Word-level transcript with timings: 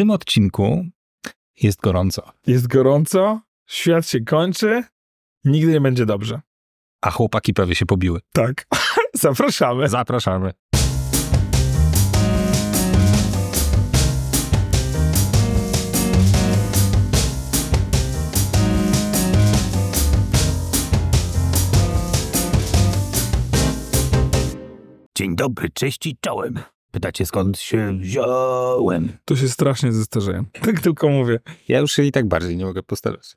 tym 0.00 0.10
odcinku 0.10 0.84
jest 1.62 1.80
gorąco, 1.80 2.32
Jest 2.46 2.66
gorąco, 2.66 3.40
świat 3.66 4.06
się 4.08 4.20
kończy, 4.20 4.84
nigdy 5.44 5.72
nie 5.72 5.80
będzie 5.80 6.06
dobrze. 6.06 6.40
a 7.02 7.10
chłopaki 7.10 7.54
prawie 7.54 7.74
się 7.74 7.86
pobiły. 7.86 8.20
Tak. 8.32 8.66
Zapraszamy. 9.14 9.88
Zapraszamy. 9.88 10.52
Dzień 25.18 25.36
dobry, 25.36 25.68
cześć 25.70 26.06
i 26.06 26.16
czołem. 26.20 26.58
Pytacie 26.90 27.26
skąd 27.26 27.58
się 27.58 27.98
wziąłem? 27.98 29.08
To 29.24 29.36
się 29.36 29.48
strasznie 29.48 29.92
zestarzeję. 29.92 30.44
Tak 30.66 30.80
tylko 30.80 31.08
mówię. 31.08 31.40
Ja 31.68 31.78
już 31.78 31.92
się 31.92 32.02
i 32.02 32.12
tak 32.12 32.28
bardziej 32.28 32.56
nie 32.56 32.64
mogę 32.64 32.82
postarać. 32.82 33.36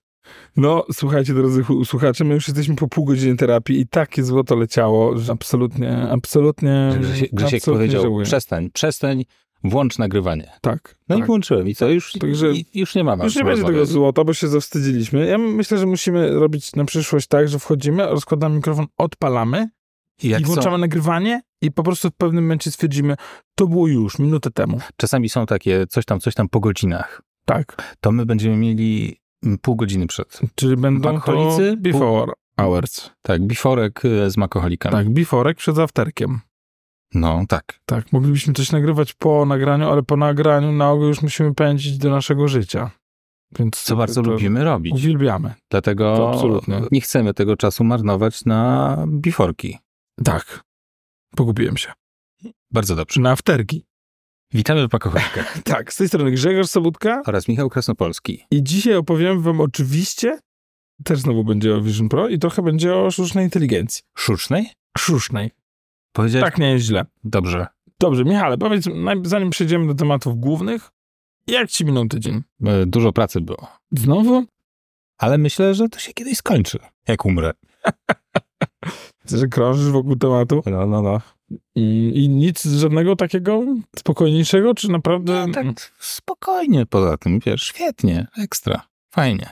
No, 0.58 0.86
słuchajcie, 0.94 1.34
drodzy 1.34 1.64
słuchacze, 1.86 2.24
my 2.24 2.34
już 2.34 2.48
jesteśmy 2.48 2.76
po 2.76 2.88
pół 2.88 3.06
godziny 3.06 3.38
terapii 3.38 3.80
i 3.80 3.88
takie 3.88 4.24
złoto 4.24 4.56
leciało, 4.56 5.18
że 5.18 5.32
absolutnie, 5.32 6.08
absolutnie, 6.12 6.96
Grzesiek, 7.00 7.30
Grzesiek 7.34 7.58
absolutnie 7.58 7.80
powiedział, 7.86 8.02
żałuję. 8.02 8.26
przestań, 8.26 8.70
przestań, 8.70 9.26
włącz 9.64 9.98
nagrywanie. 9.98 10.52
Tak. 10.62 10.96
No 11.10 11.16
i 11.16 11.20
tak. 11.20 11.28
włączyłem 11.28 11.68
i 11.68 11.76
co, 11.76 11.90
już, 11.90 12.12
Także- 12.12 12.52
i, 12.52 12.66
już 12.74 12.96
nie 12.96 13.04
mamy. 13.04 13.24
Już 13.24 13.36
nie 13.36 13.44
będzie 13.44 13.64
tego 13.64 13.86
złota, 13.86 14.24
bo 14.24 14.34
się 14.34 14.48
zawstydziliśmy. 14.48 15.26
Ja 15.26 15.38
myślę, 15.38 15.78
że 15.78 15.86
musimy 15.86 16.32
robić 16.34 16.76
na 16.76 16.86
przyszłość 16.86 17.28
tak, 17.28 17.48
że 17.48 17.60
wchodzimy, 17.60 18.06
rozkładamy 18.06 18.56
mikrofon, 18.56 18.86
odpalamy 18.98 19.70
I 20.24 20.28
i 20.30 20.34
są, 20.34 20.42
włączamy 20.44 20.78
nagrywanie 20.78 21.42
i 21.62 21.72
po 21.72 21.84
prostu 21.84 22.10
w 22.10 22.14
pewnym 22.14 22.44
momencie 22.44 22.72
stwierdzimy, 22.72 23.16
to 23.56 23.68
było 23.68 23.88
już, 23.88 24.20
minutę 24.20 24.52
temu. 24.52 24.80
czasami 24.98 25.30
są 25.30 25.46
takie 25.46 25.88
coś 25.88 26.06
tam, 26.06 26.20
coś 26.20 26.34
tam 26.36 26.50
po 26.50 26.60
godzinach, 26.60 27.22
Tak. 27.46 27.96
to 28.02 28.12
my 28.12 28.26
będziemy 28.26 28.58
mieli 28.58 29.18
mm, 29.44 29.58
pół 29.58 29.76
godziny 29.76 30.08
przed. 30.08 30.42
Czyli 30.56 30.78
będą 30.78 31.10
Alkoholicy? 31.10 31.72
to 31.72 31.82
before 31.82 32.34
hours. 32.60 33.10
Tak, 33.22 33.42
biforek 33.42 34.06
y, 34.06 34.32
z 34.32 34.38
makoholikami. 34.38 34.92
Tak, 34.94 35.10
beforek 35.10 35.58
przed 35.58 35.80
afterkiem. 35.80 36.40
No, 37.14 37.44
tak. 37.50 37.80
Tak, 37.86 38.14
moglibyśmy 38.14 38.54
coś 38.54 38.72
nagrywać 38.72 39.14
po 39.14 39.46
nagraniu, 39.46 39.90
ale 39.90 40.04
po 40.04 40.18
nagraniu 40.18 40.72
na 40.72 40.92
ogół 40.92 41.06
już 41.08 41.22
musimy 41.22 41.54
pędzić 41.54 41.98
do 41.98 42.10
naszego 42.10 42.48
życia. 42.48 42.92
Więc 43.60 43.84
Co 43.84 43.96
bardzo 43.96 44.22
lubimy 44.22 44.64
robić. 44.64 44.94
Uwielbiamy. 44.94 45.54
Dlatego 45.70 46.32
nie 46.92 47.02
chcemy 47.02 47.34
tego 47.34 47.58
czasu 47.58 47.84
marnować 47.84 48.46
na 48.46 48.98
biforki. 49.08 49.78
Tak. 50.24 50.64
Pogubiłem 51.36 51.78
się. 51.78 51.92
Bardzo 52.72 52.96
dobrze. 52.96 53.22
Na 53.22 53.32
afterki. 53.32 53.86
Witamy 54.52 54.88
w 54.88 54.90
Pakoholikach 54.90 55.62
Tak, 55.64 55.94
z 55.94 55.98
tej 55.98 56.08
strony 56.08 56.32
Grzegorz 56.32 56.68
Sobutka 56.70 57.22
oraz 57.26 57.48
Michał 57.48 57.70
Krasnopolski. 57.70 58.44
i 58.52 58.64
dzisiaj 58.64 58.96
opowiem 58.96 59.42
wam 59.42 59.62
oczywiście, 59.62 60.40
też 61.04 61.20
znowu 61.20 61.44
będzie 61.44 61.76
o 61.76 61.82
Vision 61.82 62.10
Pro 62.10 62.30
i 62.30 62.40
trochę 62.40 62.62
będzie 62.62 62.96
o 62.96 63.12
sztucznej 63.12 63.46
inteligencji. 63.46 64.04
Sztucznej? 64.18 64.70
Sztucznej. 64.98 65.52
Powiedziałeś? 66.12 66.46
Tak 66.46 66.58
nie 66.58 66.72
jest 66.72 66.86
źle. 66.86 67.06
Dobrze. 67.24 67.68
Dobrze, 68.00 68.24
Michale, 68.26 68.58
powiedz, 68.58 68.86
zanim 69.24 69.50
przejdziemy 69.50 69.88
do 69.88 69.94
tematów 69.94 70.40
głównych, 70.40 70.90
jak 71.48 71.70
ci 71.70 71.86
minął 71.86 72.08
tydzień? 72.08 72.42
E, 72.66 72.86
Dużo 72.86 73.14
pracy 73.14 73.42
było. 73.42 73.68
Znowu? 73.92 74.46
Ale 75.18 75.38
myślę, 75.38 75.74
że 75.74 75.90
to 75.90 76.00
się 76.00 76.14
kiedyś 76.14 76.38
skończy, 76.38 76.80
jak 77.08 77.26
umrę. 77.26 77.52
Że 79.26 79.48
krążysz 79.48 79.92
wokół 79.92 80.16
tematu? 80.16 80.62
No, 80.66 80.86
no, 80.88 81.02
no. 81.02 81.22
I, 81.76 82.12
I 82.16 82.30
nic 82.30 82.66
żadnego 82.66 83.16
takiego 83.16 83.64
spokojniejszego, 83.96 84.74
czy 84.74 84.92
naprawdę... 84.92 85.48
No, 85.48 85.54
tak 85.54 85.92
spokojnie 86.00 86.86
poza 86.86 87.18
tym, 87.18 87.40
wiesz, 87.40 87.62
świetnie, 87.64 88.28
ekstra, 88.38 88.82
fajnie. 89.14 89.50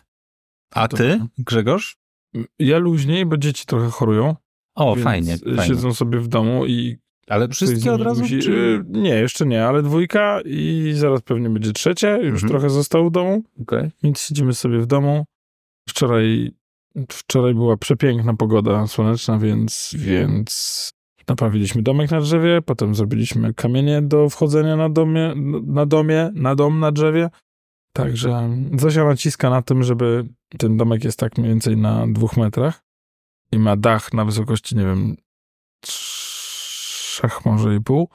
A 0.74 0.88
ty, 0.88 1.20
Grzegorz? 1.38 1.98
Ja 2.60 2.78
luźniej, 2.78 3.26
bo 3.26 3.38
dzieci 3.38 3.66
trochę 3.66 3.90
chorują. 3.90 4.36
O, 4.76 4.96
fajnie, 4.96 5.38
fajnie. 5.38 5.64
Siedzą 5.64 5.94
sobie 5.94 6.20
w 6.20 6.28
domu 6.28 6.66
i... 6.66 6.98
Ale 7.28 7.48
wszystkie 7.48 7.94
od 7.94 8.02
razu? 8.02 8.22
musi- 8.22 8.40
Czy... 8.40 8.84
Nie, 8.90 9.10
jeszcze 9.16 9.46
nie, 9.46 9.66
ale 9.66 9.84
dwójka 9.84 10.40
i 10.46 10.94
zaraz 10.96 11.22
pewnie 11.22 11.50
będzie 11.50 11.72
trzecia. 11.72 12.18
Już 12.18 12.44
Mhm. 12.44 12.50
trochę 12.50 12.70
zostało 12.70 13.10
w 13.10 13.12
domu, 13.12 13.44
Okej. 13.62 13.90
więc 14.04 14.22
siedzimy 14.22 14.54
sobie 14.54 14.80
w 14.80 14.86
domu. 14.86 15.26
Wczoraj, 15.90 16.52
wczoraj 17.10 17.54
była 17.54 17.78
przepiękna 17.78 18.34
pogoda 18.34 18.88
słoneczna, 18.88 19.38
więc, 19.40 19.96
więc 19.98 20.92
naprawiliśmy 21.28 21.82
domek 21.82 22.12
na 22.12 22.22
drzewie, 22.22 22.62
potem 22.62 22.96
zrobiliśmy 22.96 23.54
kamienie 23.54 24.02
do 24.02 24.30
wchodzenia 24.30 24.76
na 24.76 24.90
domie, 24.90 25.34
na 25.66 25.86
domie, 25.86 26.32
na 26.34 26.56
dom 26.56 26.80
na 26.80 26.92
drzewie. 26.92 27.30
Także 27.94 28.50
Zosia 28.80 29.06
naciska 29.06 29.50
na 29.50 29.62
tym, 29.62 29.84
żeby 29.84 30.26
ten 30.58 30.78
domek 30.78 31.04
jest 31.04 31.20
tak 31.20 31.38
mniej 31.38 31.50
więcej 31.50 31.78
na 31.78 32.08
dwóch 32.08 32.38
metrach 32.38 32.84
i 33.52 33.60
ma 33.60 33.76
dach 33.76 34.14
na 34.14 34.26
wysokości, 34.26 34.78
nie 34.78 34.84
wiem, 34.84 35.16
trzech 35.82 37.46
może 37.46 37.76
i 37.76 37.82
pół, 37.82 38.10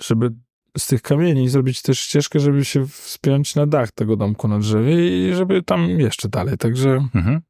żeby 0.00 0.30
z 0.78 0.86
tych 0.86 1.02
kamieni 1.02 1.48
zrobić 1.48 1.82
też 1.82 2.00
ścieżkę, 2.00 2.40
żeby 2.40 2.64
się 2.64 2.86
wspiąć 2.86 3.54
na 3.54 3.66
dach 3.66 3.92
tego 3.92 4.16
domku 4.16 4.48
na 4.48 4.58
drzewie 4.58 5.28
i 5.28 5.34
żeby 5.34 5.62
tam 5.62 5.88
jeszcze 5.88 6.28
dalej. 6.28 6.58
Także 6.58 6.90
Mhm. 7.14 7.40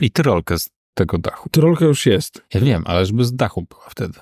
I 0.00 0.10
tyrolkę 0.10 0.58
z 0.58 0.70
tego 0.94 1.18
dachu. 1.18 1.48
tyrolka 1.48 1.84
już 1.84 2.06
jest. 2.06 2.42
Ja 2.54 2.60
wiem, 2.60 2.82
ale 2.86 3.06
żeby 3.06 3.24
z 3.24 3.36
dachu 3.36 3.62
była 3.70 3.86
wtedy. 3.88 4.20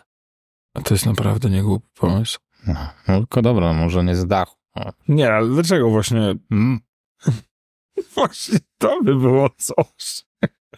A 0.74 0.80
to 0.82 0.94
jest 0.94 1.06
naprawdę 1.06 1.50
niegłupi 1.50 1.86
pomysł. 1.94 2.38
No, 2.66 2.74
no 3.08 3.18
tylko 3.18 3.42
dobra, 3.42 3.72
może 3.72 4.04
nie 4.04 4.16
z 4.16 4.26
dachu. 4.26 4.56
Nie, 5.08 5.32
ale 5.32 5.48
dlaczego 5.48 5.90
właśnie, 5.90 6.34
Mm. 6.50 6.80
właśnie 8.14 8.58
to 8.78 8.98
by 9.04 9.14
było 9.14 9.50
coś? 9.56 10.24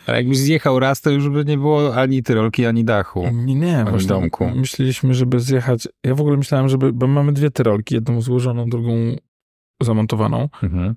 Ale 0.06 0.16
jakbyś 0.16 0.38
zjechał 0.38 0.78
raz, 0.78 1.00
to 1.00 1.10
już 1.10 1.28
by 1.28 1.44
nie 1.44 1.59
było 1.59 1.97
ani 1.97 2.22
tyrolki, 2.22 2.66
ani 2.66 2.84
dachu. 2.84 3.31
Nie, 3.32 3.54
nie, 3.54 3.84
w 3.84 3.91
właśnie 3.91 4.09
domku. 4.09 4.50
myśleliśmy, 4.50 5.15
żeby 5.15 5.41
zjechać, 5.41 5.88
ja 6.04 6.15
w 6.15 6.21
ogóle 6.21 6.37
myślałem, 6.37 6.69
żeby, 6.69 6.93
bo 6.93 7.06
mamy 7.06 7.32
dwie 7.32 7.50
tyrolki, 7.50 7.94
jedną 7.94 8.21
złożoną, 8.21 8.71
drugą 8.71 8.91
zamontowaną, 9.82 10.48
Mhm. 10.62 10.94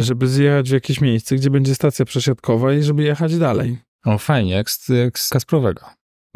Żeby 0.00 0.28
zjechać 0.28 0.70
w 0.70 0.72
jakieś 0.72 1.00
miejsce, 1.00 1.36
gdzie 1.36 1.50
będzie 1.50 1.74
stacja 1.74 2.04
przesiadkowa 2.04 2.72
i 2.72 2.82
żeby 2.82 3.02
jechać 3.02 3.38
dalej. 3.38 3.78
O, 4.04 4.18
fajnie, 4.18 4.52
jak 4.52 4.70
z, 4.70 4.88
jak 4.88 5.18
z 5.18 5.30
Kasprowego. 5.30 5.86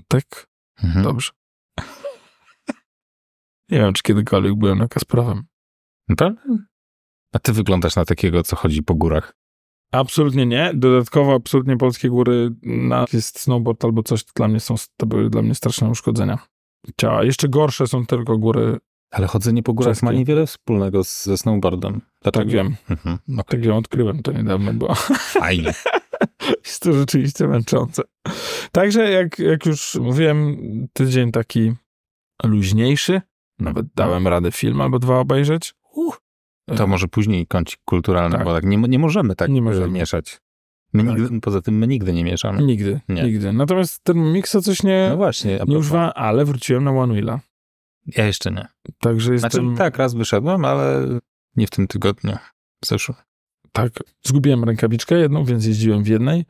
Tak? 0.08 0.46
Mhm. 0.82 1.04
Dobrze. 1.04 1.30
Nie 3.70 3.78
wiem, 3.78 3.92
czy 3.92 4.02
kiedykolwiek 4.02 4.54
byłem 4.54 4.78
na 4.78 4.88
Kasprowem. 4.88 5.44
Naprawdę? 6.08 6.58
A 7.32 7.38
ty 7.38 7.52
wyglądasz 7.52 7.96
na 7.96 8.04
takiego, 8.04 8.42
co 8.42 8.56
chodzi 8.56 8.82
po 8.82 8.94
górach. 8.94 9.34
Absolutnie 9.92 10.46
nie. 10.46 10.72
Dodatkowo 10.74 11.34
absolutnie 11.34 11.76
polskie 11.76 12.08
góry 12.08 12.50
na 12.62 13.04
jest 13.12 13.40
snowboard 13.40 13.84
albo 13.84 14.02
coś, 14.02 14.24
to 14.24 14.32
dla 14.36 14.48
mnie 14.48 14.60
są, 14.60 14.74
to 14.96 15.06
były 15.06 15.30
dla 15.30 15.42
mnie 15.42 15.54
straszne 15.54 15.88
uszkodzenia 15.88 16.38
ciała. 17.00 17.24
Jeszcze 17.24 17.48
gorsze 17.48 17.86
są 17.86 18.06
tylko 18.06 18.38
góry, 18.38 18.78
Ale 19.10 19.26
chodzenie 19.26 19.62
po 19.62 19.72
górach 19.74 19.90
Czeskie. 19.92 20.06
ma 20.06 20.12
niewiele 20.12 20.46
wspólnego 20.46 21.04
z, 21.04 21.24
ze 21.24 21.38
snowboardem. 21.38 22.00
Dlaczego? 22.22 22.44
tak 22.44 22.52
wiem. 22.54 22.76
Mhm. 22.90 23.18
No, 23.28 23.42
Tak 23.42 23.64
ją 23.64 23.76
odkryłem, 23.76 24.22
to 24.22 24.32
niedawno 24.32 24.72
było. 24.74 24.94
fajnie. 25.18 25.74
Jest 26.66 26.82
to 26.82 26.92
rzeczywiście 26.92 27.48
męczące. 27.48 28.02
Także 28.72 29.10
jak, 29.10 29.38
jak 29.38 29.66
już 29.66 29.94
mówiłem, 29.94 30.56
tydzień 30.92 31.32
taki 31.32 31.72
luźniejszy. 32.44 33.20
Nawet 33.58 33.86
dałem 33.94 34.28
radę 34.28 34.52
film 34.52 34.80
albo 34.80 34.98
dwa 34.98 35.18
obejrzeć. 35.18 35.74
Uh. 35.94 36.18
To 36.76 36.86
może 36.86 37.08
później 37.08 37.46
kącik 37.46 37.80
kulturalny, 37.84 38.36
Tak. 38.36 38.44
bo 38.44 38.54
tak 38.54 38.64
nie, 38.64 38.76
nie 38.76 38.98
możemy 38.98 39.34
tak 39.36 39.50
Nie 39.50 39.62
możemy. 39.62 39.88
mieszać. 39.90 40.40
My 40.92 41.04
Tak. 41.04 41.18
nigdy, 41.18 41.40
poza 41.40 41.62
tym 41.62 41.78
my 41.78 41.86
nigdy 41.86 42.12
nie 42.12 42.24
mieszamy. 42.24 42.62
Nigdy, 42.62 43.00
Nie. 43.08 43.22
nigdy. 43.22 43.52
Natomiast 43.52 44.04
ten 44.04 44.32
mixa 44.32 44.60
coś 44.60 44.82
nie, 44.82 45.06
No 45.10 45.16
właśnie. 45.16 45.58
nie 45.66 45.78
używałem, 45.78 46.10
ale 46.14 46.44
wróciłem 46.44 46.84
na 46.84 46.90
One 46.90 47.12
Wheela. 47.14 47.40
Ja 48.16 48.26
jeszcze 48.26 48.50
nie. 48.50 48.66
Także 48.98 49.38
Znaczy 49.38 49.56
jestem... 49.56 49.76
tak, 49.76 49.96
raz 49.98 50.14
wyszedłem, 50.14 50.64
ale 50.64 51.08
nie 51.56 51.66
w 51.66 51.70
tym 51.70 51.86
tygodniu. 51.86 52.36
Zeszło. 52.84 53.14
Tak, 53.72 53.92
zgubiłem 54.26 54.64
rękawiczkę 54.64 55.18
jedną, 55.18 55.44
więc 55.44 55.66
jeździłem 55.66 56.02
w 56.02 56.06
jednej. 56.08 56.44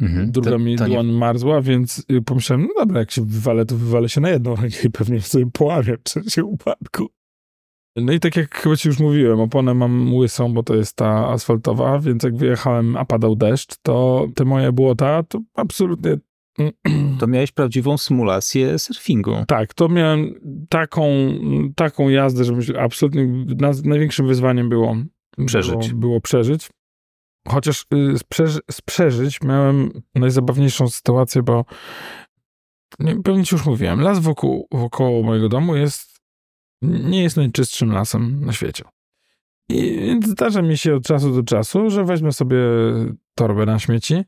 Mhm. 0.00 0.30
Druga 0.32 0.50
To- 0.50 0.58
mi 0.58 0.76
to 0.76 0.86
nie- 0.86 0.94
dłoń 0.94 1.12
marzła, 1.12 1.60
więc 1.60 2.04
y, 2.10 2.22
pomyślałem, 2.22 2.62
no 2.66 2.74
dobra, 2.84 3.00
jak 3.00 3.10
się 3.10 3.24
wywalę, 3.26 3.64
to 3.66 3.76
wywalę 3.76 4.08
się 4.08 4.20
na 4.20 4.30
jedną 4.30 4.56
rękę 4.56 4.76
i 4.84 4.90
pewnie 4.90 5.20
sobie 5.20 5.46
połamię 5.52 5.96
w 5.96 6.02
czasie 6.02 6.44
upadku. 6.44 7.08
No 7.96 8.12
i 8.12 8.20
tak 8.20 8.36
jak 8.36 8.54
chyba 8.54 8.76
ci 8.76 8.88
już 8.88 8.98
mówiłem, 8.98 9.40
oponę 9.40 9.74
mam 9.74 10.14
łysą, 10.14 10.52
bo 10.54 10.62
to 10.62 10.74
jest 10.74 10.96
ta 10.96 11.28
asfaltowa, 11.28 11.98
więc 11.98 12.22
jak 12.22 12.36
wyjechałem, 12.36 12.96
a 12.96 13.04
padał 13.04 13.36
deszcz, 13.36 13.76
to 13.82 14.26
te 14.34 14.44
moje 14.44 14.72
błota, 14.72 15.22
to 15.22 15.40
absolutnie... 15.54 16.16
To 17.20 17.26
miałeś 17.26 17.52
prawdziwą 17.52 17.98
symulację 17.98 18.78
surfingu. 18.78 19.44
Tak, 19.48 19.74
to 19.74 19.88
miałem 19.88 20.34
taką, 20.68 21.06
taką 21.76 22.08
jazdę, 22.08 22.44
że 22.44 22.52
myślę, 22.52 22.80
absolutnie 22.80 23.24
naz- 23.56 23.84
największym 23.86 24.26
wyzwaniem 24.26 24.68
było 24.68 24.96
Przeżyć. 25.46 25.88
Było, 25.88 26.00
było 26.00 26.20
przeżyć. 26.20 26.70
Chociaż 27.48 27.86
y, 27.94 28.18
z, 28.18 28.22
przeży- 28.24 28.60
z 28.70 28.80
przeżyć 28.80 29.42
miałem 29.42 30.02
najzabawniejszą 30.14 30.88
sytuację, 30.88 31.42
bo 31.42 31.64
nie, 32.98 33.22
pewnie 33.22 33.44
ci 33.44 33.54
już 33.54 33.66
mówiłem, 33.66 34.00
las 34.00 34.18
wokół, 34.18 34.68
wokoło 34.72 35.22
mojego 35.22 35.48
domu 35.48 35.76
jest, 35.76 36.20
nie 36.82 37.22
jest 37.22 37.36
najczystszym 37.36 37.92
lasem 37.92 38.44
na 38.44 38.52
świecie. 38.52 38.84
I 39.68 40.20
zdarza 40.26 40.62
mi 40.62 40.76
się 40.76 40.94
od 40.94 41.04
czasu 41.04 41.34
do 41.34 41.42
czasu, 41.42 41.90
że 41.90 42.04
weźmę 42.04 42.32
sobie 42.32 42.58
torbę 43.34 43.66
na 43.66 43.78
śmieci 43.78 44.24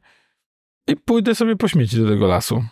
i 0.88 0.96
pójdę 0.96 1.34
sobie 1.34 1.56
po 1.56 1.69
śmieci 1.69 1.96
do 1.96 2.08
tego 2.08 2.26
lasu. 2.26 2.64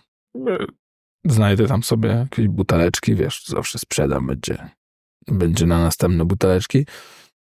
Znajdę 1.25 1.67
tam 1.67 1.82
sobie 1.82 2.09
jakieś 2.09 2.49
buteleczki, 2.49 3.14
wiesz, 3.14 3.44
zawsze 3.47 3.79
sprzedam, 3.79 4.26
będzie, 4.26 4.69
będzie 5.29 5.67
na 5.67 5.79
następne 5.82 6.25
buteleczki, 6.25 6.87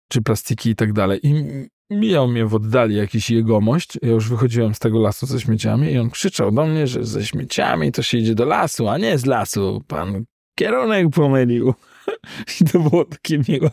czy 0.08 0.22
plastiki 0.22 0.70
i 0.70 0.76
tak 0.76 0.92
dalej. 0.92 1.20
I 1.22 1.44
mijał 1.90 2.28
mnie 2.28 2.46
w 2.46 2.54
oddali 2.54 2.96
jakiś 2.96 3.30
jegomość, 3.30 3.98
ja 4.02 4.08
już 4.08 4.28
wychodziłem 4.28 4.74
z 4.74 4.78
tego 4.78 5.00
lasu 5.00 5.26
ze 5.26 5.40
śmieciami 5.40 5.92
i 5.92 5.98
on 5.98 6.10
krzyczał 6.10 6.50
do 6.50 6.66
mnie, 6.66 6.86
że 6.86 7.04
ze 7.04 7.26
śmieciami 7.26 7.92
to 7.92 8.02
się 8.02 8.18
idzie 8.18 8.34
do 8.34 8.44
lasu, 8.44 8.88
a 8.88 8.98
nie 8.98 9.18
z 9.18 9.26
lasu. 9.26 9.84
Pan 9.88 10.24
kierunek 10.58 11.10
pomylił. 11.10 11.74
I 12.60 12.64
to 12.64 12.78
było 12.78 13.04
takie 13.04 13.38
miłe. 13.48 13.70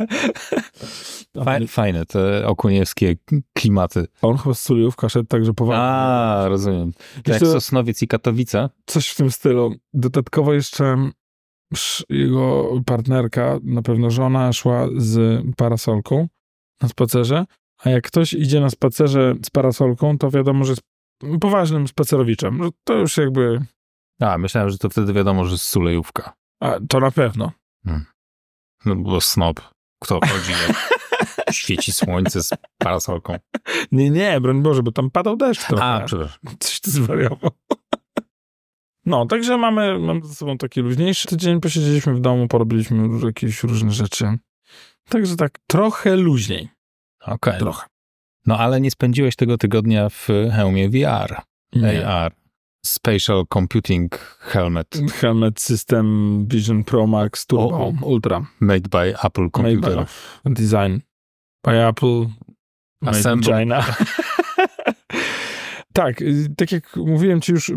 Fajne, 1.44 1.68
fajne 1.68 2.06
te 2.06 2.48
okuniewskie 2.48 3.16
klimaty. 3.54 4.08
On 4.22 4.38
chyba 4.38 4.56
z 4.56 4.62
Sulejówka 4.62 5.10
szedł 5.10 5.26
także 5.28 5.54
poważnie. 5.54 5.84
A, 5.84 6.46
rozumiem. 6.48 6.92
To 7.24 7.32
jak 7.32 7.40
Sosnowiec 7.40 8.02
i 8.02 8.08
Katowice. 8.08 8.70
Coś 8.86 9.08
w 9.10 9.16
tym 9.16 9.32
stylu. 9.32 9.76
Dodatkowo 9.94 10.54
jeszcze 10.54 11.10
sz- 11.74 12.06
jego 12.10 12.70
partnerka, 12.86 13.60
na 13.64 13.82
pewno 13.82 14.10
żona, 14.12 14.54
szła 14.54 14.88
z 14.98 15.42
parasolką 15.58 16.28
na 16.82 16.88
spacerze, 16.90 17.46
a 17.84 17.90
jak 17.90 18.08
ktoś 18.08 18.34
idzie 18.34 18.60
na 18.60 18.70
spacerze 18.70 19.36
z 19.46 19.50
parasolką, 19.50 20.18
to 20.18 20.30
wiadomo, 20.30 20.66
że 20.66 20.72
jest 20.72 20.82
poważnym 21.42 21.88
spacerowiczem. 21.88 22.70
To 22.84 22.94
już 22.94 23.18
jakby... 23.18 23.66
A, 24.20 24.38
myślałem, 24.38 24.70
że 24.70 24.78
to 24.78 24.90
wtedy 24.90 25.14
wiadomo, 25.14 25.46
że 25.46 25.58
z 25.58 25.62
Sulejówka. 25.62 26.34
A, 26.62 26.80
to 26.90 27.00
na 27.00 27.12
pewno. 27.12 27.52
No 28.86 28.96
bo 28.96 29.22
snob. 29.22 29.62
Kto 30.00 30.20
chodzi, 30.20 30.52
jak 30.52 31.00
świeci 31.56 31.94
słońce 31.94 32.44
z 32.44 32.50
parasolką. 32.78 33.38
Nie, 33.92 34.10
nie, 34.10 34.42
broń 34.42 34.62
Boże, 34.62 34.84
bo 34.84 34.92
tam 34.92 35.12
padał 35.12 35.38
deszcz 35.38 35.68
trochę. 35.68 35.84
A, 35.84 36.02
przepraszam. 36.06 36.40
Coś 36.60 36.80
ty 36.80 36.92
zwariował. 36.92 37.52
No, 39.06 39.26
także 39.26 39.58
mamy, 39.58 40.00
mamy 40.00 40.26
ze 40.26 40.36
sobą 40.36 40.58
taki 40.58 40.82
luźniejszy 40.82 41.28
tydzień. 41.28 41.62
Posiedzieliśmy 41.62 42.14
w 42.14 42.20
domu, 42.20 42.48
porobiliśmy 42.48 43.26
jakieś 43.26 43.64
różne 43.64 43.92
rzeczy. 43.92 44.38
Także 45.10 45.36
tak 45.36 45.60
trochę 45.68 46.16
luźniej. 46.16 46.70
Okej. 47.26 47.60
Trochę. 47.60 47.88
No 48.46 48.58
ale 48.58 48.82
nie 48.82 48.92
spędziłeś 48.92 49.36
tego 49.36 49.58
tygodnia 49.58 50.10
w 50.10 50.28
hełmie 50.56 50.90
VR. 50.90 51.42
Nie. 51.76 52.08
AR. 52.08 52.43
Spatial 52.86 53.46
Computing 53.54 54.10
Helmet. 54.40 54.96
Helmet 55.22 55.60
System 55.60 56.46
Vision 56.48 56.84
Pro 56.84 57.08
Max 57.08 57.46
Turbo 57.46 57.76
O, 57.76 57.94
Ultra. 58.02 58.46
Made 58.60 58.90
by 58.90 59.14
Apple 59.24 59.50
Computer. 59.50 59.96
Made 59.96 60.08
by 60.44 60.54
Design 60.54 61.02
by 61.64 61.88
Apple. 61.88 62.30
Assemble. 63.06 63.60
China. 63.60 63.84
tak, 65.94 66.22
y, 66.22 66.50
tak 66.58 66.72
jak 66.72 66.96
mówiłem 66.96 67.42
ci 67.42 67.52
już, 67.52 67.72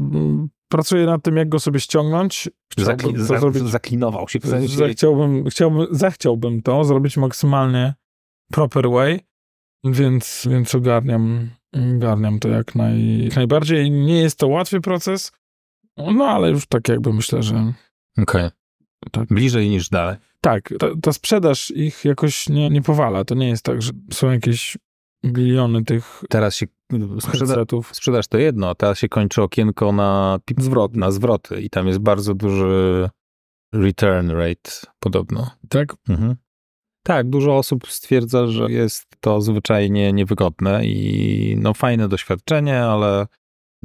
pracuję 0.69 1.06
nad 1.06 1.23
tym, 1.23 1.37
jak 1.37 1.49
go 1.49 1.58
sobie 1.58 1.81
ściągnąć. 1.81 2.49
Zakli- 2.79 3.19
zrobić 3.19 3.62
Zaklinował 3.62 4.29
się. 4.29 4.41
Sensie, 4.41 4.88
chciałbym, 4.88 5.50
chciałbym, 5.50 5.87
zachciałbym 5.91 6.62
to 6.62 6.85
zrobić 6.85 7.17
maksymalnie 7.17 7.94
proper 8.53 8.91
way, 8.91 9.20
więc, 9.85 10.49
więc 10.50 10.75
ogarniam, 10.75 11.50
ogarniam 11.74 12.38
to 12.38 12.48
jak, 12.48 12.74
naj, 12.74 13.24
jak 13.24 13.36
najbardziej. 13.36 13.90
Nie 13.90 14.20
jest 14.20 14.38
to 14.38 14.48
łatwy 14.48 14.80
proces, 14.80 15.32
no 15.96 16.24
ale 16.24 16.50
już 16.50 16.66
tak 16.66 16.88
jakby 16.88 17.12
myślę, 17.12 17.42
że 17.42 17.72
Okej. 18.18 18.50
Tak. 19.12 19.28
Bliżej 19.28 19.70
niż 19.70 19.88
dalej. 19.88 20.16
tak, 20.40 20.74
ta, 20.78 20.86
ta 21.02 21.12
sprzedaż 21.12 21.70
ich 21.70 22.04
jakoś 22.04 22.48
nie, 22.48 22.70
nie 22.70 22.82
powala. 22.82 23.24
To 23.24 23.34
nie 23.34 23.48
jest 23.48 23.62
tak, 23.62 23.82
że 23.82 23.92
są 24.12 24.30
jakieś 24.30 24.78
biliony 25.26 25.84
tych 25.84 26.22
Teraz 26.30 26.54
się 26.56 26.66
sprzeda- 27.20 27.38
headsetów. 27.46 27.90
sprzedaż 27.94 28.26
to 28.28 28.38
jedno, 28.38 28.70
a 28.70 28.74
teraz 28.74 28.98
się 28.98 29.08
kończy 29.08 29.42
okienko 29.42 29.92
na, 29.92 30.38
Zwrot. 30.58 30.96
na 30.96 31.10
zwroty 31.10 31.60
i 31.62 31.70
tam 31.70 31.86
jest 31.86 31.98
bardzo 31.98 32.34
duży 32.34 33.08
return 33.74 34.30
rate 34.30 34.70
podobno. 34.98 35.50
Tak? 35.69 35.94
Mhm. 36.08 36.36
Tak, 37.06 37.31
dużo 37.31 37.56
osób 37.56 37.88
stwierdza, 37.88 38.47
że 38.47 38.70
jest 38.70 39.06
to 39.20 39.41
zwyczajnie 39.41 40.12
niewygodne 40.12 40.87
i 40.87 41.56
no 41.58 41.75
fajne 41.75 42.08
doświadczenie, 42.08 42.82
ale, 42.82 43.26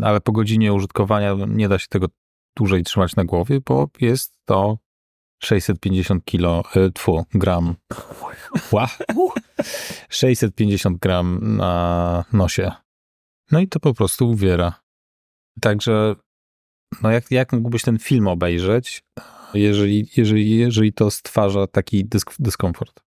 ale 0.01 0.21
po 0.21 0.31
godzinie 0.31 0.73
użytkowania 0.73 1.35
nie 1.47 1.69
da 1.69 1.79
się 1.79 1.87
tego 1.89 2.07
dłużej 2.57 2.83
trzymać 2.83 3.15
na 3.15 3.25
głowie, 3.25 3.59
bo 3.65 3.89
jest 3.99 4.33
to 4.45 4.77
650 5.43 6.25
kilo, 6.25 6.63
y, 6.75 6.91
tfu, 6.91 7.25
gram. 7.33 7.75
Ła. 8.71 8.89
650 10.09 10.99
gram 10.99 11.39
na 11.57 12.25
nosie. 12.33 12.71
No 13.51 13.59
i 13.59 13.67
to 13.67 13.79
po 13.79 13.93
prostu 13.93 14.29
uwiera. 14.29 14.81
Także, 15.61 16.15
no 17.01 17.11
jak, 17.11 17.31
jak 17.31 17.53
mógłbyś 17.53 17.81
ten 17.81 17.99
film 17.99 18.27
obejrzeć, 18.27 19.03
jeżeli, 19.53 20.07
jeżeli, 20.17 20.57
jeżeli 20.57 20.93
to 20.93 21.11
stwarza 21.11 21.67
taki 21.67 22.05
dysk, 22.05 22.35
dyskomfort? 22.39 23.10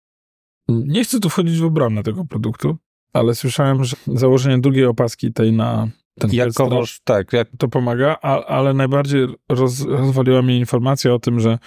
Nie 0.69 1.05
chcę 1.05 1.21
tu 1.21 1.31
wchodzić 1.31 1.59
w 1.59 1.65
obronę 1.65 2.03
tego 2.03 2.25
produktu, 2.25 2.77
ale 3.13 3.35
słyszałem, 3.35 3.85
że 3.85 3.97
założenie 4.07 4.59
drugiej 4.59 4.85
opaski 4.87 5.33
tej 5.33 5.53
na 5.53 5.89
ten 6.21 6.31
headset 6.31 6.59
Jakowoż, 6.59 7.01
tak, 7.05 7.33
jak, 7.33 7.49
to 7.59 7.69
pomaga, 7.69 8.17
a, 8.23 8.45
ale 8.45 8.75
najbardziej 8.75 9.27
roz, 9.49 9.81
rozwaliła 9.81 10.43
mnie 10.43 10.59
informacja 10.59 11.15
o 11.15 11.19
tym, 11.19 11.41
że 11.41 11.59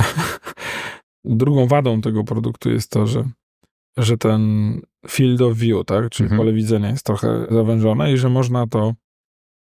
drugą 1.24 1.66
wadą 1.66 2.00
tego 2.00 2.24
produktu 2.24 2.70
jest 2.70 2.90
to, 2.90 3.06
że, 3.06 3.24
że 3.96 4.18
ten 4.18 4.40
field 5.08 5.40
of 5.40 5.56
view, 5.56 5.84
tak, 5.86 6.10
czyli 6.10 6.24
Mhm. 6.24 6.38
pole 6.38 6.52
widzenia 6.52 6.90
jest 6.90 7.06
trochę 7.06 7.46
zawężone 7.50 8.12
i 8.12 8.16
że 8.16 8.28
można 8.28 8.66
to 8.66 8.94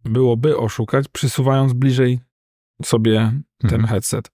byłoby 0.06 0.58
oszukać, 0.58 1.08
przysuwając 1.08 1.74
bliżej 1.74 2.20
sobie 2.84 3.42
ten 3.62 3.74
Mhm. 3.82 3.88
headset. 3.88 4.32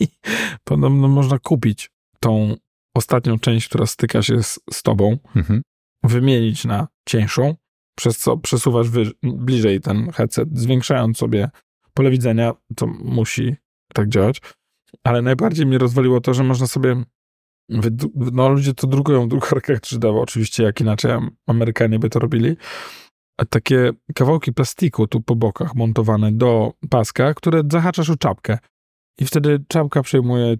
I 0.00 0.08
Podobno 0.64 1.08
można 1.08 1.38
kupić 1.38 1.90
tą 2.24 2.56
ostatnią 2.96 3.38
część, 3.38 3.68
która 3.68 3.86
styka 3.86 4.22
się 4.22 4.42
z, 4.42 4.60
z 4.72 4.82
tobą, 4.82 5.18
mhm. 5.36 5.62
wymienić 6.02 6.64
na 6.64 6.88
cieńszą, 7.08 7.54
przez 7.96 8.18
co 8.18 8.36
przesuwasz 8.36 8.86
bliżej 9.22 9.80
ten 9.80 10.10
headset, 10.12 10.58
zwiększając 10.58 11.18
sobie 11.18 11.50
pole 11.94 12.10
widzenia, 12.10 12.52
to 12.76 12.86
musi 12.86 13.56
tak 13.94 14.08
działać. 14.08 14.40
Ale 15.04 15.22
najbardziej 15.22 15.66
mnie 15.66 15.78
rozwaliło 15.78 16.20
to, 16.20 16.34
że 16.34 16.44
można 16.44 16.66
sobie. 16.66 17.04
wydu- 17.70 18.12
No, 18.32 18.48
ludzie 18.48 18.74
to 18.74 18.86
drukują 18.86 19.24
w 19.24 19.28
drukarkach 19.28 19.80
3D, 19.80 20.20
oczywiście, 20.20 20.62
jak 20.62 20.80
inaczej 20.80 21.10
Am- 21.10 21.30
Amerykanie 21.46 21.98
by 21.98 22.10
to 22.10 22.18
robili. 22.18 22.56
A 23.38 23.44
takie 23.44 23.90
kawałki 24.14 24.52
plastiku 24.52 25.06
tu 25.06 25.20
po 25.20 25.36
bokach 25.36 25.74
montowane 25.74 26.32
do 26.32 26.72
paska, 26.90 27.34
które 27.34 27.62
zahaczasz 27.72 28.10
o 28.10 28.16
czapkę. 28.16 28.58
I 29.18 29.24
wtedy 29.24 29.64
czapka 29.68 30.02
przejmuje 30.02 30.56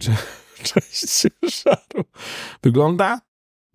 część 0.62 1.06
ciężaru. 1.20 2.04
Wygląda 2.62 3.20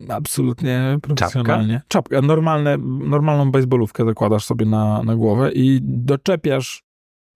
absolutnie 0.09 0.97
profesjonalnie. 1.01 1.81
Czapka? 1.87 2.21
Normalne, 2.21 2.77
normalną 2.99 3.51
baseballówkę 3.51 4.05
zakładasz 4.05 4.45
sobie 4.45 4.65
na, 4.65 5.03
na 5.03 5.15
głowę 5.15 5.51
i 5.51 5.79
doczepiasz 5.83 6.83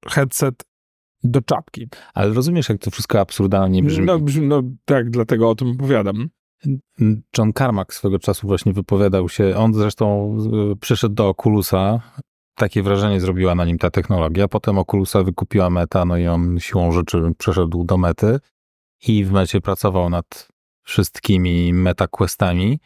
headset 0.07 0.63
do 1.23 1.41
czapki. 1.41 1.87
Ale 2.13 2.33
rozumiesz, 2.33 2.69
jak 2.69 2.77
to 2.81 2.91
wszystko 2.91 3.19
absurdalnie 3.19 3.83
brzmi. 3.83 4.05
No, 4.05 4.19
brzmi- 4.19 4.47
no 4.47 4.61
tak, 4.85 5.09
dlatego 5.09 5.49
o 5.49 5.55
tym 5.55 5.71
opowiadam. 5.71 6.29
John 7.37 7.53
Carmack 7.53 7.93
swego 7.93 8.19
czasu 8.19 8.47
właśnie 8.47 8.73
wypowiadał 8.73 9.29
się, 9.29 9.55
on 9.55 9.73
zresztą 9.73 10.37
y, 10.71 10.75
przyszedł 10.75 11.15
do 11.15 11.29
Oculusa, 11.29 12.01
takie 12.55 12.83
wrażenie 12.83 13.19
zrobiła 13.19 13.55
na 13.55 13.65
nim 13.65 13.77
ta 13.77 13.89
technologia, 13.91 14.47
potem 14.47 14.77
Oculusa 14.77 15.23
wykupiła 15.23 15.69
Meta, 15.69 16.05
no 16.05 16.17
i 16.17 16.27
on 16.27 16.59
siłą 16.59 16.91
rzeczy 16.91 17.33
przeszedł 17.37 17.83
do 17.83 17.97
Mety 17.97 18.39
i 19.07 19.25
w 19.25 19.31
Mecie 19.31 19.61
pracował 19.61 20.09
nad 20.09 20.47
wszystkimi 20.83 21.73
Meta 21.73 22.07
Questami 22.07 22.79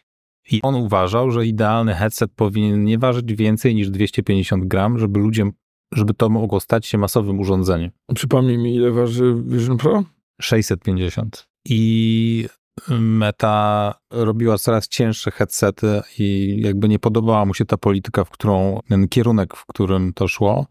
i 0.51 0.61
on 0.61 0.75
uważał, 0.75 1.31
że 1.31 1.45
idealny 1.45 1.93
headset 1.93 2.31
powinien 2.35 2.83
nie 2.83 2.97
ważyć 2.97 3.33
więcej 3.33 3.75
niż 3.75 3.89
250 3.89 4.65
gram, 4.65 4.99
żeby 4.99 5.19
ludzie, 5.19 5.51
żeby 5.91 6.13
to 6.13 6.29
mogło 6.29 6.59
stać 6.59 6.85
się 6.85 6.97
masowym 6.97 7.39
urządzeniem. 7.39 7.91
Przypomnij 8.15 8.57
mi, 8.57 8.75
ile 8.75 8.91
waży 8.91 9.35
Vision 9.45 9.77
Pro? 9.77 10.03
650. 10.41 11.47
I 11.65 12.47
Meta 12.89 13.93
robiła 14.11 14.57
coraz 14.57 14.87
cięższe 14.87 15.31
headsety 15.31 16.01
i 16.19 16.57
jakby 16.63 16.89
nie 16.89 16.99
podobała 16.99 17.45
mu 17.45 17.53
się 17.53 17.65
ta 17.65 17.77
polityka, 17.77 18.23
w 18.23 18.29
którą, 18.29 18.79
ten 18.89 19.07
kierunek, 19.07 19.55
w 19.55 19.65
którym 19.65 20.13
to 20.13 20.27
szło. 20.27 20.67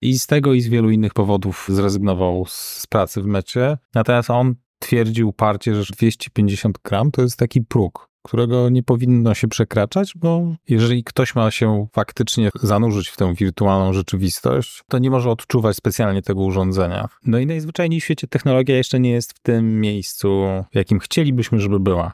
I 0.00 0.18
z 0.18 0.26
tego 0.26 0.54
i 0.54 0.60
z 0.60 0.68
wielu 0.68 0.90
innych 0.90 1.14
powodów 1.14 1.66
zrezygnował 1.68 2.44
z 2.48 2.86
pracy 2.86 3.22
w 3.22 3.26
mecie. 3.26 3.78
Natomiast 3.94 4.30
on 4.30 4.54
twierdził 4.82 5.28
uparcie, 5.28 5.74
że 5.74 5.92
250 5.92 6.78
gram 6.84 7.10
to 7.10 7.22
jest 7.22 7.36
taki 7.36 7.60
próg, 7.60 8.08
którego 8.22 8.68
nie 8.68 8.82
powinno 8.82 9.34
się 9.34 9.48
przekraczać, 9.48 10.12
bo 10.16 10.54
jeżeli 10.68 11.04
ktoś 11.04 11.34
ma 11.34 11.50
się 11.50 11.86
faktycznie 11.92 12.50
zanurzyć 12.62 13.08
w 13.08 13.16
tę 13.16 13.34
wirtualną 13.34 13.92
rzeczywistość, 13.92 14.82
to 14.88 14.98
nie 14.98 15.10
może 15.10 15.30
odczuwać 15.30 15.76
specjalnie 15.76 16.22
tego 16.22 16.40
urządzenia. 16.42 17.08
No 17.26 17.38
i 17.38 17.46
najzwyczajniej 17.46 18.00
w 18.00 18.04
świecie 18.04 18.26
technologia 18.26 18.76
jeszcze 18.76 19.00
nie 19.00 19.10
jest 19.10 19.32
w 19.32 19.40
tym 19.42 19.80
miejscu, 19.80 20.44
w 20.72 20.76
jakim 20.76 20.98
chcielibyśmy, 20.98 21.58
żeby 21.58 21.80
była. 21.80 22.12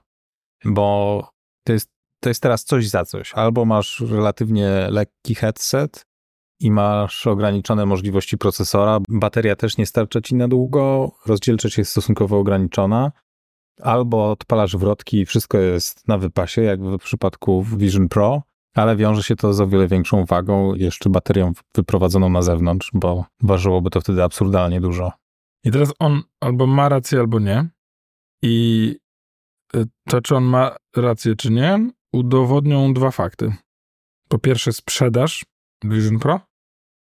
bo 0.65 1.29
to 1.65 1.73
jest, 1.73 1.91
to 2.21 2.31
jest 2.31 2.43
teraz 2.43 2.65
coś 2.65 2.89
za 2.89 3.05
coś. 3.05 3.35
Albo 3.35 3.65
masz 3.65 4.01
relatywnie 4.01 4.69
lekki 4.91 5.35
headset 5.35 6.08
i 6.61 6.71
masz 6.71 7.27
ograniczone 7.27 7.87
możliwości 7.87 8.39
procesora, 8.39 8.99
bateria 9.09 9.57
też 9.57 9.79
nie 9.79 9.87
starcza 9.87 10.21
ci 10.21 10.35
na 10.35 10.49
długo, 10.49 11.13
rozdzielczość 11.27 11.79
jest 11.79 11.91
stosunkowo 11.91 12.39
ograniczona, 12.39 13.13
albo 13.83 14.31
odpalasz 14.31 14.77
wrotki 14.77 15.21
i 15.21 15.27
wszystko 15.27 15.59
jest 15.59 16.09
na 16.09 16.19
wypasie, 16.19 16.63
jak 16.63 16.81
w 16.81 16.99
przypadku 16.99 17.63
Vision 17.63 18.09
Pro, 18.09 18.43
ale 18.75 18.97
wiąże 18.97 19.23
się 19.23 19.37
to 19.37 19.53
z 19.53 19.61
o 19.61 19.67
wiele 19.67 19.89
większą 19.89 20.25
wagą, 20.25 20.75
jeszcze 20.75 21.11
baterią 21.11 21.53
wyprowadzoną 21.75 22.29
na 22.29 22.43
zewnątrz, 22.43 22.91
bo 22.95 23.25
ważyłoby 23.43 23.91
to 23.91 24.01
wtedy 24.01 24.23
absurdalnie 24.23 24.81
dużo. 24.81 25.13
I 25.65 25.71
teraz 25.71 25.93
on 25.99 26.23
albo 26.41 26.67
ma 26.67 26.89
rację, 26.89 27.19
albo 27.19 27.39
nie. 27.39 27.69
I 28.43 28.97
y, 29.77 29.85
to, 30.09 30.21
czy 30.21 30.37
on 30.37 30.45
ma 30.45 30.77
rację, 30.97 31.37
czy 31.37 31.51
nie, 31.51 31.91
udowodnią 32.13 32.95
dwa 32.95 33.11
fakty. 33.11 33.53
Po 34.29 34.39
pierwsze, 34.39 34.73
sprzedaż 34.73 35.45
Vision 35.85 36.19
Pro. 36.19 36.41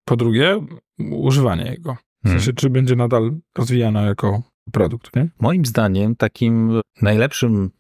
Po 0.06 0.16
drugie, 0.16 0.66
używanie 1.00 1.64
jego. 1.72 1.98
W 2.24 2.30
sensie, 2.30 2.54
czy 2.54 2.70
będzie 2.70 2.96
nadal 2.96 3.32
rozwijana 3.58 4.02
jako 4.02 4.44
produkt, 4.72 5.16
nie? 5.16 5.30
Moim 5.40 5.66
zdaniem 5.66 6.16
takim 6.16 6.82
najlepszym 7.02 7.72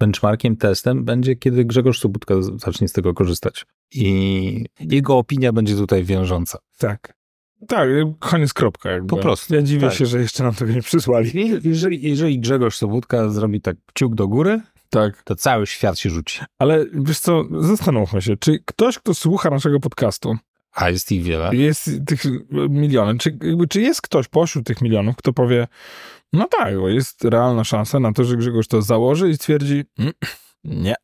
benchmarkiem, 0.00 0.56
testem 0.56 1.04
będzie, 1.04 1.36
kiedy 1.36 1.64
Grzegorz 1.64 2.00
Sobutka 2.00 2.34
zacznie 2.56 2.88
z 2.88 2.92
tego 2.92 3.14
korzystać. 3.14 3.66
I 3.94 4.64
jego 4.80 5.18
opinia 5.18 5.52
będzie 5.52 5.76
tutaj 5.76 6.04
wiążąca. 6.04 6.58
Tak. 6.78 7.14
Tak, 7.68 7.88
koniec 8.18 8.52
kropka 8.52 8.90
jakby. 8.90 9.08
Po 9.08 9.16
prostu. 9.16 9.54
Ja 9.54 9.62
dziwię 9.62 9.88
tak. 9.88 9.96
się, 9.96 10.06
że 10.06 10.20
jeszcze 10.20 10.44
nam 10.44 10.54
tego 10.54 10.72
nie 10.72 10.82
przysłali. 10.82 11.30
Jeżeli, 11.64 12.08
jeżeli 12.10 12.40
Grzegorz 12.40 12.76
Sobutka 12.76 13.28
zrobi 13.28 13.60
tak 13.60 13.76
kciuk 13.86 14.14
do 14.14 14.28
góry, 14.28 14.60
Tak. 14.90 15.22
to 15.22 15.34
cały 15.34 15.66
świat 15.66 15.98
się 15.98 16.10
rzuci. 16.10 16.40
Ale 16.58 16.86
wiesz 16.92 17.18
co, 17.18 17.44
zastanówmy 17.60 18.22
się, 18.22 18.36
czy 18.36 18.58
ktoś, 18.64 18.98
kto 18.98 19.14
słucha 19.14 19.50
naszego 19.50 19.80
podcastu, 19.80 20.36
A 20.74 20.90
jest 20.90 21.12
ich 21.12 21.22
wiele. 21.22 21.50
jest 21.56 21.90
tych 22.06 22.22
miliony, 22.68 23.18
czy, 23.18 23.38
jakby, 23.42 23.68
czy 23.68 23.80
jest 23.80 24.02
ktoś 24.02 24.28
pośród 24.28 24.66
tych 24.66 24.80
milionów, 24.82 25.16
kto 25.16 25.32
powie, 25.32 25.68
no 26.32 26.48
tak, 26.58 26.78
bo 26.78 26.88
jest 26.88 27.24
realna 27.24 27.64
szansa 27.64 28.00
na 28.00 28.12
to, 28.12 28.24
że 28.24 28.36
Grzegorz 28.36 28.68
to 28.68 28.82
założy 28.82 29.30
i 29.30 29.34
stwierdzi, 29.34 29.84
"Mm, 29.98 30.12
nie. 30.64 30.94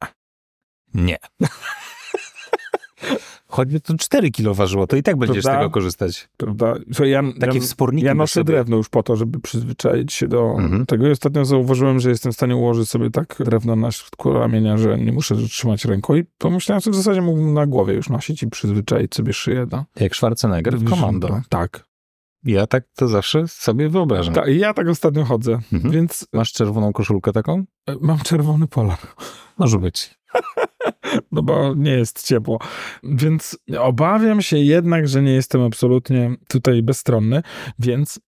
Nie. 0.95 1.17
Choćby 3.51 3.81
to 3.81 3.95
4 3.97 4.31
kilo 4.31 4.55
ważyło, 4.55 4.87
to 4.87 4.97
i 4.97 5.03
tak 5.03 5.17
będziesz 5.17 5.43
z 5.43 5.47
Prawda? 5.47 5.61
tego 5.61 5.71
korzystać. 5.71 6.29
Prawda? 6.37 6.75
Słuchaj, 6.87 7.11
ja, 7.11 7.23
Takie 7.41 7.59
ja, 7.59 7.65
wsporniki 7.65 8.07
ja 8.07 8.15
noszę 8.15 8.35
sobie- 8.35 8.45
drewno 8.45 8.77
już 8.77 8.89
po 8.89 9.03
to, 9.03 9.17
żeby 9.17 9.41
przyzwyczaić 9.41 10.13
się 10.13 10.29
do 10.29 10.55
Mhm. 10.59 10.87
tego 10.87 11.09
i 11.09 11.11
ostatnio 11.11 11.45
zauważyłem, 11.45 12.01
że 12.01 12.11
jestem 12.11 12.33
w 12.33 12.35
stanie 12.35 12.57
ułożyć 12.57 12.89
sobie 12.89 13.11
tak 13.11 13.37
drewno 13.41 13.77
na 13.77 13.93
środku 13.93 14.33
ramienia, 14.33 14.79
że 14.79 14.99
nie 14.99 15.13
muszę 15.13 15.37
trzymać 15.37 15.85
ręką 15.85 16.15
i 16.17 16.25
pomyślałem, 16.39 16.81
że 16.81 16.91
w 16.91 16.95
zasadzie 16.95 17.23
mógłbym 17.23 17.55
na 17.55 17.67
głowie 17.67 17.95
już 17.95 18.09
nosić 18.09 18.43
i 18.43 18.47
przyzwyczaić 18.51 19.15
sobie 19.15 19.33
szyję 19.33 19.67
do... 19.67 19.85
Jak 20.01 20.17
Schwarzenegger 20.17 20.79
w 20.79 20.91
komando. 20.91 21.41
Tak. 21.49 21.85
Ja 22.45 22.67
tak 22.67 22.85
to 22.97 23.09
zawsze 23.09 23.49
sobie 23.49 23.89
wyobrażam. 23.89 24.35
Ta, 24.35 24.49
ja 24.49 24.75
tak 24.75 24.89
ostatnio 24.89 25.25
chodzę, 25.25 25.59
Mhm. 25.73 25.95
więc 25.95 26.27
Masz 26.33 26.53
czerwoną 26.53 26.93
koszulkę 26.93 27.33
taką? 27.33 27.65
e, 27.89 27.97
mam 28.01 28.19
czerwony 28.19 28.67
polar. 28.67 28.99
Może 29.59 29.79
być. 29.79 30.15
no 31.33 31.43
bo 31.43 31.75
nie 31.75 31.91
jest 31.91 32.27
ciepło. 32.27 32.59
Więc 33.03 33.59
obawiam 33.79 34.43
się 34.43 34.59
jednak, 34.59 35.09
że 35.09 35.23
nie 35.23 35.33
jestem 35.33 35.63
absolutnie 35.63 36.35
tutaj 36.49 36.83
bezstronny, 36.83 37.43
więc, 37.79 38.21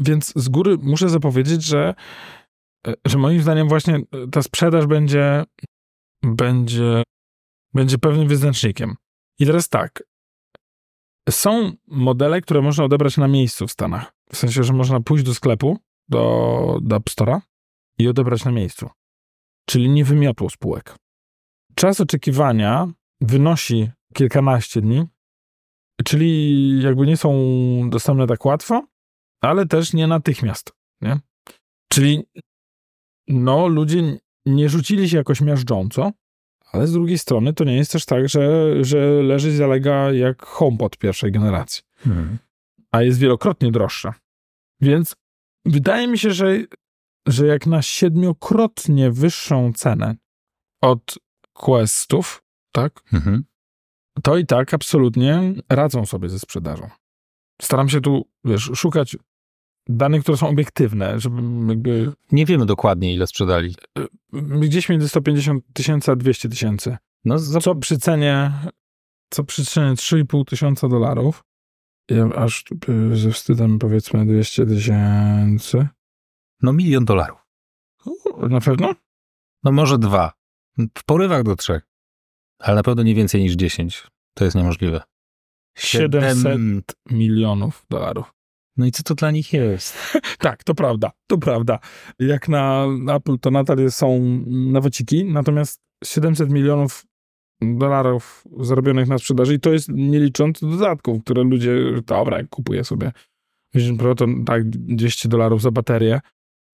więc 0.00 0.32
z 0.36 0.48
góry 0.48 0.78
muszę 0.82 1.08
zapowiedzieć, 1.08 1.64
że, 1.64 1.94
że 3.06 3.18
moim 3.18 3.42
zdaniem 3.42 3.68
właśnie 3.68 4.00
ta 4.32 4.42
sprzedaż 4.42 4.86
będzie, 4.86 5.44
będzie, 6.22 7.02
będzie 7.74 7.98
pewnym 7.98 8.28
wyznacznikiem. 8.28 8.94
I 9.38 9.46
teraz 9.46 9.68
tak. 9.68 10.02
Są 11.30 11.72
modele, 11.86 12.40
które 12.40 12.62
można 12.62 12.84
odebrać 12.84 13.16
na 13.16 13.28
miejscu 13.28 13.66
w 13.66 13.72
Stanach. 13.72 14.12
W 14.32 14.36
sensie, 14.36 14.62
że 14.62 14.72
można 14.72 15.00
pójść 15.00 15.24
do 15.24 15.34
sklepu, 15.34 15.78
do, 16.08 16.78
do 16.82 16.96
App 16.96 17.10
Store'a 17.10 17.40
i 17.98 18.08
odebrać 18.08 18.44
na 18.44 18.50
miejscu. 18.50 18.90
Czyli 19.66 19.88
nie 19.88 20.04
wymiotło 20.04 20.50
spółek. 20.50 20.96
Czas 21.74 22.00
oczekiwania 22.00 22.88
wynosi 23.20 23.90
kilkanaście 24.14 24.80
dni, 24.80 25.04
czyli 26.04 26.82
jakby 26.82 27.06
nie 27.06 27.16
są 27.16 27.30
dostępne 27.90 28.26
tak 28.26 28.44
łatwo, 28.44 28.86
ale 29.40 29.66
też 29.66 29.92
nie 29.92 30.06
natychmiast, 30.06 30.72
nie? 31.00 31.20
Czyli 31.92 32.22
no, 33.28 33.66
ludzie 33.68 34.18
nie 34.46 34.68
rzucili 34.68 35.08
się 35.08 35.16
jakoś 35.16 35.40
miażdżąco, 35.40 36.12
ale 36.72 36.86
z 36.86 36.92
drugiej 36.92 37.18
strony 37.18 37.52
to 37.52 37.64
nie 37.64 37.76
jest 37.76 37.92
też 37.92 38.04
tak, 38.06 38.28
że, 38.28 38.74
że 38.84 39.22
leży 39.22 39.56
zalega 39.56 40.12
jak 40.12 40.42
HomePod 40.42 40.96
pierwszej 40.96 41.32
generacji, 41.32 41.82
Mhm. 42.06 42.38
a 42.90 43.02
jest 43.02 43.18
wielokrotnie 43.18 43.70
droższa. 43.72 44.14
Więc 44.80 45.14
wydaje 45.66 46.08
mi 46.08 46.18
się, 46.18 46.30
że, 46.30 46.58
że 47.28 47.46
jak 47.46 47.66
na 47.66 47.82
siedmiokrotnie 47.82 49.10
wyższą 49.10 49.72
cenę 49.72 50.16
od 50.82 51.18
Questów, 51.52 52.42
tak, 52.72 53.02
Mhm. 53.12 53.44
to 54.22 54.36
i 54.36 54.46
tak 54.46 54.74
absolutnie 54.74 55.54
radzą 55.68 56.06
sobie 56.06 56.28
ze 56.28 56.38
sprzedażą. 56.38 56.88
Staram 57.62 57.88
się 57.88 58.00
tu, 58.00 58.28
wiesz, 58.44 58.70
szukać 58.74 59.16
danych, 59.88 60.22
które 60.22 60.36
są 60.38 60.48
obiektywne, 60.48 61.20
żeby 61.20 61.42
jakby 61.68 62.12
Nie 62.32 62.46
wiemy 62.46 62.66
dokładnie, 62.66 63.14
ile 63.14 63.26
sprzedali. 63.26 63.74
gdzieś 64.60 64.88
między 64.88 65.08
150 65.08 65.64
tysięcy 65.72 66.10
a 66.12 66.16
200 66.16 66.48
tysięcy. 66.48 66.96
No, 67.24 67.38
za... 67.38 67.60
Co 67.60 67.74
przy 67.74 67.98
cenie, 67.98 68.52
co 69.30 69.44
przy 69.44 69.64
cenie 69.64 69.94
3,5 69.94 70.44
tysiąca 70.44 70.88
dolarów, 70.88 71.44
ja 72.10 72.24
aż 72.24 72.64
y, 73.12 73.16
ze 73.16 73.30
wstydem 73.30 73.78
powiedzmy 73.78 74.26
200 74.26 74.66
tysięcy. 74.66 75.88
no 76.62 76.72
milion 76.72 77.04
dolarów. 77.04 77.38
Na 78.50 78.60
pewno? 78.60 78.94
No 79.64 79.72
może 79.72 79.98
dwa. 79.98 80.32
W 80.78 81.04
porywach 81.06 81.42
do 81.42 81.56
trzech. 81.56 81.88
Ale 82.58 82.76
na 82.76 82.82
pewno 82.82 83.02
nie 83.02 83.14
więcej 83.14 83.40
niż 83.40 83.52
dziesięć. 83.52 84.06
To 84.34 84.44
jest 84.44 84.56
niemożliwe. 84.56 85.02
700 85.78 86.84
milionów 87.10 87.86
dolarów. 87.90 88.32
No 88.76 88.86
i 88.86 88.90
co 88.90 89.02
to 89.02 89.14
dla 89.14 89.30
nich 89.30 89.52
jest? 89.52 89.96
Tak, 90.38 90.64
to 90.64 90.74
prawda, 90.74 91.10
to 91.26 91.38
prawda. 91.38 91.78
Jak 92.18 92.48
na 92.48 92.86
Apple 93.14 93.38
to 93.38 93.50
nadal 93.50 93.90
są 93.90 94.20
nawociki, 94.46 95.24
natomiast 95.24 95.80
700 96.04 96.50
milionów 96.50 97.04
dolarów 97.62 98.44
zarobionych 98.60 99.08
na 99.08 99.18
sprzedaży 99.18 99.54
i 99.54 99.60
to 99.60 99.72
jest 99.72 99.88
nie 99.88 100.20
licząc 100.20 100.60
dodatków, 100.60 101.24
które 101.24 101.42
ludzie, 101.42 101.72
dobra, 102.06 102.38
jak 102.38 102.48
kupuję 102.48 102.84
sobie 102.84 103.12
Vision 103.74 103.96
Pro, 103.96 104.14
to 104.14 104.26
tak 104.46 104.70
200 104.70 105.28
dolarów 105.28 105.62
za 105.62 105.70
baterię, 105.70 106.20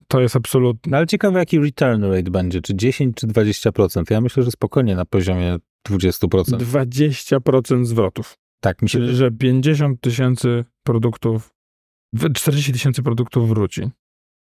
to 0.09 0.21
jest 0.21 0.37
absolutnie, 0.37 0.91
No 0.91 0.97
ale 0.97 1.07
ciekawe, 1.07 1.39
jaki 1.39 1.59
return 1.59 2.05
rate 2.05 2.31
będzie, 2.31 2.61
czy 2.61 2.75
10, 2.75 3.17
czy 3.17 3.27
20%. 3.27 4.11
Ja 4.11 4.21
myślę, 4.21 4.43
że 4.43 4.51
spokojnie 4.51 4.97
na 4.97 5.05
poziomie 5.05 5.57
20%. 5.89 6.43
20% 6.45 7.85
zwrotów. 7.85 8.39
Tak 8.61 8.83
mi 8.83 8.89
się... 8.89 8.99
Czyli, 8.99 9.17
że 9.17 9.31
50 9.31 10.01
tysięcy 10.01 10.65
produktów, 10.83 11.55
40 12.35 12.73
tysięcy 12.73 13.03
produktów 13.03 13.49
wróci. 13.49 13.91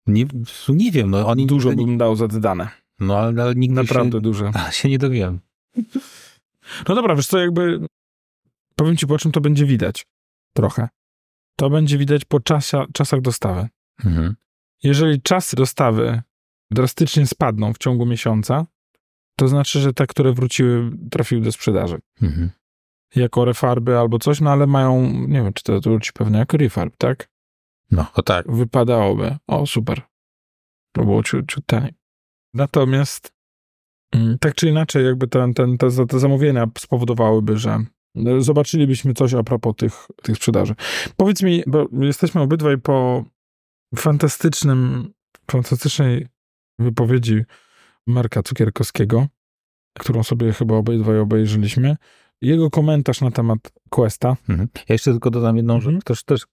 Nie, 0.06 0.24
nie 0.68 0.92
wiem, 0.92 1.10
no 1.10 1.26
oni... 1.26 1.46
Dużo 1.46 1.68
nigdy 1.68 1.84
bym 1.84 1.98
dał 1.98 2.16
za 2.16 2.28
te 2.28 2.40
dane. 2.40 2.68
No 3.00 3.18
ale, 3.18 3.42
ale 3.42 3.54
nigdy 3.54 3.76
Naprawdę 3.76 4.18
się... 4.18 4.20
duże. 4.20 4.50
A, 4.54 4.70
się 4.70 4.88
nie 4.88 4.98
dowiem. 4.98 5.40
No 6.88 6.94
dobra, 6.94 7.16
wiesz 7.16 7.26
co, 7.26 7.38
jakby 7.38 7.86
powiem 8.76 8.96
ci 8.96 9.06
po 9.06 9.18
czym 9.18 9.32
to 9.32 9.40
będzie 9.40 9.66
widać. 9.66 10.06
Trochę. 10.54 10.88
To 11.56 11.70
będzie 11.70 11.98
widać 11.98 12.24
po 12.24 12.40
czasia, 12.40 12.86
czasach 12.92 13.20
dostawy. 13.20 13.68
Mhm. 14.04 14.34
Jeżeli 14.86 15.22
czasy 15.22 15.56
dostawy 15.56 16.22
drastycznie 16.70 17.26
spadną 17.26 17.72
w 17.72 17.78
ciągu 17.78 18.06
miesiąca, 18.06 18.66
to 19.38 19.48
znaczy, 19.48 19.80
że 19.80 19.92
te, 19.92 20.06
które 20.06 20.32
wróciły, 20.32 20.90
trafiły 21.10 21.42
do 21.42 21.52
sprzedaży. 21.52 21.98
Mhm. 22.22 22.50
Jako 23.16 23.44
refarby 23.44 23.98
albo 23.98 24.18
coś, 24.18 24.40
no 24.40 24.50
ale 24.50 24.66
mają, 24.66 25.02
nie 25.10 25.42
wiem, 25.42 25.52
czy 25.52 25.62
to 25.62 25.80
wróci 25.80 26.12
pewnie 26.12 26.38
jako 26.38 26.56
refarb, 26.56 26.96
tak? 26.96 27.28
No, 27.90 28.06
o 28.14 28.22
tak. 28.22 28.52
Wypadałoby. 28.52 29.36
O, 29.46 29.66
super. 29.66 30.02
To 30.92 31.04
było 31.04 31.22
ciut, 31.22 31.46
ciut 31.48 31.66
taniej. 31.66 31.92
Natomiast 32.54 33.32
mm, 34.12 34.38
tak 34.38 34.54
czy 34.54 34.68
inaczej, 34.68 35.04
jakby 35.04 35.28
ten, 35.28 35.54
ten, 35.54 35.78
te, 35.78 36.06
te 36.06 36.18
zamówienia 36.18 36.66
spowodowałyby, 36.78 37.58
że 37.58 37.84
no, 38.14 38.40
zobaczylibyśmy 38.40 39.14
coś 39.14 39.34
a 39.34 39.42
propos 39.42 39.76
tych, 39.76 40.06
tych 40.22 40.36
sprzedaży. 40.36 40.74
Powiedz 41.16 41.42
mi, 41.42 41.62
bo 41.66 41.88
jesteśmy 41.92 42.40
obydwaj 42.40 42.78
po 42.78 43.24
fantastycznym, 43.96 45.12
fantastycznej 45.50 46.26
wypowiedzi 46.78 47.44
Marka 48.06 48.42
Cukierkowskiego, 48.42 49.26
którą 49.98 50.22
sobie 50.22 50.52
chyba 50.52 50.74
obydwaj 50.74 51.18
obejrzeliśmy. 51.18 51.96
Jego 52.42 52.70
komentarz 52.70 53.20
na 53.20 53.30
temat 53.30 53.58
Questa. 53.90 54.36
Mhm. 54.48 54.68
Ja 54.74 54.92
jeszcze 54.92 55.10
tylko 55.10 55.30
dodam 55.30 55.56
jedną 55.56 55.80
rzecz. 55.80 55.86
Mhm. 55.86 56.00
Ktoś 56.00 56.24
też, 56.24 56.46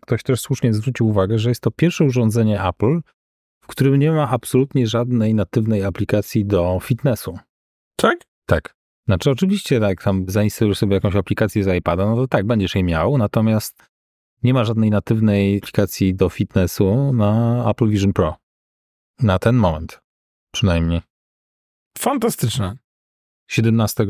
ktoś 0.00 0.22
też 0.22 0.40
słusznie 0.40 0.74
zwrócił 0.74 1.08
uwagę, 1.08 1.38
że 1.38 1.48
jest 1.48 1.60
to 1.60 1.70
pierwsze 1.70 2.04
urządzenie 2.04 2.62
Apple, 2.62 3.00
w 3.64 3.66
którym 3.66 3.96
nie 3.96 4.12
ma 4.12 4.28
absolutnie 4.28 4.86
żadnej 4.86 5.34
natywnej 5.34 5.84
aplikacji 5.84 6.44
do 6.44 6.78
fitnessu. 6.82 7.38
Tak? 7.96 8.18
Tak. 8.46 8.74
Znaczy 9.06 9.30
oczywiście, 9.30 9.74
jak 9.74 10.02
tam 10.02 10.24
zainstalujesz 10.28 10.78
sobie 10.78 10.94
jakąś 10.94 11.16
aplikację 11.16 11.64
z 11.64 11.76
iPada, 11.78 12.06
no 12.06 12.16
to 12.16 12.28
tak, 12.28 12.46
będziesz 12.46 12.74
jej 12.74 12.84
miał, 12.84 13.18
natomiast 13.18 13.89
nie 14.42 14.54
ma 14.54 14.64
żadnej 14.64 14.90
natywnej 14.90 15.58
aplikacji 15.58 16.14
do 16.14 16.28
fitnessu 16.28 17.12
na 17.12 17.64
Apple 17.70 17.88
Vision 17.88 18.12
Pro. 18.12 18.36
Na 19.18 19.38
ten 19.38 19.56
moment. 19.56 20.00
Przynajmniej. 20.52 21.00
Fantastyczne. 21.98 22.76
17, 23.50 24.06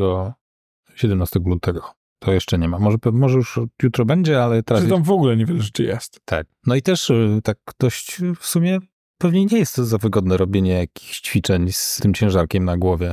17 0.95 1.41
lutego. 1.47 1.91
To 2.19 2.33
jeszcze 2.33 2.59
nie 2.59 2.69
ma. 2.69 2.79
Może, 2.79 2.97
może 3.13 3.37
już 3.37 3.61
jutro 3.83 4.05
będzie, 4.05 4.43
ale 4.43 4.63
teraz... 4.63 4.83
Czy 4.83 4.89
tam 4.89 5.03
w 5.03 5.11
ogóle 5.11 5.37
niewiele 5.37 5.63
rzeczy 5.63 5.83
jest. 5.83 6.21
Tak. 6.25 6.47
No 6.67 6.75
i 6.75 6.83
też 6.83 7.11
y, 7.11 7.41
tak 7.45 7.59
dość 7.79 8.21
w 8.41 8.47
sumie 8.47 8.79
pewnie 9.19 9.47
nie 9.47 9.59
jest 9.59 9.77
to 9.77 9.85
za 9.85 9.99
wygodne 9.99 10.37
robienie 10.37 10.73
jakichś 10.73 11.21
ćwiczeń 11.21 11.73
z 11.73 11.97
tym 12.03 12.15
ciężarkiem 12.15 12.65
na 12.65 12.77
głowie. 12.77 13.13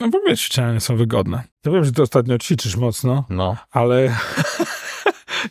No 0.00 0.08
w 0.08 0.14
ogóle 0.14 0.36
ćwiczenia 0.36 0.72
nie 0.72 0.80
są 0.80 0.96
wygodne. 0.96 1.42
Ja 1.66 1.72
wiem, 1.72 1.84
że 1.84 1.92
ty 1.92 2.02
ostatnio 2.02 2.38
ćwiczysz 2.38 2.76
mocno, 2.76 3.24
No. 3.30 3.56
ale... 3.70 4.16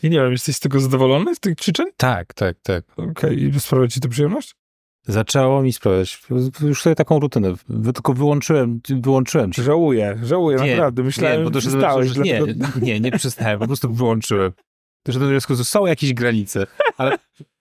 I 0.03 0.09
nie 0.09 0.19
wiem, 0.19 0.31
jesteś 0.31 0.55
z 0.55 0.59
tego 0.59 0.79
zadowolony, 0.79 1.35
z 1.35 1.39
tych 1.39 1.55
ćwiczeń? 1.55 1.85
Tak, 1.97 2.33
tak, 2.33 2.57
tak. 2.63 2.83
Okej, 2.97 3.43
i 3.43 3.59
sprawia 3.59 3.87
ci 3.87 3.99
to 3.99 4.09
przyjemność? 4.09 4.55
Zaczęło 5.07 5.61
mi 5.61 5.73
sprawiać. 5.73 6.21
Już 6.61 6.81
sobie 6.81 6.95
taką 6.95 7.19
rutynę. 7.19 7.53
Tylko 7.93 8.13
wyłączyłem, 8.13 8.81
wyłączyłem 8.89 9.51
ci. 9.51 9.63
Żałuję, 9.63 10.19
żałuję, 10.23 10.57
Nie, 10.57 10.69
naprawdę. 10.71 11.03
Myślałem, 11.03 11.37
nie, 11.37 11.43
bo 11.43 11.49
że 11.49 11.53
doszedłem, 11.53 11.81
przestałeś, 11.81 12.09
że, 12.09 12.21
nie, 12.21 12.53
dlatego... 12.53 12.85
nie, 12.85 12.99
nie 12.99 13.11
przestałem, 13.11 13.59
po 13.59 13.67
prostu 13.67 13.93
wyłączyłem. 13.93 14.51
Doszedłem 15.07 15.29
do 15.29 15.31
wniosku, 15.31 15.55
że 15.55 15.65
są 15.65 15.85
jakieś 15.85 16.13
granice, 16.13 16.67
ale 16.97 17.17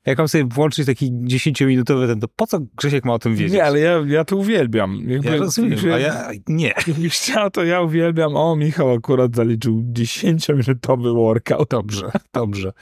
jak 0.07 0.19
mam 0.19 0.29
sobie 0.29 0.45
włączyć 0.45 0.87
taki 0.87 1.13
10-minutowy 1.13 2.07
ten, 2.07 2.21
to 2.21 2.29
po 2.37 2.47
co 2.47 2.59
Grzesiek 2.77 3.05
ma 3.05 3.15
o 3.15 3.19
tym 3.19 3.37
wiedzieć? 3.37 3.53
Nie, 3.55 3.65
ale 3.65 3.81
ja, 3.81 4.03
ja 4.07 4.25
to 4.25 4.37
uwielbiam. 4.37 5.03
Jakby, 5.07 5.29
ja 5.29 5.37
rozumiem, 5.37 5.79
że- 5.79 5.95
a 5.95 5.99
ja 5.99 6.31
nie. 6.49 6.75
Jakbyś 6.87 7.13
chciał, 7.21 7.51
to 7.51 7.65
ja 7.65 7.81
uwielbiam. 7.81 8.37
O, 8.37 8.57
Michał 8.57 8.93
akurat 8.93 9.37
zaliczył 9.37 9.83
10-minutowy 9.93 11.15
workout. 11.15 11.69
Dobrze, 11.71 12.11
dobrze. 12.35 12.73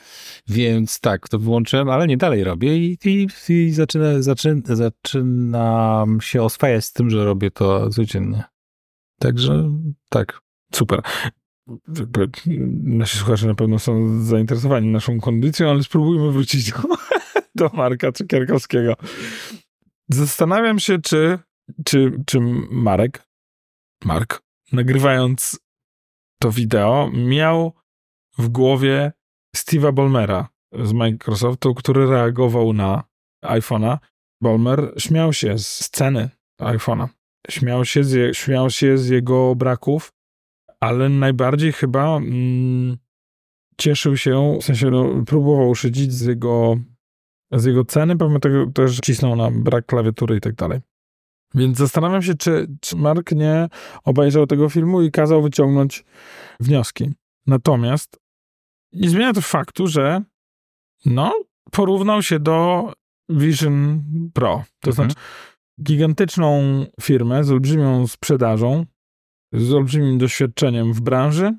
Więc 0.49 1.01
tak, 1.01 1.29
to 1.29 1.39
wyłączyłem, 1.39 1.91
ale 1.91 2.07
nie 2.07 2.17
dalej 2.17 2.45
robię 2.45 2.77
i, 2.79 2.99
i, 3.05 3.27
i 3.49 3.71
zaczynę, 3.73 4.23
zaczyn, 4.23 4.63
zaczynam 4.65 6.21
się 6.21 6.43
oswajać 6.43 6.85
z 6.85 6.93
tym, 6.93 7.11
że 7.11 7.25
robię 7.25 7.51
to 7.51 7.91
codziennie. 7.91 8.45
Także 9.19 9.71
tak. 10.09 10.41
Super. 10.75 11.01
Nasi 12.83 13.19
słuchacze 13.19 13.47
na 13.47 13.55
pewno 13.55 13.79
są 13.79 14.23
zainteresowani 14.23 14.89
naszą 14.89 15.21
kondycją, 15.21 15.71
ale 15.71 15.83
spróbujmy 15.83 16.33
wrócić 16.33 16.73
do, 16.73 16.79
do 17.55 17.77
Marka 17.77 18.13
Cukierkowskiego. 18.13 18.95
Zastanawiam 20.09 20.79
się, 20.79 20.99
czy, 20.99 21.39
czy, 21.85 22.23
czy 22.27 22.41
Marek, 22.71 23.29
Mark, 24.05 24.43
nagrywając 24.73 25.61
to 26.39 26.51
wideo, 26.51 27.11
miał 27.15 27.73
w 28.39 28.49
głowie 28.49 29.13
Steve'a 29.57 29.93
Ballmera 29.93 30.49
z 30.73 30.93
Microsoftu, 30.93 31.75
który 31.75 32.07
reagował 32.07 32.73
na 32.73 33.05
iPhone'a. 33.45 33.99
Ballmer 34.41 34.95
śmiał 34.99 35.33
się 35.33 35.59
z 35.59 35.67
sceny 35.67 36.31
iPhone'a. 36.61 37.09
Śmiał 37.51 37.85
się 37.85 38.05
z, 38.05 38.13
je, 38.13 38.35
śmiał 38.35 38.71
się 38.71 38.99
z 38.99 39.09
jego 39.09 39.55
braków, 39.55 40.13
ale 40.85 41.09
najbardziej 41.09 41.73
chyba 41.73 42.17
mm, 42.17 42.97
cieszył 43.79 44.17
się, 44.17 44.59
w 44.61 44.65
sensie 44.65 44.91
no, 44.91 45.25
próbował 45.27 45.75
szydzić 45.75 46.13
z 46.13 46.27
jego, 46.27 46.77
z 47.53 47.65
jego 47.65 47.85
ceny, 47.85 48.17
pomimo 48.17 48.39
tego 48.41 48.67
też 48.67 48.99
cisnął 49.01 49.37
na 49.37 49.51
brak 49.51 49.87
klawiatury 49.87 50.37
i 50.37 50.41
tak 50.41 50.55
dalej. 50.55 50.81
Więc 51.55 51.79
zastanawiam 51.79 52.23
się, 52.23 52.35
czy, 52.35 52.67
czy 52.81 52.97
Mark 52.97 53.33
nie 53.33 53.69
obejrzał 54.05 54.47
tego 54.47 54.69
filmu 54.69 55.03
i 55.03 55.11
kazał 55.11 55.43
wyciągnąć 55.43 56.05
wnioski. 56.61 57.13
Natomiast 57.47 58.21
nie 58.93 59.11
zmienia 59.11 59.33
to 59.33 59.41
faktu, 59.41 59.87
że 59.87 60.23
no, 61.07 61.33
porównał 61.71 62.23
się 62.23 62.41
do 62.41 62.93
Vision 63.29 64.05
Pro. 64.35 64.65
To 64.81 64.91
Mhm. 64.91 64.95
znaczy 64.95 65.27
gigantyczną 65.83 66.63
firmę 67.01 67.45
z 67.45 67.51
olbrzymią 67.51 68.07
sprzedażą, 68.07 68.87
z 69.55 69.73
olbrzymim 69.73 70.19
doświadczeniem 70.19 70.93
w 70.93 71.01
branży, 71.01 71.59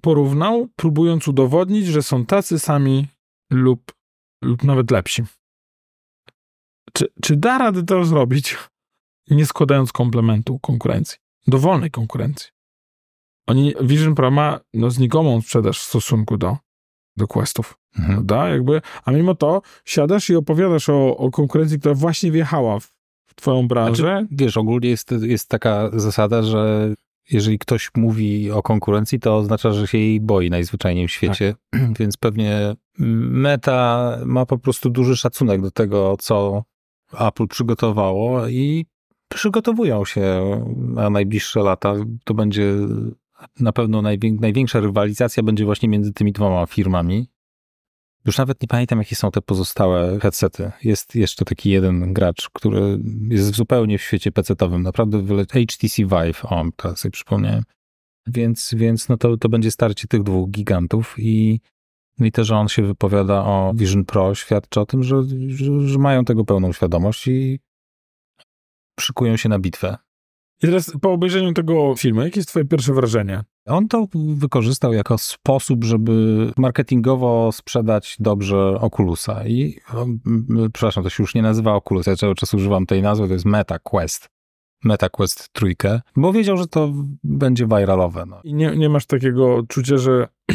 porównał, 0.00 0.68
próbując 0.76 1.28
udowodnić, 1.28 1.86
że 1.86 2.02
są 2.02 2.26
tacy 2.26 2.58
sami 2.58 3.08
lub, 3.50 3.92
lub 4.42 4.64
nawet 4.64 4.90
lepsi. 4.90 5.22
Czy, 6.92 7.06
czy 7.22 7.36
da 7.36 7.58
radę 7.58 7.82
to 7.82 8.04
zrobić, 8.04 8.56
nie 9.30 9.46
składając 9.46 9.92
komplementu 9.92 10.58
konkurencji, 10.58 11.18
dowolnej 11.46 11.90
konkurencji? 11.90 12.50
Oni, 13.46 13.74
Vision 13.82 14.14
Pro 14.14 14.30
ma 14.30 14.60
no, 14.74 14.90
znikomą 14.90 15.40
sprzedaż 15.40 15.80
w 15.80 15.82
stosunku 15.82 16.36
do, 16.38 16.56
do 17.16 17.26
Questów, 17.26 17.78
Mhm. 17.98 18.14
prawda? 18.14 18.48
Jakby, 18.48 18.80
a 19.04 19.12
mimo 19.12 19.34
to 19.34 19.62
siadasz 19.84 20.30
i 20.30 20.36
opowiadasz 20.36 20.88
o, 20.88 21.16
o 21.16 21.30
konkurencji, 21.30 21.78
która 21.78 21.94
właśnie 21.94 22.30
wjechała 22.30 22.80
w, 22.80 22.84
w 22.84 22.95
twoją 23.36 23.68
branżę. 23.68 24.02
Znaczy, 24.02 24.26
wiesz, 24.30 24.56
ogólnie 24.56 24.88
jest, 24.88 25.14
jest 25.22 25.48
taka 25.48 25.90
zasada, 25.92 26.42
że 26.42 26.94
jeżeli 27.30 27.58
ktoś 27.58 27.90
mówi 27.96 28.50
o 28.50 28.62
konkurencji, 28.62 29.20
to 29.20 29.36
oznacza, 29.36 29.72
że 29.72 29.86
się 29.86 29.98
jej 29.98 30.20
boi 30.20 30.50
najzwyczajniej 30.50 31.08
w 31.08 31.10
świecie, 31.10 31.54
więc 31.98 32.16
pewnie 32.16 32.74
Meta 32.98 34.18
ma 34.24 34.46
po 34.46 34.58
prostu 34.58 34.90
duży 34.90 35.16
szacunek 35.16 35.62
do 35.62 35.70
tego, 35.70 36.16
co 36.18 36.64
Apple 37.20 37.46
przygotowało 37.46 38.48
i 38.48 38.86
przygotowują 39.28 40.04
się 40.04 40.40
na 40.76 41.10
najbliższe 41.10 41.60
lata. 41.60 41.94
To 42.24 42.34
będzie 42.34 42.72
na 43.60 43.72
pewno 43.72 44.02
najwię- 44.02 44.40
największa 44.40 44.80
rywalizacja 44.80 45.42
będzie 45.42 45.64
właśnie 45.64 45.88
między 45.88 46.12
tymi 46.12 46.32
dwoma 46.32 46.66
firmami. 46.66 47.28
Już 48.26 48.38
nawet 48.38 48.62
nie 48.62 48.68
pamiętam, 48.68 48.98
jakie 48.98 49.16
są 49.16 49.30
te 49.30 49.42
pozostałe 49.42 50.20
headsety. 50.20 50.72
Jest 50.84 51.14
jeszcze 51.14 51.44
taki 51.44 51.70
jeden 51.70 52.12
gracz, 52.12 52.50
który 52.52 52.98
jest 53.28 53.54
zupełnie 53.54 53.98
w 53.98 54.02
świecie 54.02 54.32
PC-owym. 54.32 54.82
Naprawdę. 54.82 55.22
HTC 55.52 56.02
Vive, 56.02 56.44
o, 56.44 56.64
teraz 56.76 56.98
sobie 56.98 57.12
przypomniałem. 57.12 57.62
Więc, 58.26 58.74
więc 58.76 59.08
no 59.08 59.16
to, 59.16 59.36
to 59.36 59.48
będzie 59.48 59.70
starcie 59.70 60.08
tych 60.08 60.22
dwóch 60.22 60.50
gigantów 60.50 61.14
i, 61.18 61.60
i 62.20 62.32
to, 62.32 62.44
że 62.44 62.56
on 62.56 62.68
się 62.68 62.82
wypowiada 62.82 63.44
o 63.44 63.72
Vision 63.74 64.04
Pro 64.04 64.34
świadczy 64.34 64.80
o 64.80 64.86
tym, 64.86 65.02
że, 65.02 65.22
że, 65.48 65.80
że 65.80 65.98
mają 65.98 66.24
tego 66.24 66.44
pełną 66.44 66.72
świadomość 66.72 67.28
i 67.28 67.60
szykują 69.00 69.36
się 69.36 69.48
na 69.48 69.58
bitwę. 69.58 69.96
I 70.62 70.66
teraz 70.66 70.92
po 71.02 71.12
obejrzeniu 71.12 71.52
tego 71.52 71.94
filmu, 71.96 72.22
jakie 72.22 72.40
jest 72.40 72.48
twoje 72.48 72.64
pierwsze 72.64 72.92
wrażenie? 72.92 73.44
On 73.66 73.88
to 73.88 74.06
wykorzystał 74.14 74.92
jako 74.92 75.18
sposób, 75.18 75.84
żeby 75.84 76.12
marketingowo 76.56 77.52
sprzedać 77.52 78.16
dobrze 78.20 78.80
Oculusa. 78.80 79.46
I, 79.46 79.76
um, 79.94 80.20
przepraszam, 80.72 81.04
to 81.04 81.10
się 81.10 81.22
już 81.22 81.34
nie 81.34 81.42
nazywa 81.42 81.74
Oculus, 81.74 82.06
ja 82.06 82.16
cały 82.16 82.34
czas 82.34 82.54
używam 82.54 82.86
tej 82.86 83.02
nazwy, 83.02 83.26
to 83.26 83.32
jest 83.32 83.44
Meta 83.44 83.78
Quest. 83.78 84.28
Meta 84.84 85.08
Quest 85.08 85.52
trójkę, 85.52 86.00
bo 86.16 86.32
wiedział, 86.32 86.56
że 86.56 86.66
to 86.66 86.92
będzie 87.24 87.66
viralowe. 87.66 88.26
No. 88.26 88.40
I 88.44 88.54
nie, 88.54 88.76
nie 88.76 88.88
masz 88.88 89.06
takiego 89.06 89.62
czucia, 89.68 89.98
że, 89.98 90.28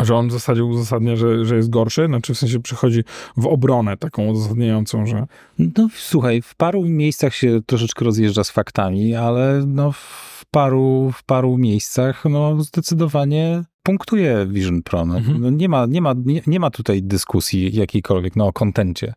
że 0.00 0.14
on 0.14 0.28
w 0.28 0.32
zasadzie 0.32 0.64
uzasadnia, 0.64 1.16
że, 1.16 1.44
że 1.44 1.56
jest 1.56 1.70
gorszy? 1.70 2.06
Znaczy 2.06 2.34
w 2.34 2.38
sensie 2.38 2.60
przychodzi 2.60 3.04
w 3.36 3.46
obronę 3.46 3.96
taką 3.96 4.26
uzasadniającą, 4.26 5.06
że 5.06 5.26
no 5.58 5.88
słuchaj, 5.96 6.42
w 6.42 6.54
paru 6.54 6.82
miejscach 6.82 7.34
się 7.34 7.60
troszeczkę 7.66 8.04
rozjeżdża 8.04 8.44
z 8.44 8.50
faktami, 8.50 9.14
ale 9.14 9.62
no 9.66 9.92
w 9.92 10.44
paru, 10.50 11.10
w 11.14 11.24
paru 11.24 11.58
miejscach 11.58 12.24
no 12.24 12.62
zdecydowanie 12.62 13.64
punktuje 13.82 14.46
Vision 14.46 14.82
Pro. 14.82 15.06
No. 15.06 15.16
Mhm. 15.16 15.40
No 15.40 15.50
nie, 15.50 15.68
ma, 15.68 15.86
nie, 15.86 16.00
ma, 16.00 16.14
nie, 16.24 16.42
nie 16.46 16.60
ma 16.60 16.70
tutaj 16.70 17.02
dyskusji 17.02 17.76
jakiejkolwiek 17.76 18.36
no, 18.36 18.46
o 18.46 18.52
kontencie. 18.52 19.14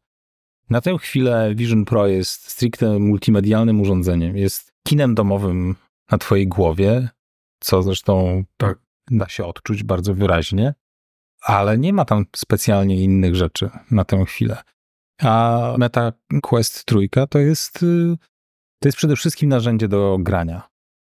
Na 0.69 0.81
tę 0.81 0.97
chwilę 0.97 1.55
Vision 1.55 1.85
Pro 1.85 2.07
jest 2.07 2.49
stricte 2.49 2.99
multimedialnym 2.99 3.81
urządzeniem. 3.81 4.37
Jest 4.37 4.71
kinem 4.87 5.15
domowym 5.15 5.75
na 6.11 6.17
twojej 6.17 6.47
głowie, 6.47 7.09
co 7.59 7.83
zresztą 7.83 8.43
Tak. 8.57 8.86
Da 9.11 9.29
się 9.29 9.45
odczuć 9.45 9.83
bardzo 9.83 10.13
wyraźnie, 10.13 10.73
ale 11.41 11.77
nie 11.77 11.93
ma 11.93 12.05
tam 12.05 12.25
specjalnie 12.35 13.03
innych 13.03 13.35
rzeczy 13.35 13.69
na 13.91 14.05
tę 14.05 14.25
chwilę. 14.25 14.61
A 15.21 15.73
Meta 15.77 16.11
Quest 16.41 16.85
trójka 16.85 17.27
to 17.27 17.39
jest, 17.39 17.83
y, 17.83 18.17
to 18.79 18.87
jest 18.87 18.97
przede 18.97 19.15
wszystkim 19.15 19.49
narzędzie 19.49 19.87
do 19.87 20.17
grania. 20.19 20.69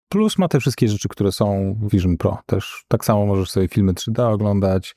Plus 0.10 0.38
ma 0.38 0.48
te 0.48 0.60
wszystkie 0.60 0.88
rzeczy, 0.88 1.08
które 1.10 1.32
są 1.32 1.76
w 1.82 1.92
Vision 1.92 2.18
Pro. 2.18 2.38
Też 2.46 2.86
tak 2.88 3.06
samo 3.06 3.26
możesz 3.26 3.50
sobie 3.50 3.68
filmy 3.68 3.94
3D 3.94 4.34
oglądać 4.34 4.96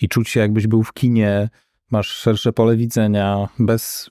i 0.00 0.08
czuć 0.08 0.28
się 0.28 0.40
jakbyś 0.40 0.66
był 0.66 0.82
w 0.82 0.92
kinie. 0.92 1.48
Masz 1.90 2.08
szersze 2.08 2.52
pole 2.52 2.76
widzenia, 2.76 3.48
bez 3.58 4.10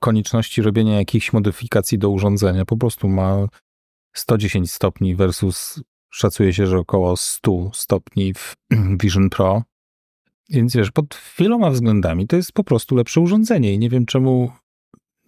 konieczności 0.00 0.62
robienia 0.62 0.96
jakichś 0.96 1.32
modyfikacji 1.32 1.98
do 1.98 2.10
urządzenia. 2.10 2.64
Po 2.64 2.76
prostu 2.76 3.08
ma 3.08 3.46
110 4.12 4.72
stopni 4.72 5.14
versus 5.14 5.82
szacuje 6.12 6.52
się, 6.52 6.66
że 6.66 6.78
około 6.78 7.16
100 7.16 7.70
stopni 7.74 8.34
w 8.34 8.56
Vision 9.02 9.30
Pro. 9.30 9.62
Więc 10.48 10.76
wiesz, 10.76 10.90
pod 10.90 11.20
wieloma 11.38 11.70
względami 11.70 12.26
to 12.26 12.36
jest 12.36 12.52
po 12.52 12.64
prostu 12.64 12.96
lepsze 12.96 13.20
urządzenie 13.20 13.74
i 13.74 13.78
nie 13.78 13.90
wiem 13.90 14.06
czemu 14.06 14.52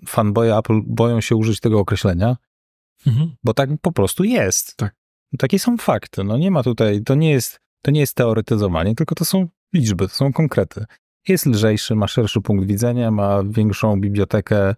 fanboye 0.07 0.57
Apple 0.57 0.81
boją 0.87 1.21
się 1.21 1.37
użyć 1.37 1.61
tego 1.61 1.81
określenia, 1.81 2.37
Mhm. 3.07 3.37
bo 3.45 3.55
tak 3.55 3.71
po 3.83 3.93
prostu 3.93 4.25
jest. 4.25 4.77
Tak. 4.77 4.95
Takie 5.39 5.59
są 5.59 5.77
fakty. 5.77 6.25
No 6.25 6.39
nie 6.39 6.51
ma 6.51 6.63
tutaj, 6.63 7.03
to 7.03 7.15
nie 7.15 7.31
jest, 7.31 7.61
to 7.83 7.91
nie 7.91 8.01
jest 8.01 8.15
teoretyzowanie, 8.15 8.95
tylko 8.95 9.15
to 9.15 9.25
są 9.25 9.49
liczby, 9.73 10.09
to 10.09 10.15
są 10.15 10.33
konkrety. 10.33 10.85
Jest 11.29 11.47
lżejszy, 11.47 11.95
ma 11.95 12.09
szerszy 12.09 12.41
punkt 12.41 12.67
widzenia, 12.67 13.11
ma 13.11 13.43
większą 13.45 14.01
bibliotekę 14.01 14.75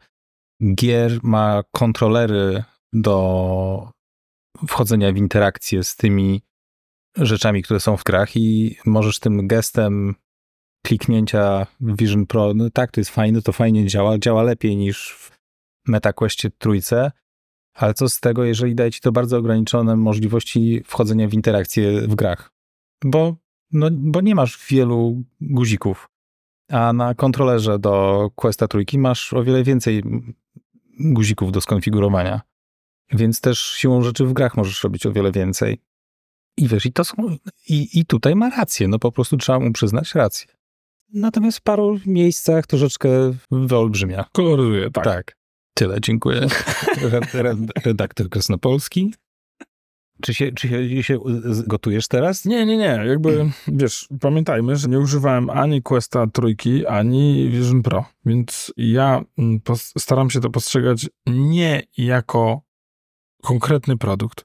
gier, 0.75 1.19
ma 1.23 1.63
kontrolery 1.73 2.65
do 2.93 3.93
wchodzenia 4.69 5.13
w 5.13 5.17
interakcję 5.17 5.85
z 5.85 5.97
tymi 5.97 6.43
rzeczami, 7.17 7.63
które 7.63 7.81
są 7.81 7.97
w 7.97 8.05
grach 8.05 8.37
i 8.37 8.77
możesz 8.87 9.21
tym 9.21 9.47
gestem 9.47 10.15
kliknięcia 10.87 11.67
Vision 11.81 12.27
Pro, 12.27 12.55
no 12.55 12.71
tak, 12.71 12.91
to 12.91 13.01
jest 13.01 13.11
fajne, 13.11 13.43
to 13.43 13.53
fajnie 13.53 13.87
działa, 13.87 14.19
działa 14.19 14.43
lepiej 14.43 14.77
niż 14.77 15.13
w 15.13 15.31
MetaQuestie 15.89 16.51
trójce, 16.59 17.13
ale 17.75 17.95
co 17.95 18.09
z 18.09 18.21
tego, 18.21 18.45
jeżeli 18.45 18.75
daje 18.75 18.91
ci 18.91 19.01
to 19.01 19.13
bardzo 19.13 19.39
ograniczone 19.39 19.97
możliwości 19.97 20.83
wchodzenia 20.85 21.29
w 21.29 21.35
interakcję 21.35 22.01
w 22.01 22.15
grach? 22.15 22.53
Bo, 23.05 23.37
no, 23.73 23.89
bo 23.93 24.21
nie 24.21 24.35
masz 24.35 24.67
wielu 24.69 25.23
guzików, 25.41 26.09
a 26.71 26.93
na 26.93 27.15
kontrolerze 27.15 27.79
do 27.79 28.29
Questa 28.35 28.69
trójki 28.69 28.99
masz 28.99 29.33
o 29.33 29.43
wiele 29.43 29.63
więcej 29.63 30.03
guzików 31.01 31.53
do 31.53 31.61
skonfigurowania. 31.61 32.41
Więc 33.13 33.41
też 33.41 33.59
siłą 33.59 34.03
rzeczy 34.03 34.25
w 34.25 34.33
grach 34.33 34.57
możesz 34.57 34.85
robić 34.85 35.07
o 35.07 35.13
wiele 35.13 35.33
więcej. 35.33 35.81
I 36.57 36.69
wiesz, 36.69 36.87
i 36.87 36.93
to 36.93 37.05
są, 37.05 37.17
i, 37.69 38.01
i 38.01 38.07
tutaj 38.07 38.37
ma 38.37 38.51
rację, 38.51 38.89
no 38.89 38.99
po 38.99 39.13
prostu 39.13 39.37
trzeba 39.37 39.61
mu 39.61 39.73
przyznać 39.73 40.15
rację. 40.15 40.47
Natomiast 41.13 41.59
w 41.59 41.63
paru 41.63 41.99
miejscach 42.07 42.67
troszeczkę 42.67 43.09
wyolbrzymia. 43.51 44.25
Koloryzuje, 44.33 44.91
tak. 44.91 45.05
Tak. 45.05 45.37
Tyle, 45.75 46.01
dziękuję. 46.01 46.41
Red- 47.13 47.35
red- 47.35 47.85
Redaktor 47.85 48.29
Krasnopolski. 48.29 49.15
Czy 50.23 50.35
się, 50.35 50.53
czy 50.53 50.69
się, 51.03 51.19
gotujesz 51.67 52.09
teraz? 52.09 52.45
Nie, 52.45 52.67
nie, 52.67 52.77
nie. 52.77 53.03
Jakby, 53.07 53.51
wiesz, 53.69 54.09
pamiętajmy, 54.21 54.77
że 54.77 54.89
nie 54.89 54.99
używałem 54.99 55.51
ani 55.51 55.83
Questa 55.83 56.27
trójki, 56.27 56.87
ani 56.87 57.51
Vision 57.51 57.83
Pro. 57.83 58.05
Więc 58.27 58.73
ja 58.77 59.23
mm, 59.39 59.61
staram 59.99 60.31
się 60.31 60.41
to 60.41 60.51
postrzegać 60.51 61.09
nie 61.27 61.83
jako 61.97 62.66
konkretny 63.47 63.97
produkt. 63.97 64.45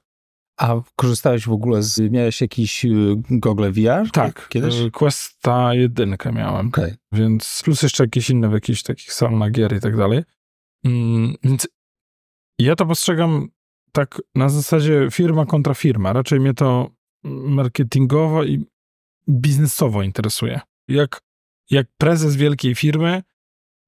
A 0.60 0.74
korzystałeś 0.96 1.46
w 1.46 1.52
ogóle 1.52 1.82
z, 1.82 2.12
miałeś 2.12 2.40
jakiś 2.40 2.84
y, 2.84 2.90
Google 3.30 3.70
VR? 3.72 4.10
Tak, 4.12 4.48
Kiedyś? 4.48 4.80
y, 4.80 4.90
Questa 4.90 5.74
jedynkę 5.74 6.32
miałem. 6.32 6.68
Okej. 6.68 6.94
Więc 7.12 7.62
plus 7.64 7.82
jeszcze 7.82 8.04
jakieś 8.04 8.30
inne 8.30 8.48
w 8.48 8.52
jakichś 8.52 8.82
takich 8.82 9.12
salonach 9.12 9.50
gier 9.52 9.76
i 9.76 9.80
tak 9.80 9.96
dalej. 9.96 10.22
Mm, 10.84 11.34
Więc 11.44 11.68
ja 12.58 12.76
to 12.76 12.86
postrzegam 12.86 13.48
tak 13.92 14.22
na 14.34 14.48
zasadzie 14.48 15.08
firma 15.10 15.46
kontra 15.46 15.74
firma. 15.74 16.12
Raczej 16.12 16.40
mnie 16.40 16.54
to 16.54 16.90
marketingowo 17.24 18.44
i 18.44 18.64
biznesowo 19.28 20.02
interesuje. 20.02 20.60
Jak, 20.88 21.20
jak 21.70 21.86
prezes 21.98 22.36
wielkiej 22.36 22.74
firmy 22.74 23.22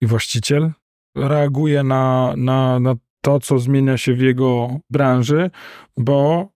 i 0.01 0.07
właściciel 0.07 0.73
reaguje 1.17 1.83
na, 1.83 2.35
na, 2.37 2.81
na 2.81 2.95
to, 3.25 3.41
co 3.41 3.59
zmienia 3.59 3.97
się 3.97 4.15
w 4.15 4.21
jego 4.21 4.81
branży, 4.91 5.51
bo, 5.97 6.49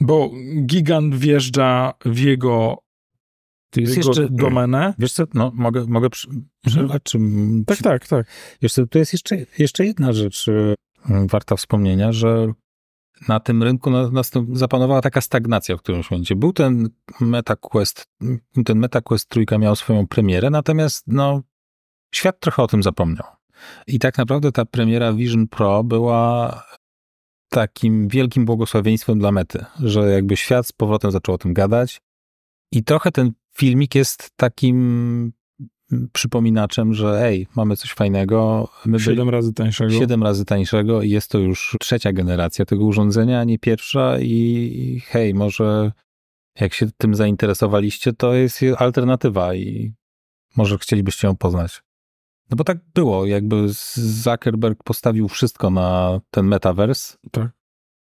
bo 0.00 0.30
gigant 0.66 1.14
wjeżdża 1.14 1.92
w 2.04 2.18
jego, 2.18 2.78
w 3.74 3.80
jest 3.80 3.96
jego 3.96 4.08
jeszcze- 4.08 4.28
domenę. 4.30 4.94
Wiesz 4.98 5.12
co, 5.12 5.24
no 5.34 5.52
mogę, 5.54 5.84
mogę 5.88 6.08
przerwać, 6.66 7.02
czy... 7.02 7.18
Tak, 7.66 7.78
tak, 7.78 8.08
tak. 8.08 8.26
Wiesz 8.62 8.72
co, 8.72 8.86
tu 8.86 8.98
jest 8.98 9.12
jeszcze, 9.12 9.36
jeszcze 9.58 9.86
jedna 9.86 10.12
rzecz 10.12 10.48
y, 10.48 10.74
warta 11.08 11.56
wspomnienia, 11.56 12.12
że 12.12 12.52
na 13.28 13.40
tym 13.40 13.62
rynku 13.62 13.90
nastąp- 13.90 14.56
zapanowała 14.56 15.00
taka 15.00 15.20
stagnacja 15.20 15.76
w 15.76 15.82
którymś 15.82 16.10
momencie. 16.10 16.36
Był 16.36 16.52
ten 16.52 16.88
MetaQuest, 17.20 18.06
ten 18.64 18.78
MetaQuest 18.78 19.28
trójka 19.28 19.58
miał 19.58 19.76
swoją 19.76 20.06
premierę, 20.06 20.50
natomiast 20.50 21.04
no, 21.06 21.42
świat 22.14 22.40
trochę 22.40 22.62
o 22.62 22.66
tym 22.66 22.82
zapomniał. 22.82 23.26
I 23.86 23.98
tak 23.98 24.18
naprawdę 24.18 24.52
ta 24.52 24.64
premiera 24.64 25.12
Vision 25.12 25.48
Pro 25.48 25.84
była 25.84 26.62
takim 27.48 28.08
wielkim 28.08 28.44
błogosławieństwem 28.44 29.18
dla 29.18 29.32
mety, 29.32 29.64
że 29.80 30.00
jakby 30.00 30.36
świat 30.36 30.66
z 30.66 30.72
powrotem 30.72 31.10
zaczął 31.10 31.34
o 31.34 31.38
tym 31.38 31.54
gadać. 31.54 32.00
I 32.72 32.84
trochę 32.84 33.12
ten 33.12 33.32
filmik 33.56 33.94
jest 33.94 34.30
takim 34.36 35.32
przypominaczem, 36.12 36.94
że 36.94 37.22
ej, 37.22 37.46
mamy 37.56 37.76
coś 37.76 37.92
fajnego. 37.92 38.68
My 38.86 39.00
Siedem 39.00 39.28
razy 39.28 39.52
tańszego. 39.52 39.90
Siedem 39.90 40.22
razy 40.22 40.44
tańszego 40.44 41.02
i 41.02 41.10
jest 41.10 41.30
to 41.30 41.38
już 41.38 41.76
trzecia 41.80 42.12
generacja 42.12 42.64
tego 42.64 42.84
urządzenia, 42.84 43.40
a 43.40 43.44
nie 43.44 43.58
pierwsza 43.58 44.18
i 44.20 45.02
hej, 45.06 45.34
może 45.34 45.92
jak 46.60 46.74
się 46.74 46.86
tym 46.96 47.14
zainteresowaliście, 47.14 48.12
to 48.12 48.34
jest 48.34 48.60
alternatywa 48.78 49.54
i 49.54 49.92
może 50.56 50.78
chcielibyście 50.78 51.26
ją 51.26 51.36
poznać. 51.36 51.82
No 52.52 52.56
bo 52.56 52.64
tak 52.64 52.78
było, 52.94 53.26
jakby 53.26 53.66
Zuckerberg 53.94 54.82
postawił 54.82 55.28
wszystko 55.28 55.70
na 55.70 56.20
ten 56.30 56.46
metaverse, 56.46 57.16
Tak. 57.30 57.50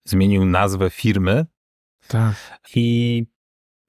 zmienił 0.04 0.44
nazwę 0.44 0.90
firmy 0.90 1.46
Tak. 2.08 2.34
i, 2.74 3.26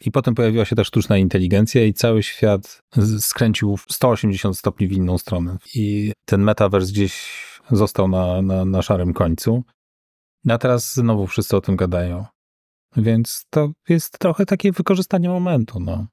i 0.02 0.12
potem 0.12 0.36
pojawiła 0.36 0.66
się 0.66 0.76
ta 0.76 0.84
sztuczna 0.84 1.18
inteligencja 1.18 1.86
i 1.86 1.94
cały 1.94 2.24
świat 2.24 2.82
skręcił 3.20 3.78
w 3.78 3.86
180 3.90 4.58
stopni 4.58 4.88
w 4.88 4.92
inną 4.92 5.18
stronę. 5.18 5.58
I 5.76 6.14
ten 6.26 6.42
metaverse 6.42 6.92
gdzieś 6.92 7.44
został 7.72 8.08
na, 8.08 8.42
na, 8.42 8.66
na 8.66 8.82
szarym 8.82 9.14
końcu. 9.14 9.64
A 10.50 10.58
teraz 10.58 10.94
znowu 10.94 11.28
wszyscy 11.28 11.58
o 11.58 11.62
tym 11.62 11.76
gadają. 11.76 12.26
Więc 12.96 13.46
to 13.50 13.72
jest 13.90 14.20
trochę 14.20 14.46
takie 14.46 14.72
wykorzystanie 14.72 15.30
momentu. 15.30 15.80
No. 15.80 16.08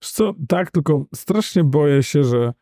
Co, 0.00 0.34
tak, 0.48 0.70
tylko 0.70 1.04
strasznie 1.14 1.64
boję 1.64 2.02
się, 2.02 2.24
że. 2.24 2.52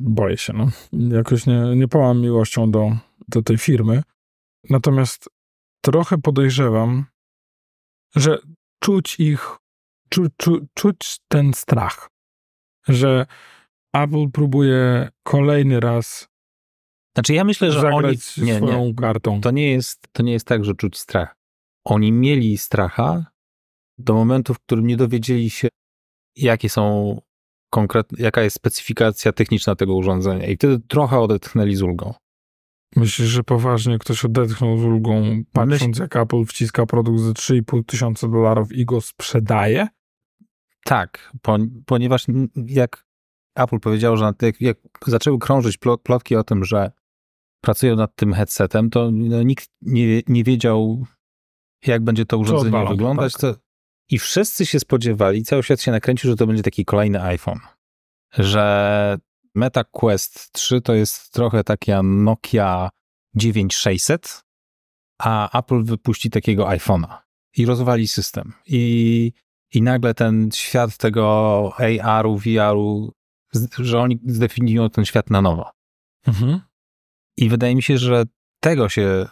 Boję 0.00 0.36
się, 0.36 0.52
no. 0.52 0.68
Jakoś 0.92 1.46
nie, 1.46 1.60
nie 1.76 1.88
pałam 1.88 2.20
miłością 2.20 2.70
do, 2.70 2.96
do 3.28 3.42
tej 3.42 3.58
firmy. 3.58 4.02
Natomiast 4.70 5.28
trochę 5.80 6.18
podejrzewam, 6.18 7.04
że 8.16 8.38
czuć 8.82 9.20
ich, 9.20 9.56
czu, 10.08 10.26
czu, 10.36 10.66
czuć 10.74 11.18
ten 11.28 11.54
strach, 11.54 12.10
że 12.88 13.26
Apple 13.92 14.30
próbuje 14.32 15.08
kolejny 15.22 15.80
raz 15.80 16.28
Znaczy 17.14 17.34
ja 17.34 17.44
myślę, 17.44 17.72
że 17.72 17.88
oni... 17.88 18.08
Nie, 18.38 18.56
swoją 18.56 18.84
nie. 18.84 18.94
kartą. 18.94 19.40
To 19.40 19.50
nie, 19.50 19.70
jest, 19.70 20.08
to 20.12 20.22
nie 20.22 20.32
jest 20.32 20.46
tak, 20.46 20.64
że 20.64 20.74
czuć 20.74 20.98
strach. 20.98 21.36
Oni 21.84 22.12
mieli 22.12 22.58
stracha 22.58 23.26
do 23.98 24.14
momentu, 24.14 24.54
w 24.54 24.58
którym 24.60 24.86
nie 24.86 24.96
dowiedzieli 24.96 25.50
się, 25.50 25.68
jakie 26.36 26.68
są 26.68 27.20
jaka 28.18 28.42
jest 28.42 28.56
specyfikacja 28.56 29.32
techniczna 29.32 29.74
tego 29.74 29.94
urządzenia. 29.94 30.46
I 30.46 30.56
wtedy 30.56 30.78
trochę 30.88 31.20
odetchnęli 31.20 31.76
z 31.76 31.82
ulgą. 31.82 32.14
Myślisz, 32.96 33.28
że 33.28 33.44
poważnie 33.44 33.98
ktoś 33.98 34.24
odetchnął 34.24 34.78
z 34.78 34.84
ulgą, 34.84 35.42
patrząc 35.52 35.98
jak 35.98 36.16
Apple 36.16 36.44
wciska 36.44 36.86
produkt 36.86 37.20
za 37.20 37.30
3,5 37.32 37.84
tysiąca 37.84 38.28
dolarów 38.28 38.72
i 38.72 38.84
go 38.84 39.00
sprzedaje? 39.00 39.88
Tak, 40.84 41.32
po, 41.42 41.58
ponieważ 41.86 42.26
jak 42.66 43.06
Apple 43.56 43.80
powiedział, 43.80 44.16
że 44.16 44.32
jak, 44.42 44.60
jak 44.60 44.78
zaczęły 45.06 45.38
krążyć 45.38 45.76
plot, 45.76 46.02
plotki 46.02 46.36
o 46.36 46.44
tym, 46.44 46.64
że 46.64 46.92
pracują 47.60 47.96
nad 47.96 48.16
tym 48.16 48.34
headsetem, 48.34 48.90
to 48.90 49.10
no, 49.12 49.42
nikt 49.42 49.68
nie, 49.82 50.20
nie 50.28 50.44
wiedział, 50.44 51.06
jak 51.86 52.04
będzie 52.04 52.24
to 52.24 52.38
urządzenie 52.38 52.88
wyglądać. 52.88 53.34
tak. 53.34 53.63
I 54.10 54.18
wszyscy 54.18 54.66
się 54.66 54.80
spodziewali, 54.80 55.44
cały 55.44 55.62
świat 55.62 55.80
się 55.80 55.90
nakręcił, 55.90 56.30
że 56.30 56.36
to 56.36 56.46
będzie 56.46 56.62
taki 56.62 56.84
kolejny 56.84 57.22
iPhone. 57.22 57.60
Że 58.38 59.18
Meta 59.54 59.84
Quest 59.84 60.52
3 60.52 60.80
to 60.80 60.94
jest 60.94 61.32
trochę 61.32 61.64
taka 61.64 62.02
Nokia 62.02 62.90
9600, 63.34 64.44
a 65.18 65.58
Apple 65.58 65.84
wypuści 65.84 66.30
takiego 66.30 66.64
iPhone'a 66.66 67.18
i 67.56 67.66
rozwali 67.66 68.08
system. 68.08 68.52
I, 68.66 69.32
I 69.74 69.82
nagle 69.82 70.14
ten 70.14 70.50
świat 70.54 70.96
tego 70.96 71.72
AR-u, 72.02 72.38
VR-u, 72.38 73.12
że 73.78 74.00
oni 74.00 74.20
zdefiniują 74.26 74.90
ten 74.90 75.04
świat 75.04 75.30
na 75.30 75.42
nowo. 75.42 75.70
Mhm. 76.26 76.60
I 77.36 77.48
wydaje 77.48 77.74
mi 77.74 77.82
się, 77.82 77.98
że 77.98 78.24
tego 78.60 78.88
się 78.88 79.26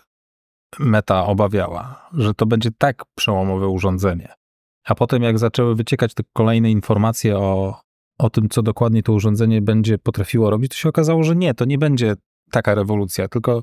Meta 0.78 1.26
obawiała, 1.26 2.08
że 2.12 2.34
to 2.34 2.46
będzie 2.46 2.70
tak 2.78 3.04
przełomowe 3.14 3.68
urządzenie. 3.68 4.34
A 4.84 4.94
potem, 4.94 5.22
jak 5.22 5.38
zaczęły 5.38 5.74
wyciekać 5.74 6.14
te 6.14 6.22
kolejne 6.32 6.70
informacje 6.70 7.38
o, 7.38 7.80
o 8.18 8.30
tym, 8.30 8.48
co 8.48 8.62
dokładnie 8.62 9.02
to 9.02 9.12
urządzenie 9.12 9.62
będzie 9.62 9.98
potrafiło 9.98 10.50
robić, 10.50 10.70
to 10.72 10.76
się 10.78 10.88
okazało, 10.88 11.22
że 11.22 11.36
nie, 11.36 11.54
to 11.54 11.64
nie 11.64 11.78
będzie 11.78 12.14
taka 12.50 12.74
rewolucja, 12.74 13.28
tylko 13.28 13.62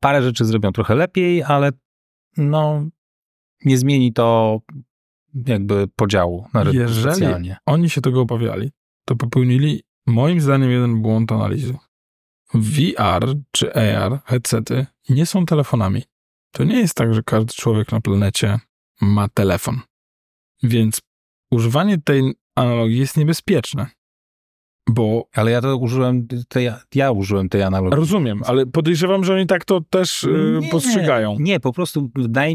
parę 0.00 0.22
rzeczy 0.22 0.44
zrobią 0.44 0.72
trochę 0.72 0.94
lepiej, 0.94 1.42
ale 1.42 1.72
no, 2.36 2.84
nie 3.64 3.78
zmieni 3.78 4.12
to 4.12 4.58
jakby 5.46 5.88
podziału 5.96 6.46
na 6.54 6.62
rynku 6.62 6.78
Jeżeli- 6.80 7.14
specjalnie. 7.16 7.56
Oni 7.66 7.90
się 7.90 8.00
tego 8.00 8.20
obawiali, 8.20 8.70
to 9.04 9.16
popełnili 9.16 9.82
moim 10.06 10.40
zdaniem 10.40 10.70
jeden 10.70 11.02
błąd 11.02 11.32
analizy. 11.32 11.76
VR 12.54 13.34
czy 13.50 13.74
AR 13.74 14.20
headsety 14.24 14.86
nie 15.08 15.26
są 15.26 15.46
telefonami. 15.46 16.02
To 16.52 16.64
nie 16.64 16.78
jest 16.78 16.94
tak, 16.94 17.14
że 17.14 17.22
każdy 17.22 17.52
człowiek 17.52 17.92
na 17.92 18.00
planecie 18.00 18.58
ma 19.00 19.28
telefon. 19.28 19.80
Więc 20.62 21.00
używanie 21.52 21.98
tej 21.98 22.34
analogii 22.56 22.98
jest 22.98 23.16
niebezpieczne. 23.16 23.86
Bo 24.88 25.24
Ale 25.34 25.50
ja 25.50 25.60
to 25.60 25.76
użyłem, 25.76 26.26
tej, 26.48 26.68
ja 26.94 27.10
użyłem 27.10 27.48
tej 27.48 27.62
analogii. 27.62 27.96
rozumiem, 27.96 28.42
ale 28.46 28.66
podejrzewam, 28.66 29.24
że 29.24 29.34
oni 29.34 29.46
tak 29.46 29.64
to 29.64 29.80
też 29.90 30.24
y, 30.24 30.58
Nie, 30.62 30.68
postrzegają. 30.70 31.36
Nie, 31.40 31.60
po 31.60 31.72
prostu 31.72 32.10
wydaje, 32.14 32.54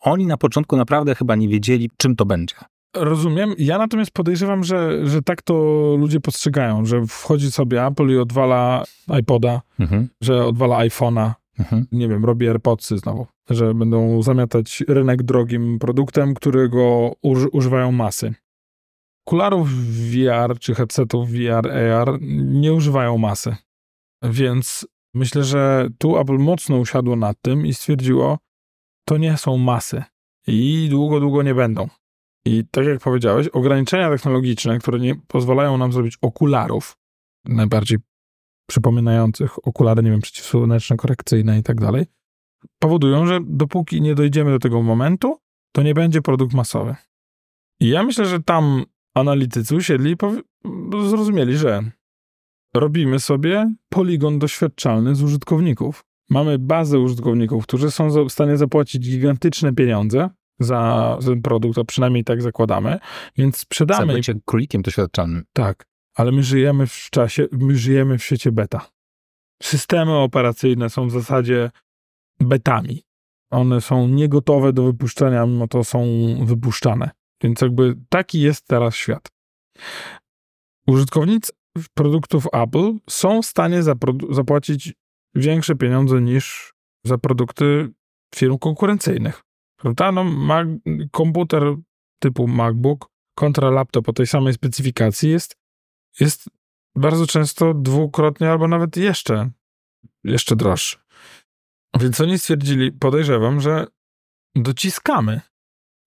oni 0.00 0.26
na 0.26 0.36
początku 0.36 0.76
naprawdę 0.76 1.14
chyba 1.14 1.34
nie 1.36 1.48
wiedzieli, 1.48 1.90
czym 1.96 2.16
to 2.16 2.26
będzie. 2.26 2.54
Rozumiem. 2.96 3.54
Ja 3.58 3.78
natomiast 3.78 4.10
podejrzewam, 4.10 4.64
że, 4.64 5.06
że 5.06 5.22
tak 5.22 5.42
to 5.42 5.54
ludzie 5.98 6.20
postrzegają, 6.20 6.84
że 6.84 7.06
wchodzi 7.06 7.50
sobie 7.52 7.86
Apple 7.86 8.08
i 8.10 8.16
odwala 8.16 8.84
iPoda, 9.20 9.60
Mhm. 9.78 10.08
że 10.20 10.44
odwala 10.46 10.78
iPhone'a, 10.78 11.32
Mhm. 11.58 11.86
nie 11.92 12.08
wiem, 12.08 12.24
robi 12.24 12.48
AirPodsy 12.48 12.98
znowu, 12.98 13.26
że 13.50 13.74
będą 13.74 14.22
zamiatać 14.22 14.84
rynek 14.88 15.22
drogim 15.22 15.78
produktem, 15.78 16.34
którego 16.34 17.12
uż, 17.22 17.46
używają 17.52 17.92
masy. 17.92 18.34
Okularów 19.26 19.70
VR 19.70 20.58
czy 20.58 20.74
headsetów 20.74 21.30
VR, 21.30 21.70
AR 21.70 22.18
nie 22.20 22.72
używają 22.72 23.18
masy. 23.18 23.56
Więc 24.22 24.86
myślę, 25.14 25.44
że 25.44 25.88
tu 25.98 26.18
Apple 26.18 26.38
mocno 26.38 26.76
usiadło 26.76 27.16
nad 27.16 27.36
tym 27.42 27.66
i 27.66 27.74
stwierdziło, 27.74 28.38
to 29.08 29.16
nie 29.16 29.36
są 29.36 29.56
masy 29.56 30.04
i 30.46 30.88
długo, 30.90 31.20
długo 31.20 31.42
nie 31.42 31.54
będą. 31.54 31.88
I 32.46 32.64
tak 32.70 32.86
jak 32.86 33.00
powiedziałeś, 33.00 33.48
ograniczenia 33.48 34.10
technologiczne, 34.10 34.78
które 34.78 34.98
nie 34.98 35.14
pozwalają 35.14 35.78
nam 35.78 35.92
zrobić 35.92 36.18
okularów, 36.22 36.96
najbardziej 37.44 37.98
przypominających 38.66 39.66
okulary, 39.68 40.02
nie 40.02 40.10
wiem, 40.10 40.20
przeciwsłoneczne, 40.20 40.96
korekcyjne 40.96 41.58
i 41.58 41.62
tak 41.62 41.80
dalej, 41.80 42.06
powodują, 42.78 43.26
że 43.26 43.38
dopóki 43.46 44.00
nie 44.02 44.14
dojdziemy 44.14 44.50
do 44.50 44.58
tego 44.58 44.82
momentu, 44.82 45.38
to 45.72 45.82
nie 45.82 45.94
będzie 45.94 46.22
produkt 46.22 46.54
masowy. 46.54 46.94
I 47.80 47.88
ja 47.88 48.02
myślę, 48.02 48.26
że 48.26 48.42
tam 48.42 48.84
analitycy 49.14 49.76
usiedli 49.76 50.10
i 50.10 50.16
powie- 50.16 50.42
zrozumieli, 51.08 51.56
że 51.56 51.90
robimy 52.76 53.20
sobie 53.20 53.74
poligon 53.88 54.38
doświadczalny 54.38 55.14
z 55.14 55.22
użytkowników. 55.22 56.04
Mamy 56.30 56.58
bazę 56.58 56.98
użytkowników, 56.98 57.66
którzy 57.66 57.90
są 57.90 58.28
w 58.28 58.32
stanie 58.32 58.56
zapłacić 58.56 59.10
gigantyczne 59.10 59.72
pieniądze 59.74 60.30
za 60.60 61.18
ten 61.26 61.42
produkt, 61.42 61.78
a 61.78 61.84
przynajmniej 61.84 62.24
tak 62.24 62.42
zakładamy, 62.42 62.98
więc 63.36 63.56
sprzedamy 63.56 64.20
Chcę 64.22 64.32
być 64.34 64.42
królikiem 64.44 64.82
doświadczalnym. 64.82 65.44
tak, 65.52 65.86
ale 66.16 66.32
my 66.32 66.42
żyjemy 66.42 66.86
w 66.86 67.08
czasie, 67.10 67.46
my 67.52 67.76
żyjemy 67.76 68.18
w 68.18 68.24
świecie 68.24 68.52
beta. 68.52 68.90
Systemy 69.62 70.12
operacyjne 70.12 70.90
są 70.90 71.08
w 71.08 71.10
zasadzie 71.10 71.70
betami. 72.40 73.02
One 73.50 73.80
są 73.80 74.08
niegotowe 74.08 74.72
do 74.72 74.82
wypuszczenia, 74.84 75.46
mimo 75.46 75.68
to 75.68 75.84
są 75.84 76.04
wypuszczane. 76.44 77.10
Więc 77.42 77.60
jakby 77.60 77.96
taki 78.08 78.40
jest 78.40 78.66
teraz 78.66 78.94
świat. 78.94 79.28
Użytkownicy 80.86 81.52
produktów 81.94 82.46
Apple 82.52 82.92
są 83.10 83.42
w 83.42 83.46
stanie 83.46 83.82
zapłacić 84.30 84.94
większe 85.34 85.76
pieniądze 85.76 86.20
niż 86.20 86.74
za 87.04 87.18
produkty 87.18 87.92
firm 88.34 88.58
konkurencyjnych. 88.58 89.42
Prawda? 89.76 90.12
No, 90.12 90.24
komputer 91.10 91.62
typu 92.22 92.48
MacBook 92.48 93.06
kontra 93.34 93.70
laptop 93.70 94.08
o 94.08 94.12
tej 94.12 94.26
samej 94.26 94.52
specyfikacji 94.52 95.30
jest, 95.30 95.56
jest 96.20 96.48
bardzo 96.96 97.26
często 97.26 97.74
dwukrotnie 97.74 98.50
albo 98.50 98.68
nawet 98.68 98.96
jeszcze, 98.96 99.50
jeszcze 100.24 100.56
droższy. 100.56 100.96
Więc 102.00 102.20
oni 102.20 102.38
stwierdzili, 102.38 102.92
podejrzewam, 102.92 103.60
że 103.60 103.86
dociskamy 104.54 105.40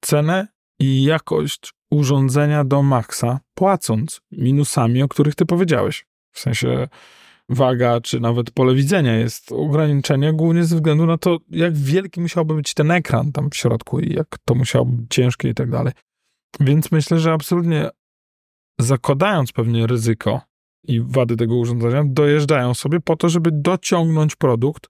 cenę 0.02 0.48
i 0.80 1.04
jakość 1.04 1.74
urządzenia 1.92 2.64
do 2.64 2.84
maksa, 2.84 3.40
płacąc 3.54 4.22
minusami, 4.32 5.04
o 5.04 5.08
których 5.08 5.36
ty 5.36 5.46
powiedziałeś. 5.46 6.06
W 6.32 6.40
sensie 6.40 6.88
waga, 7.50 8.02
czy 8.02 8.20
nawet 8.20 8.52
pole 8.52 8.76
widzenia 8.76 9.16
jest 9.16 9.52
ograniczenie 9.52 10.34
głównie 10.34 10.64
ze 10.66 10.76
względu 10.76 11.06
na 11.06 11.18
to, 11.18 11.38
jak 11.50 11.78
wielki 11.78 12.22
musiałby 12.22 12.54
być 12.56 12.74
ten 12.74 12.92
ekran 12.92 13.32
tam 13.32 13.50
w 13.50 13.56
środku 13.56 14.00
i 14.00 14.14
jak 14.14 14.38
to 14.46 14.56
musiało 14.56 14.86
być 14.86 15.06
ciężkie 15.10 15.50
i 15.50 15.54
tak 15.54 15.70
dalej. 15.70 15.94
Więc 16.60 16.92
myślę, 16.92 17.20
że 17.20 17.34
absolutnie 17.34 17.90
zakładając 18.80 19.52
pewnie 19.52 19.88
ryzyko 19.88 20.42
i 20.84 21.02
wady 21.02 21.36
tego 21.36 21.56
urządzenia, 21.56 22.04
dojeżdżają 22.06 22.74
sobie 22.74 23.00
po 23.00 23.16
to, 23.16 23.30
żeby 23.30 23.50
dociągnąć 23.54 24.36
produkt 24.36 24.90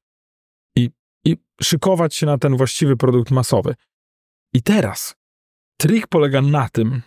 i, 0.78 0.90
i 1.26 1.38
szykować 1.62 2.16
się 2.16 2.26
na 2.26 2.38
ten 2.38 2.58
właściwy 2.58 2.98
produkt 2.98 3.32
masowy. 3.32 3.76
I 4.54 4.62
teraz 4.62 5.16
trik 5.78 6.08
polega 6.08 6.42
na 6.42 6.70
tym, 6.70 7.02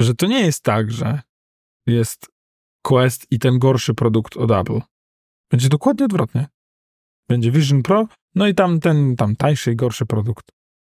że 0.00 0.14
to 0.14 0.26
nie 0.26 0.40
jest 0.40 0.62
tak, 0.62 0.90
że 0.90 1.20
jest 1.86 2.34
Quest 2.82 3.26
i 3.30 3.38
ten 3.38 3.58
gorszy 3.58 3.94
produkt 3.94 4.36
od 4.36 4.50
Apple. 4.50 4.80
Będzie 5.50 5.68
dokładnie 5.68 6.04
odwrotnie. 6.04 6.46
Będzie 7.28 7.50
Vision 7.50 7.82
Pro, 7.82 8.08
no 8.34 8.46
i 8.46 8.54
tam 8.54 8.80
ten 8.80 9.16
tam 9.16 9.36
tańszy 9.36 9.72
i 9.72 9.76
gorszy 9.76 10.06
produkt 10.06 10.48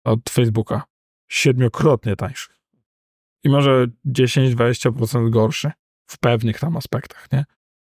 od 0.04 0.30
Facebooka. 0.30 0.82
Siedmiokrotnie 1.30 2.16
tańszy. 2.16 2.57
I 3.44 3.48
może 3.48 3.86
10-20% 4.06 5.30
gorszy 5.30 5.70
w 6.10 6.18
pewnych 6.18 6.60
tam 6.60 6.76
aspektach, 6.76 7.32
nie? 7.32 7.44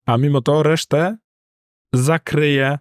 A 0.05 0.17
mimo 0.17 0.41
to 0.41 0.63
resztę 0.63 1.17
zakryje 1.93 2.79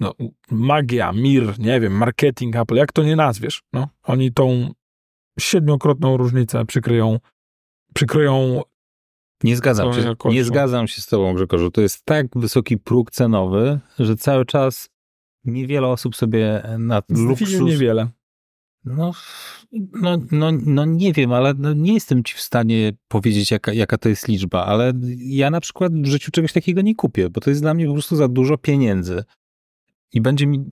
no, 0.00 0.14
magia, 0.50 1.12
mir, 1.12 1.58
nie 1.58 1.80
wiem, 1.80 1.92
marketing 1.92 2.56
Apple, 2.56 2.74
jak 2.74 2.92
to 2.92 3.02
nie 3.02 3.16
nazwiesz. 3.16 3.62
No, 3.72 3.88
oni 4.02 4.32
tą 4.32 4.70
siedmiokrotną 5.40 6.16
różnicę 6.16 6.66
przykryją, 6.66 7.18
przykryją 7.94 8.62
Nie 9.44 9.56
zgadzam 9.56 9.92
się. 9.92 10.14
Nie 10.24 10.44
zgadzam 10.44 10.88
się 10.88 11.02
z 11.02 11.06
tobą, 11.06 11.34
Grzegorzu. 11.34 11.70
To 11.70 11.80
jest 11.80 12.04
tak 12.04 12.26
wysoki 12.36 12.78
próg 12.78 13.10
cenowy, 13.10 13.80
że 13.98 14.16
cały 14.16 14.44
czas 14.46 14.90
niewiele 15.44 15.88
osób 15.88 16.16
sobie 16.16 16.62
na 16.78 17.02
luksus... 17.08 17.60
niewiele. 17.60 18.08
No, 18.84 19.12
no, 19.92 20.18
no, 20.30 20.50
no 20.66 20.84
nie 20.84 21.12
wiem, 21.12 21.32
ale 21.32 21.54
no 21.58 21.72
nie 21.72 21.94
jestem 21.94 22.24
ci 22.24 22.34
w 22.34 22.40
stanie 22.40 22.92
powiedzieć, 23.08 23.50
jaka, 23.50 23.72
jaka 23.72 23.98
to 23.98 24.08
jest 24.08 24.28
liczba, 24.28 24.64
ale 24.64 24.92
ja 25.18 25.50
na 25.50 25.60
przykład 25.60 25.92
w 25.92 26.06
życiu 26.06 26.30
czegoś 26.30 26.52
takiego 26.52 26.80
nie 26.80 26.94
kupię, 26.94 27.30
bo 27.30 27.40
to 27.40 27.50
jest 27.50 27.62
dla 27.62 27.74
mnie 27.74 27.86
po 27.86 27.92
prostu 27.92 28.16
za 28.16 28.28
dużo 28.28 28.58
pieniędzy. 28.58 29.24
I 30.12 30.20
będzie 30.20 30.46
mi 30.46 30.70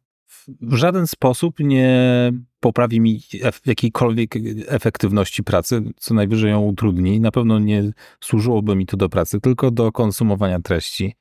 w 0.61 0.75
żaden 0.75 1.07
sposób 1.07 1.61
nie 1.61 2.33
poprawi 2.61 3.01
mi 3.01 3.21
jakiejkolwiek 3.67 4.35
efektywności 4.67 5.45
pracy, 5.45 5.83
co 5.97 6.15
najwyżej 6.15 6.51
ją 6.51 6.61
utrudni. 6.61 7.21
Na 7.21 7.31
pewno 7.31 7.59
nie 7.59 7.91
służyłoby 8.21 8.77
mi 8.77 8.87
to 8.87 8.97
do 8.97 9.09
pracy, 9.09 9.41
tylko 9.41 9.71
do 9.71 9.93
konsumowania 9.93 10.61
treści. 10.61 11.15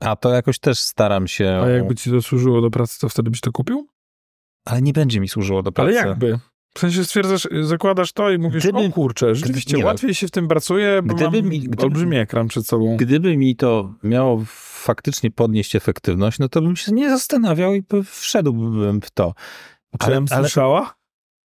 A 0.00 0.16
to 0.16 0.30
jakoś 0.30 0.58
też 0.58 0.78
staram 0.78 1.28
się. 1.28 1.60
A 1.62 1.68
jakby 1.68 1.94
ci 1.94 2.10
to 2.10 2.22
służyło 2.22 2.60
do 2.60 2.70
pracy, 2.70 3.00
to 3.00 3.08
wtedy 3.08 3.30
byś 3.30 3.40
to 3.40 3.52
kupił? 3.52 3.88
Ale 4.68 4.82
nie 4.82 4.92
będzie 4.92 5.20
mi 5.20 5.28
służyło 5.28 5.62
do 5.62 5.72
pracy. 5.72 5.98
Ale 6.00 6.08
jakby? 6.08 6.38
W 6.74 6.78
sensie 6.80 7.04
stwierdzasz, 7.04 7.48
zakładasz 7.62 8.12
to 8.12 8.30
i 8.30 8.38
mówisz, 8.38 8.62
Gdyby- 8.62 8.78
o 8.78 8.90
kurczę, 8.90 9.34
rzeczywiście 9.34 9.76
nie 9.76 9.82
no. 9.82 9.86
łatwiej 9.88 10.14
się 10.14 10.28
w 10.28 10.30
tym 10.30 10.48
pracuje, 10.48 11.02
bo 11.04 11.14
Gdyby 11.14 11.42
mam 11.42 11.50
mi- 11.50 11.60
gdyby- 11.60 11.82
olbrzymi 11.82 12.16
ekran 12.16 12.48
przed 12.48 12.66
sobą. 12.66 12.96
Gdyby 12.96 13.36
mi 13.36 13.56
to 13.56 13.94
miało 14.02 14.42
faktycznie 14.46 15.30
podnieść 15.30 15.76
efektywność, 15.76 16.38
no 16.38 16.48
to 16.48 16.62
bym 16.62 16.76
się 16.76 16.92
nie 16.92 17.10
zastanawiał 17.10 17.74
i 17.74 17.82
by 17.82 18.04
wszedłbym 18.04 19.00
w 19.00 19.10
to. 19.10 19.34
Czy 19.98 20.06
ale, 20.06 20.16
ale- 20.16 20.26
słyszała? 20.26 20.94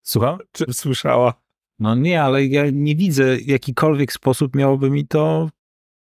Słucham? 0.03 0.39
Czy 0.53 0.65
słyszała? 0.73 1.35
No 1.79 1.95
nie, 1.95 2.23
ale 2.23 2.47
ja 2.47 2.65
nie 2.73 2.97
widzę 2.97 3.41
jakikolwiek 3.41 4.13
sposób 4.13 4.57
miałoby 4.57 4.91
mi 4.91 5.07
to 5.07 5.49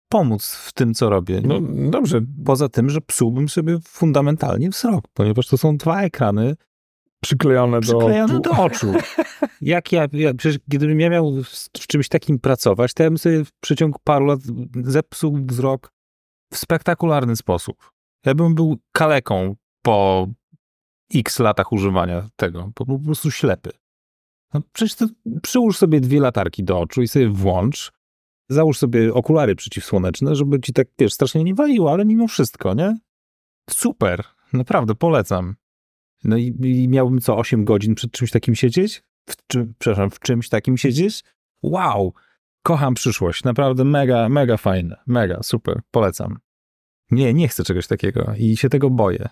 pomóc 0.08 0.54
w 0.54 0.72
tym, 0.72 0.94
co 0.94 1.10
robię. 1.10 1.40
No 1.44 1.60
dobrze, 1.90 2.20
Poza 2.44 2.68
tym, 2.68 2.90
że 2.90 3.00
psułbym 3.00 3.48
sobie 3.48 3.78
fundamentalnie 3.88 4.70
wzrok, 4.70 5.04
ponieważ 5.14 5.46
to 5.46 5.58
są 5.58 5.76
dwa 5.76 6.02
ekrany 6.02 6.54
przyklejone 7.20 7.80
do... 7.80 7.98
przyklejone 7.98 8.40
do 8.40 8.50
oczu. 8.50 8.92
Jak 9.60 9.92
ja, 9.92 10.06
ja, 10.12 10.34
przecież 10.34 10.58
gdybym 10.68 11.00
ja 11.00 11.10
miał 11.10 11.32
w, 11.32 11.48
w 11.78 11.86
czymś 11.86 12.08
takim 12.08 12.38
pracować, 12.38 12.94
to 12.94 13.02
ja 13.02 13.10
bym 13.10 13.18
sobie 13.18 13.44
w 13.44 13.52
przeciągu 13.52 13.98
paru 14.04 14.26
lat 14.26 14.40
zepsuł 14.84 15.38
wzrok 15.46 15.92
w 16.52 16.56
spektakularny 16.56 17.36
sposób. 17.36 17.90
Ja 18.26 18.34
bym 18.34 18.54
był 18.54 18.78
kaleką 18.92 19.56
po 19.82 20.26
x 21.14 21.38
latach 21.38 21.72
używania 21.72 22.28
tego, 22.36 22.70
po, 22.74 22.86
po 22.86 22.98
prostu 22.98 23.30
ślepy. 23.30 23.70
No 24.54 24.60
przecież 24.72 24.94
to 24.94 25.06
przyłóż 25.42 25.78
sobie 25.78 26.00
dwie 26.00 26.20
latarki 26.20 26.64
do 26.64 26.80
oczu 26.80 27.02
i 27.02 27.08
sobie 27.08 27.28
włącz, 27.28 27.92
załóż 28.48 28.78
sobie 28.78 29.14
okulary 29.14 29.54
przeciwsłoneczne, 29.54 30.34
żeby 30.34 30.60
ci 30.60 30.72
tak, 30.72 30.86
wiesz, 30.98 31.12
strasznie 31.12 31.44
nie 31.44 31.54
waliło, 31.54 31.92
ale 31.92 32.04
mimo 32.04 32.28
wszystko, 32.28 32.74
nie? 32.74 32.98
Super, 33.70 34.24
naprawdę 34.52 34.94
polecam. 34.94 35.54
No 36.24 36.36
i, 36.36 36.54
i 36.64 36.88
miałbym 36.88 37.20
co, 37.20 37.36
8 37.38 37.64
godzin 37.64 37.94
przed 37.94 38.12
czymś 38.12 38.30
takim 38.30 38.54
siedzieć? 38.54 39.02
W 39.28 39.36
przepraszam, 39.78 40.10
w 40.10 40.20
czymś 40.20 40.48
takim 40.48 40.76
siedzieć? 40.76 41.24
Wow! 41.62 42.14
Kocham 42.62 42.94
przyszłość, 42.94 43.44
naprawdę 43.44 43.84
mega, 43.84 44.28
mega 44.28 44.56
fajne, 44.56 44.96
mega, 45.06 45.42
super, 45.42 45.80
polecam. 45.90 46.38
Nie, 47.10 47.34
nie 47.34 47.48
chcę 47.48 47.64
czegoś 47.64 47.86
takiego 47.86 48.32
i 48.38 48.56
się 48.56 48.68
tego 48.68 48.90
boję. 48.90 49.28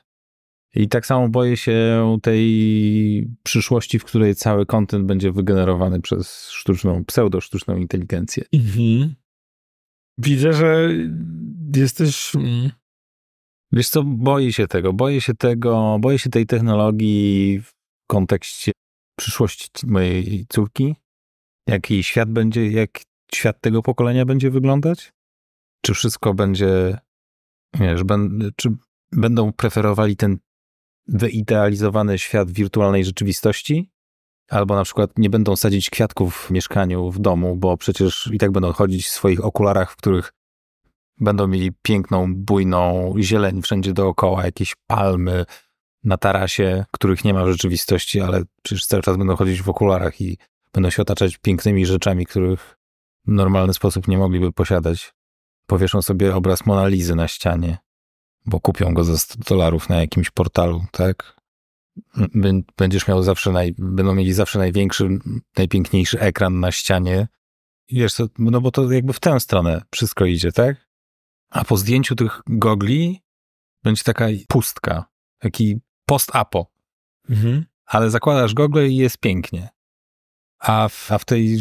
I 0.74 0.88
tak 0.88 1.07
samo 1.07 1.29
boję 1.29 1.57
się 1.57 2.18
tej 2.22 3.31
przyszłości, 3.42 3.98
w 3.98 4.05
której 4.05 4.35
cały 4.35 4.66
kontent 4.66 5.07
będzie 5.07 5.33
wygenerowany 5.33 6.01
przez 6.01 6.51
sztuczną, 6.51 7.05
pseudo-sztuczną 7.05 7.77
inteligencję. 7.77 8.44
Mhm. 8.53 9.14
Widzę, 10.18 10.53
że 10.53 10.88
jesteś. 11.77 12.33
Wiesz 13.72 13.88
co, 13.88 14.02
boję 14.02 14.52
się 14.52 14.66
tego, 14.66 14.92
boję 14.92 15.20
się 15.20 15.35
tego, 15.35 15.98
boję 16.00 16.18
się 16.18 16.31
tej 16.31 16.46
technologii 16.46 17.61
w 17.61 17.72
kontekście 18.07 18.72
przyszłości 19.18 19.70
mojej 19.87 20.46
córki. 20.48 20.96
Jak 21.66 21.90
jej 21.90 22.02
świat 22.02 22.31
będzie, 22.31 22.70
jak 22.70 23.02
świat 23.35 23.61
tego 23.61 23.83
pokolenia 23.83 24.24
będzie 24.24 24.50
wyglądać? 24.50 25.12
Czy 25.85 25.94
wszystko 25.94 26.35
będzie, 26.35 26.98
wiesz, 27.81 28.04
ben, 28.04 28.50
czy 28.57 28.68
będą 29.12 29.52
preferowali 29.52 30.16
ten 30.16 30.38
wyidealizowany 31.07 32.18
świat 32.18 32.50
wirtualnej 32.50 33.04
rzeczywistości? 33.04 33.90
Albo 34.50 34.74
na 34.74 34.85
przykład 34.85 35.11
nie 35.18 35.31
będą 35.31 35.57
sadzić 35.57 35.90
kwiatków 35.90 36.37
w 36.37 36.50
mieszkaniu, 36.50 37.11
w 37.11 37.18
domu, 37.18 37.57
bo 37.57 37.76
przecież 37.76 38.31
i 38.33 38.38
tak 38.38 38.52
będą 38.52 38.72
chodzić 38.72 39.07
w 39.07 39.11
swoich 39.11 39.44
okularach, 39.44 39.92
w 39.92 39.96
których 39.96 40.33
będą 41.20 41.46
mieli 41.46 41.70
piękną, 41.83 42.35
bujną 42.35 43.14
zieleń 43.18 43.62
wszędzie 43.62 43.92
dookoła, 43.92 44.44
jakieś 44.44 44.74
palmy 44.87 45.44
na 46.04 46.16
tarasie, 46.16 46.85
których 46.90 47.24
nie 47.24 47.35
ma 47.35 47.44
w 47.44 47.48
rzeczywistości, 47.48 48.20
ale 48.20 48.42
przecież 48.62 48.87
cały 48.87 49.02
czas 49.02 49.16
będą 49.16 49.37
chodzić 49.37 49.62
w 49.62 49.68
okularach 49.68 50.20
i 50.20 50.38
będą 50.72 50.90
się 50.90 51.02
otaczać 51.02 51.38
pięknymi 51.38 51.87
rzeczami, 51.87 52.26
których 52.26 52.61
w 53.26 53.33
normalny 53.33 53.74
sposób 53.74 54.09
nie 54.09 54.18
mogliby 54.18 54.52
posiadać. 54.52 55.14
Powieszą 55.66 56.02
sobie 56.02 56.35
obraz 56.35 56.66
Monalizy 56.66 57.14
na 57.14 57.28
ścianie, 57.28 57.78
bo 58.46 58.61
kupią 58.61 58.94
go 58.94 59.04
za 59.04 59.18
100 59.18 59.38
dolarów 59.38 59.88
na 59.88 59.96
jakimś 60.00 60.31
portalu, 60.31 60.85
tak? 60.92 61.38
Bę- 62.16 62.62
Będziesz 62.76 63.09
miał 63.09 63.22
zawsze, 63.22 63.52
naj, 63.52 63.74
będą 63.78 64.14
mieli 64.14 64.33
zawsze 64.33 64.59
największy, 64.59 65.09
najpiękniejszy 65.57 66.20
ekran 66.20 66.61
na 66.61 66.72
ścianie. 66.72 67.28
Wiesz 67.92 68.14
no 68.38 68.61
bo 68.61 68.70
to 68.70 68.92
jakby 68.92 69.12
w 69.12 69.20
tę 69.20 69.40
stronę 69.40 69.83
wszystko 69.90 70.24
idzie, 70.24 70.52
tak? 70.52 70.88
A 71.51 71.65
po 71.65 71.77
zdjęciu 71.77 72.15
tych 72.15 72.41
gogli 72.47 73.21
będzie 73.83 74.03
taka 74.05 74.27
pustka, 74.49 75.05
taki 75.39 75.81
post-apo. 76.05 76.67
Mhm. 77.29 77.65
Ale 77.85 78.11
zakładasz 78.11 78.55
gogle 78.55 78.89
i 78.89 78.97
jest 78.97 79.19
pięknie. 79.19 79.69
A 80.59 80.89
w, 80.89 81.13
a 81.13 81.19
w 81.19 81.25
tej 81.25 81.59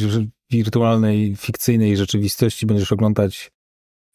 wirtualnej, 0.49 1.35
fikcyjnej 1.35 1.97
rzeczywistości 1.97 2.65
będziesz 2.65 2.91
oglądać 2.91 3.51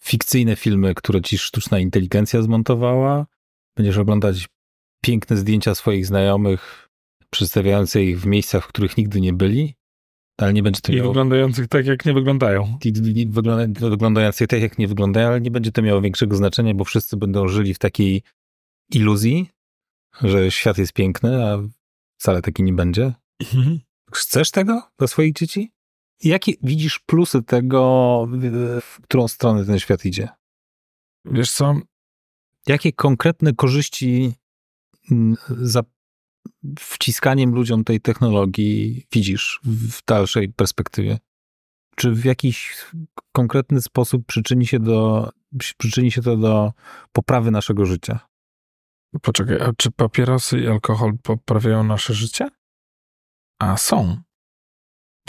fikcyjne 0.03 0.57
filmy, 0.57 0.95
które 0.95 1.23
ci 1.23 1.39
sztuczna 1.39 1.79
inteligencja 1.79 2.43
zmontowała. 2.43 3.27
Będziesz 3.77 3.99
oglądać 3.99 4.49
piękne 5.03 5.37
zdjęcia 5.37 5.75
swoich 5.75 6.07
znajomych, 6.07 6.89
przedstawiające 7.31 8.05
ich 8.05 8.21
w 8.21 8.27
miejscach, 8.27 8.65
w 8.65 8.69
których 8.69 8.97
nigdy 8.97 9.21
nie 9.21 9.33
byli, 9.33 9.75
ale 10.45 10.53
nie 10.53 10.63
będzie 10.63 10.81
to 10.81 10.93
I 10.93 10.97
miało 10.97 11.09
wyglądających 11.09 11.69
tak, 11.69 11.87
jak 11.87 12.05
nie 12.07 12.13
wyglądają. 12.13 12.79
i- 12.85 13.27
wygląda- 13.29 13.91
wyglądające 13.91 14.47
tak, 14.47 14.63
jak 14.63 14.79
nie 14.79 14.89
wyglądają, 14.89 15.29
ale 15.29 15.41
nie 15.41 15.51
będzie 15.51 15.73
to 15.73 15.83
miało 15.83 16.01
większego 16.01 16.37
znaczenia, 16.37 16.75
bo 16.75 16.85
wszyscy 16.85 17.17
będą 17.17 17.49
żyli 17.49 17.75
w 17.75 17.79
takiej 17.79 18.23
iluzji, 18.93 19.49
że 20.23 20.51
świat 20.51 20.79
jest 20.79 20.93
piękny, 20.93 21.47
a 21.47 21.59
wcale 22.19 22.43
taki 22.43 22.63
nie 22.63 22.73
będzie. 22.73 23.13
Mhm. 23.55 23.79
Chcesz 24.13 24.51
tego 24.51 24.83
dla 24.99 25.07
swoich 25.07 25.33
dzieci? 25.35 25.73
Jakie 26.25 26.53
widzisz 26.63 26.99
plusy 26.99 27.43
tego, 27.43 28.27
w- 28.31 28.81
w 28.83 29.01
którą 29.03 29.29
stronę 29.29 29.65
ten 29.67 29.79
świat 29.79 30.05
idzie? 30.05 30.29
Wiesz 31.25 31.51
co? 31.53 31.75
Jakie 32.67 32.93
konkretne 32.93 33.53
korzyści 33.55 34.33
mm, 35.11 35.37
za 35.49 35.83
wciskaniem 36.79 37.55
ludziom 37.55 37.85
tej 37.85 38.01
technologii 38.01 39.07
widzisz 39.13 39.61
w 39.65 40.05
dalszej 40.05 40.49
perspektywie? 40.49 41.19
Czy 41.97 42.13
w 42.13 42.25
jakiś 42.25 42.87
konkretny 43.33 43.83
sposób 43.83 44.27
przyczyni 44.27 44.67
się, 44.67 44.79
do, 44.79 45.31
przyczyni 45.79 46.13
się 46.13 46.23
to 46.23 46.37
do 46.37 46.73
poprawy 47.13 47.51
naszego 47.51 47.87
życia? 47.87 48.21
Poczekaj, 49.23 49.61
a 49.61 49.73
czy 49.77 49.91
papierosy 49.91 50.59
i 50.59 50.69
alkohol 50.69 51.13
poprawiają 51.23 51.85
nasze 51.85 52.15
życie? 52.15 52.49
A 53.59 53.77
są. 53.77 54.17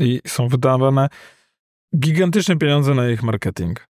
I 0.01 0.21
są 0.27 0.47
wydawane 0.47 1.09
gigantyczne 1.99 2.57
pieniądze 2.57 2.93
na 2.93 3.09
ich 3.09 3.23
marketing. 3.23 3.87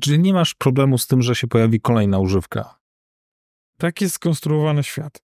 Czy 0.00 0.18
nie 0.18 0.32
masz 0.32 0.54
problemu 0.54 0.98
z 0.98 1.06
tym, 1.06 1.22
że 1.22 1.34
się 1.34 1.46
pojawi 1.46 1.80
kolejna 1.80 2.18
używka? 2.18 2.80
Tak 3.78 4.00
jest 4.00 4.14
skonstruowany 4.14 4.82
świat, 4.82 5.22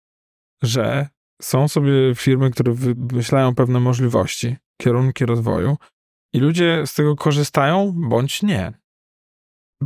że 0.64 1.08
są 1.42 1.68
sobie 1.68 2.16
firmy, 2.16 2.52
które 2.52 2.74
wymyślają 2.74 3.56
pewne 3.56 3.80
możliwości, 3.80 4.56
kierunki 4.82 5.26
rozwoju 5.26 5.78
i 6.34 6.40
ludzie 6.40 6.84
z 6.86 6.94
tego 6.94 7.16
korzystają 7.16 7.94
bądź 8.10 8.44
nie. 8.44 8.74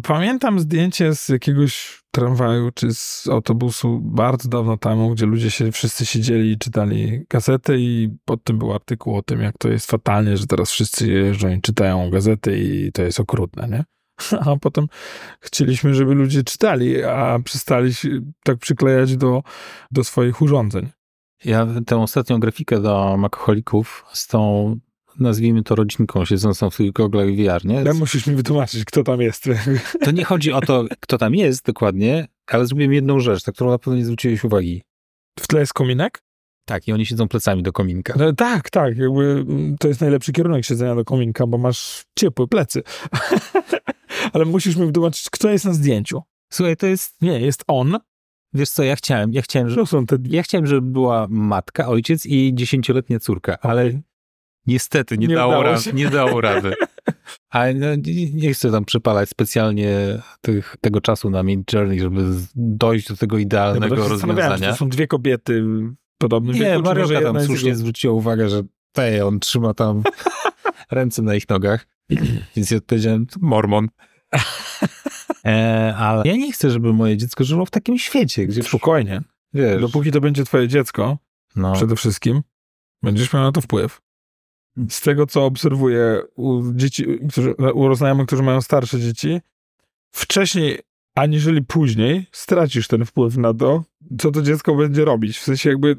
Pamiętam 0.04 0.60
zdjęcie 0.60 1.16
z 1.16 1.30
jakiegoś 1.30 2.02
tramwaju 2.12 2.72
czy 2.72 2.94
z 2.94 3.28
autobusu 3.28 4.00
bardzo 4.00 4.50
dawno 4.50 4.78
temu, 4.78 5.10
gdzie 5.10 5.26
ludzie 5.26 5.52
się 5.52 5.72
wszyscy 5.72 6.06
siedzieli 6.06 6.52
i 6.52 6.58
czytali 6.58 7.26
gazety 7.30 7.76
i 7.80 8.10
pod 8.26 8.44
tym 8.44 8.60
był 8.60 8.74
artykuł 8.74 9.16
o 9.16 9.22
tym, 9.22 9.42
jak 9.42 9.58
to 9.58 9.70
jest 9.70 9.92
fatalnie, 9.92 10.38
że 10.38 10.48
teraz 10.48 10.72
wszyscy 10.72 11.08
jeżdżą 11.08 11.50
i 11.50 11.62
czytają 11.62 12.10
gazety 12.10 12.60
i 12.60 12.92
to 12.92 13.02
jest 13.02 13.20
okrutne, 13.20 13.68
nie? 13.68 13.84
A 14.46 14.56
potem 14.62 14.88
chcieliśmy, 15.40 15.94
żeby 15.94 16.16
ludzie 16.16 16.44
czytali, 16.44 17.04
a 17.04 17.40
przestali 17.44 17.94
się 17.94 18.10
tak 18.44 18.58
przyklejać 18.58 19.18
do, 19.18 19.44
do 19.92 20.04
swoich 20.04 20.42
urządzeń. 20.42 20.90
Ja 21.46 21.68
tę 21.86 21.98
ostatnią 21.98 22.40
grafikę 22.40 22.82
do 22.82 23.18
makoholików 23.18 24.06
z 24.14 24.28
tą, 24.28 24.76
nazwijmy 25.20 25.64
to 25.64 25.76
rodzinką 25.76 26.26
siedzącą 26.26 26.70
w 26.70 26.76
tych 26.78 26.92
goglach 26.92 27.28
VR, 27.28 27.66
nie? 27.66 27.80
Ale 27.80 27.94
musisz 27.94 28.28
mi 28.28 28.36
wytłumaczyć, 28.36 28.86
kto 28.86 29.04
tam 29.04 29.22
jest. 29.22 29.50
To 30.04 30.12
nie 30.12 30.26
chodzi 30.26 30.52
o 30.52 30.62
to, 30.62 30.86
kto 31.00 31.18
tam 31.18 31.36
jest 31.36 31.66
dokładnie, 31.66 32.28
ale 32.48 32.66
zrobiłem 32.66 32.94
jedną 32.94 33.20
rzecz, 33.20 33.48
na 33.48 33.54
którą 33.54 33.70
na 33.70 33.78
pewno 33.78 33.96
nie 33.96 34.06
zwróciłeś 34.06 34.44
uwagi. 34.44 34.84
W 35.40 35.48
tle 35.48 35.60
jest 35.60 35.74
kominek? 35.74 36.22
Tak, 36.70 36.88
i 36.88 36.94
oni 36.94 37.06
siedzą 37.06 37.28
plecami 37.28 37.64
do 37.64 37.72
kominka. 37.72 38.14
No, 38.18 38.34
tak, 38.34 38.70
tak. 38.70 38.98
Jakby 38.98 39.24
mm, 39.24 39.76
to 39.80 39.88
jest 39.88 40.02
najlepszy 40.02 40.32
kierunek 40.32 40.66
siedzenia 40.66 40.96
do 40.96 41.06
kominka, 41.06 41.48
bo 41.48 41.58
masz 41.58 42.04
ciepłe 42.20 42.48
plecy. 42.48 42.84
Ale 44.34 44.46
musisz 44.46 44.76
mi 44.76 44.86
wytłumaczyć, 44.86 45.30
kto 45.30 45.50
jest 45.50 45.66
na 45.66 45.74
zdjęciu. 45.74 46.22
Słuchaj, 46.54 46.78
to 46.78 46.88
jest, 46.88 47.22
Nie, 47.22 47.40
jest 47.40 47.64
on. 47.68 47.98
wiesz 48.54 48.70
co, 48.70 48.84
ja 48.84 48.96
chciałem, 48.96 49.34
ja 49.34 49.42
chciałem, 49.42 49.76
To 49.76 49.86
są 49.86 50.06
te 50.06 50.18
ja 50.24 50.44
chciałem, 50.44 50.68
żeby 50.68 50.82
była 50.82 51.28
matka, 51.30 51.88
ojciec 51.88 52.26
i 52.26 52.52
dziesięcioletnia 52.54 53.20
córka, 53.20 53.58
ale 53.62 54.02
niestety 54.68 55.18
nie, 55.18 55.28
Nie 55.28 55.36
dało, 55.36 55.64
rady, 55.64 55.94
nie 55.94 56.10
dało 56.10 56.42
rady. 56.42 56.74
Ale 57.50 57.74
no, 57.74 57.88
nie, 58.34 58.54
chcę 58.54 58.72
tam 58.72 58.86
przypalać 58.86 59.30
specjalnie 59.30 60.22
tych, 60.42 60.76
tego 60.82 61.02
czasu 61.02 61.30
na 61.30 61.44
Mid 61.44 61.74
Journey, 61.74 62.00
żeby 62.00 62.22
dojść 62.56 63.08
do 63.08 63.18
tego 63.18 63.38
idealnego 63.38 63.96
rozwiązania. 63.96 64.70
To 64.72 64.76
są 64.76 64.90
dwie 64.90 65.08
kobiety 65.08 65.64
podobnym 66.20 66.56
Nie, 66.56 66.62
wieku. 66.62 66.82
Marioka 66.82 67.14
jedna 67.14 67.34
tam 67.34 67.46
słusznie 67.46 67.76
zwróciła 67.76 68.14
uwagę, 68.14 68.50
że 68.50 68.64
tej, 68.92 69.22
on 69.22 69.40
trzyma 69.40 69.74
tam 69.74 70.04
ręce 70.92 71.22
na 71.22 71.36
ich 71.36 71.50
nogach. 71.50 71.88
Więc 72.56 72.72
ja 72.72 72.78
odpowiedziałem, 72.78 73.28
mormon. 73.42 73.90
E, 75.46 75.96
ale 75.98 76.24
ja 76.26 76.36
nie 76.36 76.52
chcę, 76.52 76.72
żeby 76.72 76.94
moje 76.94 77.18
dziecko 77.18 77.44
żyło 77.44 77.66
w 77.66 77.72
takim 77.72 77.98
świecie, 77.98 78.48
gdzie 78.48 78.64
Spokojnie. 78.64 79.22
wiesz, 79.54 79.82
Dopóki 79.82 80.12
to 80.12 80.22
będzie 80.22 80.44
twoje 80.44 80.68
dziecko, 80.68 81.18
no, 81.56 81.74
przede 81.74 81.96
wszystkim, 81.96 82.42
będziesz 83.04 83.34
miał 83.34 83.44
na 83.44 83.52
to 83.52 83.62
wpływ. 83.62 84.02
Z 84.90 85.02
tego, 85.02 85.26
co 85.26 85.46
obserwuję 85.46 86.22
u 86.36 86.62
dzieci, 86.74 87.06
którzy, 87.30 87.54
u 87.54 87.96
znajomych, 87.96 88.28
którzy 88.28 88.44
mają 88.44 88.62
starsze 88.62 89.00
dzieci, 89.00 89.42
wcześniej 90.12 90.80
aniżeli 91.16 91.62
później 91.62 92.26
stracisz 92.32 92.88
ten 92.88 93.06
wpływ 93.06 93.38
na 93.38 93.54
to, 93.54 93.84
co 94.20 94.32
to 94.32 94.42
dziecko 94.42 94.76
będzie 94.76 95.06
robić. 95.06 95.38
W 95.38 95.44
sensie 95.44 95.70
jakby, 95.70 95.98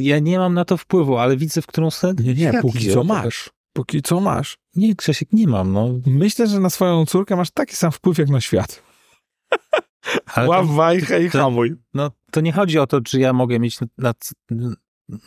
ja 0.00 0.18
nie 0.18 0.38
mam 0.38 0.54
na 0.54 0.64
to 0.64 0.76
wpływu, 0.76 1.18
ale 1.18 1.36
widzę, 1.36 1.62
w 1.62 1.66
którą 1.66 1.90
stronę 1.90 2.22
nie, 2.24 2.34
nie, 2.34 2.52
póki 2.62 2.90
co 2.90 3.04
masz. 3.04 3.50
Póki 3.72 4.02
co 4.02 4.20
masz. 4.20 4.58
Nie, 4.76 4.94
Grzesiek, 4.94 5.32
nie 5.32 5.46
mam, 5.46 5.72
no. 5.72 5.88
Myślę, 6.06 6.46
że 6.46 6.60
na 6.60 6.70
swoją 6.70 7.06
córkę 7.06 7.36
masz 7.36 7.50
taki 7.50 7.76
sam 7.76 7.92
wpływ 7.92 8.18
jak 8.18 8.28
na 8.28 8.40
świat. 8.40 8.82
Ale 10.34 10.48
to, 10.48 10.64
wajchę 10.64 11.24
i 11.24 11.30
to- 11.30 11.38
hamuj. 11.38 11.74
no, 11.94 12.10
to 12.30 12.40
nie 12.40 12.52
chodzi 12.52 12.78
o 12.78 12.86
to, 12.86 13.00
czy 13.00 13.20
ja 13.20 13.32
mogę 13.32 13.58
mieć 13.58 13.78
na, 13.98 14.14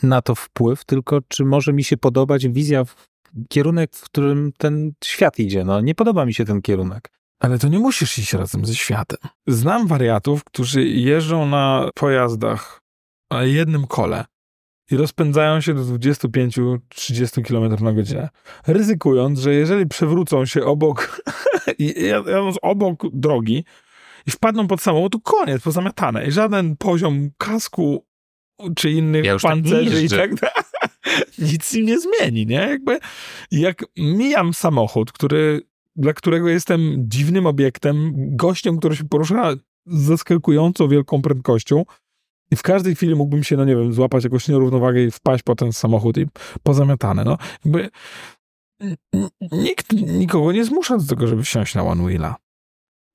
na 0.03 0.21
to 0.21 0.35
wpływ, 0.35 0.85
tylko 0.85 1.21
czy 1.27 1.45
może 1.45 1.73
mi 1.73 1.83
się 1.83 1.97
podobać 1.97 2.47
wizja, 2.47 2.85
w 2.85 2.95
kierunek, 3.49 3.95
w 3.95 4.03
którym 4.03 4.51
ten 4.57 4.91
świat 5.03 5.39
idzie. 5.39 5.63
No, 5.63 5.81
nie 5.81 5.95
podoba 5.95 6.25
mi 6.25 6.33
się 6.33 6.45
ten 6.45 6.61
kierunek. 6.61 7.11
Ale 7.43 7.59
to 7.59 7.67
nie 7.67 7.79
musisz 7.79 8.17
iść 8.17 8.33
razem 8.33 8.65
ze 8.65 8.75
światem. 8.75 9.17
Znam 9.47 9.87
wariatów, 9.87 10.43
którzy 10.43 10.83
jeżdżą 10.87 11.45
na 11.45 11.89
pojazdach 11.95 12.81
na 13.31 13.43
jednym 13.43 13.87
kole 13.87 14.25
i 14.91 14.97
rozpędzają 14.97 15.61
się 15.61 15.73
do 15.73 15.81
25-30 15.81 17.41
km 17.47 17.83
na 17.83 17.93
godzinę, 17.93 18.29
ryzykując, 18.67 19.39
że 19.39 19.53
jeżeli 19.53 19.85
przewrócą 19.87 20.45
się 20.45 20.63
obok, 20.65 21.21
i- 21.79 22.05
jadąc 22.07 22.55
obok 22.61 23.03
drogi 23.13 23.65
i 24.27 24.31
wpadną 24.31 24.67
pod 24.67 24.81
samochód, 24.81 25.11
to 25.11 25.19
koniec, 25.19 25.61
pozamiatane. 25.61 26.27
I 26.27 26.31
żaden 26.31 26.77
poziom 26.77 27.29
kasku 27.37 28.05
czy 28.75 28.91
innych 28.91 29.25
Ja 29.25 29.31
już 29.33 29.41
tak 29.41 29.51
pancerzy 29.51 29.99
i 29.99 30.01
jeżdżę. 30.01 30.17
tak 30.17 30.35
dalej. 30.35 30.55
Nic 31.39 31.73
im 31.73 31.85
nie 31.85 31.97
zmieni, 31.99 32.45
nie? 32.45 32.55
Jakby 32.55 32.99
jak 33.51 33.85
mijam 33.97 34.53
samochód, 34.53 35.11
który, 35.11 35.61
dla 35.95 36.13
którego 36.13 36.49
jestem 36.49 36.95
dziwnym 36.97 37.45
obiektem, 37.45 38.13
gościem, 38.15 38.77
który 38.77 38.95
się 38.95 39.03
porusza 39.03 39.53
z 39.85 40.01
zaskakująco 40.01 40.87
wielką 40.87 41.21
prędkością 41.21 41.85
i 42.51 42.55
w 42.55 42.61
każdej 42.61 42.95
chwili 42.95 43.15
mógłbym 43.15 43.43
się, 43.43 43.57
no 43.57 43.65
nie 43.65 43.75
wiem, 43.75 43.93
złapać 43.93 44.23
jakąś 44.23 44.47
nierównowagę 44.47 45.03
i 45.03 45.11
wpaść 45.11 45.43
po 45.43 45.55
ten 45.55 45.73
samochód 45.73 46.17
i 46.17 46.25
pozamiatane, 46.63 47.23
no. 47.23 47.37
Jakby 47.65 47.89
nikt 49.51 49.93
nikogo 49.93 50.51
nie 50.51 50.65
zmusza 50.65 50.97
do 50.97 51.03
tego, 51.03 51.27
żeby 51.27 51.43
wsiąść 51.43 51.75
na 51.75 51.83
One 51.83 52.03
Wheela. 52.03 52.35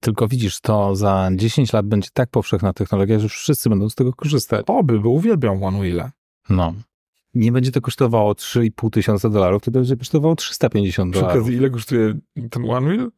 Tylko 0.00 0.28
widzisz, 0.28 0.60
to 0.60 0.96
za 0.96 1.30
10 1.36 1.72
lat 1.72 1.86
będzie 1.86 2.08
tak 2.12 2.30
powszechna 2.30 2.72
technologia, 2.72 3.18
że 3.18 3.28
wszyscy 3.28 3.68
będą 3.68 3.88
z 3.88 3.94
tego 3.94 4.12
korzystać. 4.12 4.64
Oby, 4.68 5.00
bo 5.00 5.10
uwielbiam 5.10 5.62
One 5.64 5.78
Wheela. 5.78 6.10
No. 6.50 6.74
Nie 7.34 7.52
będzie 7.52 7.72
to 7.72 7.80
kosztowało 7.80 8.32
3,5 8.32 8.90
tysiąca 8.90 9.28
dolarów, 9.28 9.62
to 9.62 9.70
będzie 9.70 9.96
kosztowało 9.96 10.36
350 10.36 11.12
Przy 11.12 11.20
dolarów. 11.20 11.42
okazji, 11.42 11.56
ile 11.56 11.70
kosztuje 11.70 12.18
ten 12.50 12.70
One 12.70 12.88
Wheel? 12.88 13.10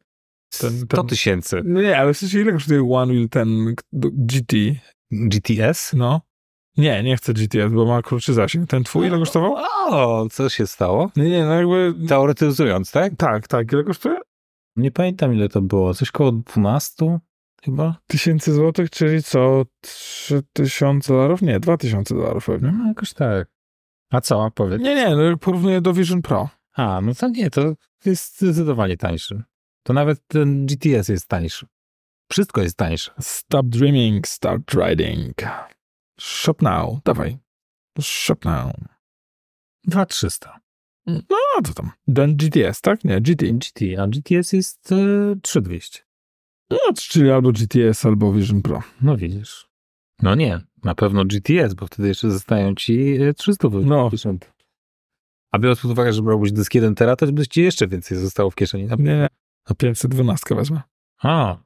ten- 0.59 0.71
100 0.77 0.97
ten- 0.97 1.07
tysięcy. 1.07 1.61
No 1.65 1.81
nie, 1.81 1.97
ale 1.97 2.13
w 2.13 2.17
sensie 2.17 2.41
ile 2.41 2.51
kosztuje 2.51 2.89
One 2.91 3.13
Wheel 3.13 3.29
ten 3.29 3.75
GT? 4.03 4.53
GTS? 5.11 5.93
No. 5.93 6.21
Nie, 6.77 7.03
nie 7.03 7.17
chcę 7.17 7.33
GTS, 7.33 7.71
bo 7.73 7.85
ma 7.85 8.01
krótszy 8.01 8.33
zasięg. 8.33 8.69
Ten 8.69 8.83
twój 8.83 9.07
ile 9.07 9.19
kosztował? 9.19 9.55
O, 9.89 10.27
co 10.31 10.49
się 10.49 10.67
stało? 10.67 11.11
Nie, 11.15 11.29
nie, 11.29 11.45
no 11.45 11.53
jakby... 11.53 12.07
Teoretyzując, 12.07 12.91
tak? 12.91 13.13
Tak, 13.17 13.47
tak. 13.47 13.71
Ile 13.71 13.83
kosztuje? 13.83 14.19
Nie 14.75 14.91
pamiętam 14.91 15.33
ile 15.33 15.49
to 15.49 15.61
było. 15.61 15.93
Coś 15.93 16.11
koło 16.11 16.31
12 16.31 17.19
chyba? 17.63 17.95
Tysięcy 18.07 18.53
złotych, 18.53 18.89
czyli 18.89 19.23
co? 19.23 19.63
Trzy 19.81 20.41
tysiące 20.53 21.13
dolarów? 21.13 21.41
Nie, 21.41 21.59
dwa 21.59 21.77
tysiące 21.77 22.15
dolarów 22.15 22.45
pewnie. 22.45 22.71
No, 22.71 22.87
jakoś 22.87 23.13
tak. 23.13 23.47
A 24.11 24.21
co, 24.21 24.51
powiedz? 24.55 24.81
Nie, 24.81 24.95
nie, 24.95 25.15
no 25.15 25.37
porównuję 25.37 25.81
do 25.81 25.93
Vision 25.93 26.21
Pro. 26.21 26.49
A, 26.73 27.01
no 27.01 27.13
to 27.15 27.29
nie, 27.29 27.49
to 27.49 27.73
jest 28.05 28.41
zdecydowanie 28.41 28.97
tańszy. 28.97 29.43
To 29.83 29.93
nawet 29.93 30.27
ten 30.27 30.65
GTS 30.65 31.09
jest 31.09 31.27
tańszy. 31.27 31.65
Wszystko 32.31 32.61
jest 32.61 32.77
tańsze. 32.77 33.11
Stop 33.19 33.65
dreaming, 33.65 34.27
start 34.27 34.73
riding. 34.73 35.33
Shop 36.19 36.55
now, 36.61 37.03
dawaj. 37.03 37.37
Shop 38.01 38.45
now. 38.45 38.73
2300. 39.83 40.59
No, 41.07 41.37
co 41.65 41.73
tam? 41.73 41.91
Ten 42.15 42.35
GTS, 42.35 42.81
tak? 42.81 43.03
Nie, 43.03 43.21
GT. 43.21 43.45
GT, 43.53 43.81
a 43.99 44.07
GTS 44.07 44.53
jest 44.53 44.91
e, 44.91 45.35
3200. 45.41 45.99
No, 46.69 46.77
czyli 46.95 47.31
albo 47.31 47.51
GTS, 47.51 48.05
albo 48.05 48.33
Vision 48.33 48.61
Pro. 48.61 48.83
No 49.01 49.17
widzisz. 49.17 49.70
No 50.21 50.35
nie, 50.35 50.59
na 50.83 50.95
pewno 50.95 51.25
GTS, 51.25 51.73
bo 51.73 51.85
wtedy 51.85 52.07
jeszcze 52.07 52.31
zostają 52.31 52.75
ci 52.75 53.17
e, 53.21 53.33
300 53.33 53.67
No. 53.83 54.09
A 55.51 55.59
biorąc 55.59 55.81
pod 55.81 55.91
uwagę, 55.91 56.13
że 56.13 56.21
brałbyś 56.21 56.51
dysk 56.51 56.75
1 56.75 56.95
tera, 56.95 57.15
to 57.15 57.31
by 57.31 57.47
ci 57.47 57.61
jeszcze 57.61 57.87
więcej 57.87 58.17
zostało 58.17 58.49
w 58.51 58.55
kieszeni. 58.55 58.83
Nie, 58.83 58.95
nie. 58.97 59.27
A 59.65 59.73
512 59.73 60.55
wezmę. 60.55 60.81
A, 61.23 61.57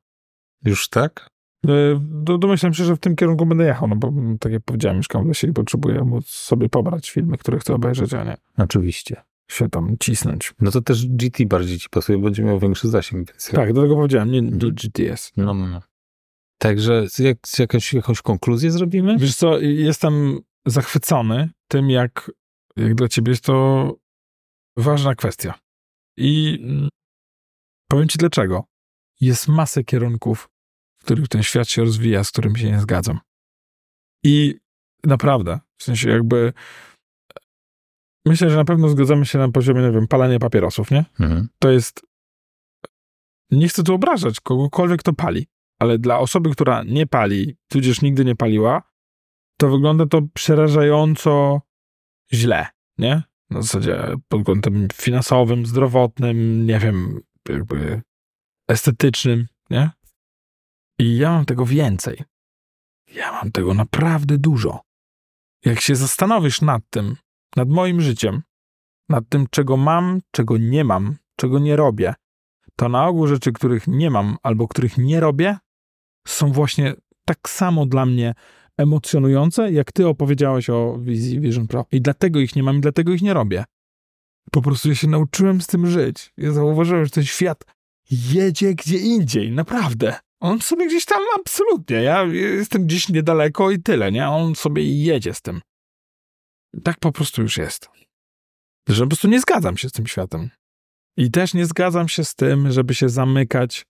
już 0.65 0.89
tak? 0.89 1.29
E, 1.67 1.69
Do, 2.01 2.37
domyślam 2.37 2.73
się, 2.73 2.83
że 2.85 2.95
w 2.95 2.99
tym 2.99 3.15
kierunku 3.15 3.45
będę 3.45 3.65
jechał, 3.65 3.87
no 3.87 3.95
bo 3.95 4.07
mm, 4.07 4.37
tak 4.39 4.51
jak 4.51 4.63
powiedziałem, 4.63 4.97
mieszkam 4.97 5.23
w 5.23 5.27
lesie 5.27 5.47
i 5.47 5.53
potrzebuję 5.53 6.01
móc 6.03 6.27
sobie 6.27 6.69
pobrać 6.69 7.11
filmy, 7.11 7.37
które 7.37 7.59
chcę 7.59 7.73
obejrzeć, 7.73 8.13
a 8.13 8.23
nie 8.23 8.37
Oczywiście. 8.57 9.21
się 9.51 9.69
tam 9.69 9.95
cisnąć. 9.99 10.53
No 10.61 10.71
to 10.71 10.81
też 10.81 11.07
GT 11.07 11.45
bardziej 11.45 11.79
ci 11.79 11.89
pasuje, 11.89 12.17
będzie 12.17 12.43
miał 12.43 12.59
większy 12.59 12.89
zasięg. 12.89 13.27
Więc 13.31 13.51
Tak, 13.51 13.73
do 13.73 13.81
tego 13.81 13.95
powiedziałem, 13.95 14.31
nie, 14.31 14.39
Mhm. 14.39 14.71
GTS. 14.75 15.31
No, 15.37 15.53
no, 15.53 15.67
no. 15.67 15.81
Także 16.57 17.05
jak, 17.19 17.37
jakąś, 17.59 17.93
jakąś 17.93 18.21
konkluzję 18.21 18.71
zrobimy? 18.71 19.17
Wiesz 19.17 19.35
co, 19.35 19.59
jestem 19.59 20.39
zachwycony 20.65 21.49
tym, 21.67 21.89
jak, 21.89 22.31
jak 22.75 22.95
dla 22.95 23.07
ciebie 23.07 23.29
jest 23.31 23.43
to 23.43 23.91
ważna 24.77 25.15
kwestia. 25.15 25.59
I 26.17 26.59
mm, 26.63 26.89
powiem 27.89 28.07
ci 28.07 28.17
dlaczego. 28.17 28.63
Jest 29.21 29.47
masę 29.47 29.83
kierunków, 29.83 30.49
w 30.97 31.03
których 31.03 31.27
ten 31.27 31.43
świat 31.43 31.69
się 31.69 31.83
rozwija, 31.83 32.23
z 32.23 32.31
którym 32.31 32.55
się 32.55 32.71
nie 32.71 32.79
zgadzam. 32.79 33.19
I 34.23 34.55
naprawdę, 35.03 35.59
w 35.77 35.83
sensie 35.83 36.09
jakby 36.09 36.53
myślę, 38.25 38.49
że 38.49 38.55
na 38.55 38.65
pewno 38.65 38.89
zgadzamy 38.89 39.25
się 39.25 39.39
na 39.39 39.51
poziomie, 39.51 39.81
nie 39.81 39.91
wiem, 39.91 40.07
palenia 40.07 40.39
papierosów, 40.39 40.91
nie? 40.91 41.05
Mhm. 41.19 41.49
to 41.59 41.71
jest. 41.71 42.05
Nie 43.51 43.67
chcę 43.67 43.83
tu 43.83 43.93
obrażać 43.93 44.39
kogokolwiek, 44.39 44.99
kto 44.99 45.13
pali, 45.13 45.47
ale 45.79 45.97
dla 45.97 46.19
osoby, 46.19 46.49
która 46.51 46.83
nie 46.83 47.07
pali, 47.07 47.57
tudzież 47.69 48.01
nigdy 48.01 48.25
nie 48.25 48.35
paliła, 48.35 48.83
to 49.57 49.69
wygląda 49.69 50.05
to 50.05 50.21
przerażająco 50.33 51.61
źle, 52.33 52.67
nie? 52.97 53.23
Na 53.49 53.61
zasadzie 53.61 54.15
pod 54.27 54.45
kątem 54.45 54.87
finansowym, 54.93 55.65
zdrowotnym, 55.65 56.65
nie 56.65 56.79
wiem, 56.79 57.19
jakby 57.49 58.01
estetycznym, 58.69 59.47
nie? 59.69 59.89
I 60.99 61.17
ja 61.17 61.31
mam 61.31 61.45
tego 61.45 61.65
więcej. 61.65 62.23
Ja 63.15 63.31
mam 63.31 63.51
tego 63.51 63.73
naprawdę 63.73 64.37
dużo. 64.37 64.81
Jak 65.65 65.81
się 65.81 65.95
zastanowisz 65.95 66.61
nad 66.61 66.83
tym, 66.89 67.15
nad 67.55 67.69
moim 67.69 68.01
życiem, 68.01 68.41
nad 69.09 69.29
tym, 69.29 69.47
czego 69.51 69.77
mam, 69.77 70.19
czego 70.31 70.57
nie 70.57 70.83
mam, 70.83 71.15
czego 71.35 71.59
nie 71.59 71.75
robię, 71.75 72.13
to 72.75 72.89
na 72.89 73.07
ogół 73.07 73.27
rzeczy, 73.27 73.51
których 73.51 73.87
nie 73.87 74.09
mam 74.09 74.37
albo 74.43 74.67
których 74.67 74.97
nie 74.97 75.19
robię, 75.19 75.57
są 76.27 76.51
właśnie 76.51 76.93
tak 77.25 77.49
samo 77.49 77.85
dla 77.85 78.05
mnie 78.05 78.33
emocjonujące, 78.77 79.71
jak 79.71 79.91
ty 79.91 80.07
opowiedziałeś 80.07 80.69
o 80.69 80.97
wizji 81.01 81.39
Vision 81.39 81.67
Pro. 81.67 81.85
I 81.91 82.01
dlatego 82.01 82.39
ich 82.39 82.55
nie 82.55 82.63
mam 82.63 82.77
i 82.77 82.81
dlatego 82.81 83.13
ich 83.13 83.21
nie 83.21 83.33
robię. 83.33 83.63
Po 84.51 84.61
prostu 84.61 84.89
ja 84.89 84.95
się 84.95 85.07
nauczyłem 85.07 85.61
z 85.61 85.67
tym 85.67 85.87
żyć. 85.87 86.33
Ja 86.37 86.51
zauważyłem, 86.51 87.05
że 87.05 87.11
ten 87.11 87.23
świat 87.23 87.63
jedzie 88.11 88.73
gdzie 88.73 88.97
indziej, 88.97 89.51
naprawdę. 89.51 90.15
On 90.39 90.61
sobie 90.61 90.87
gdzieś 90.87 91.05
tam 91.05 91.21
absolutnie. 91.39 91.95
Ja 91.95 92.23
jestem 92.23 92.85
gdzieś 92.85 93.09
niedaleko 93.09 93.71
i 93.71 93.81
tyle, 93.81 94.11
nie? 94.11 94.29
On 94.29 94.55
sobie 94.55 95.03
jedzie 95.03 95.33
z 95.33 95.41
tym. 95.41 95.61
Tak 96.83 96.99
po 96.99 97.11
prostu 97.11 97.41
już 97.41 97.57
jest 97.57 97.89
że 98.89 99.03
po 99.03 99.09
prostu 99.09 99.27
nie 99.27 99.39
zgadzam 99.39 99.77
się 99.77 99.89
z 99.89 99.91
tym 99.91 100.07
światem. 100.07 100.49
I 101.17 101.31
też 101.31 101.53
nie 101.53 101.65
zgadzam 101.65 102.07
się 102.07 102.23
z 102.23 102.35
tym, 102.35 102.71
żeby 102.71 102.95
się 102.95 103.09
zamykać 103.09 103.85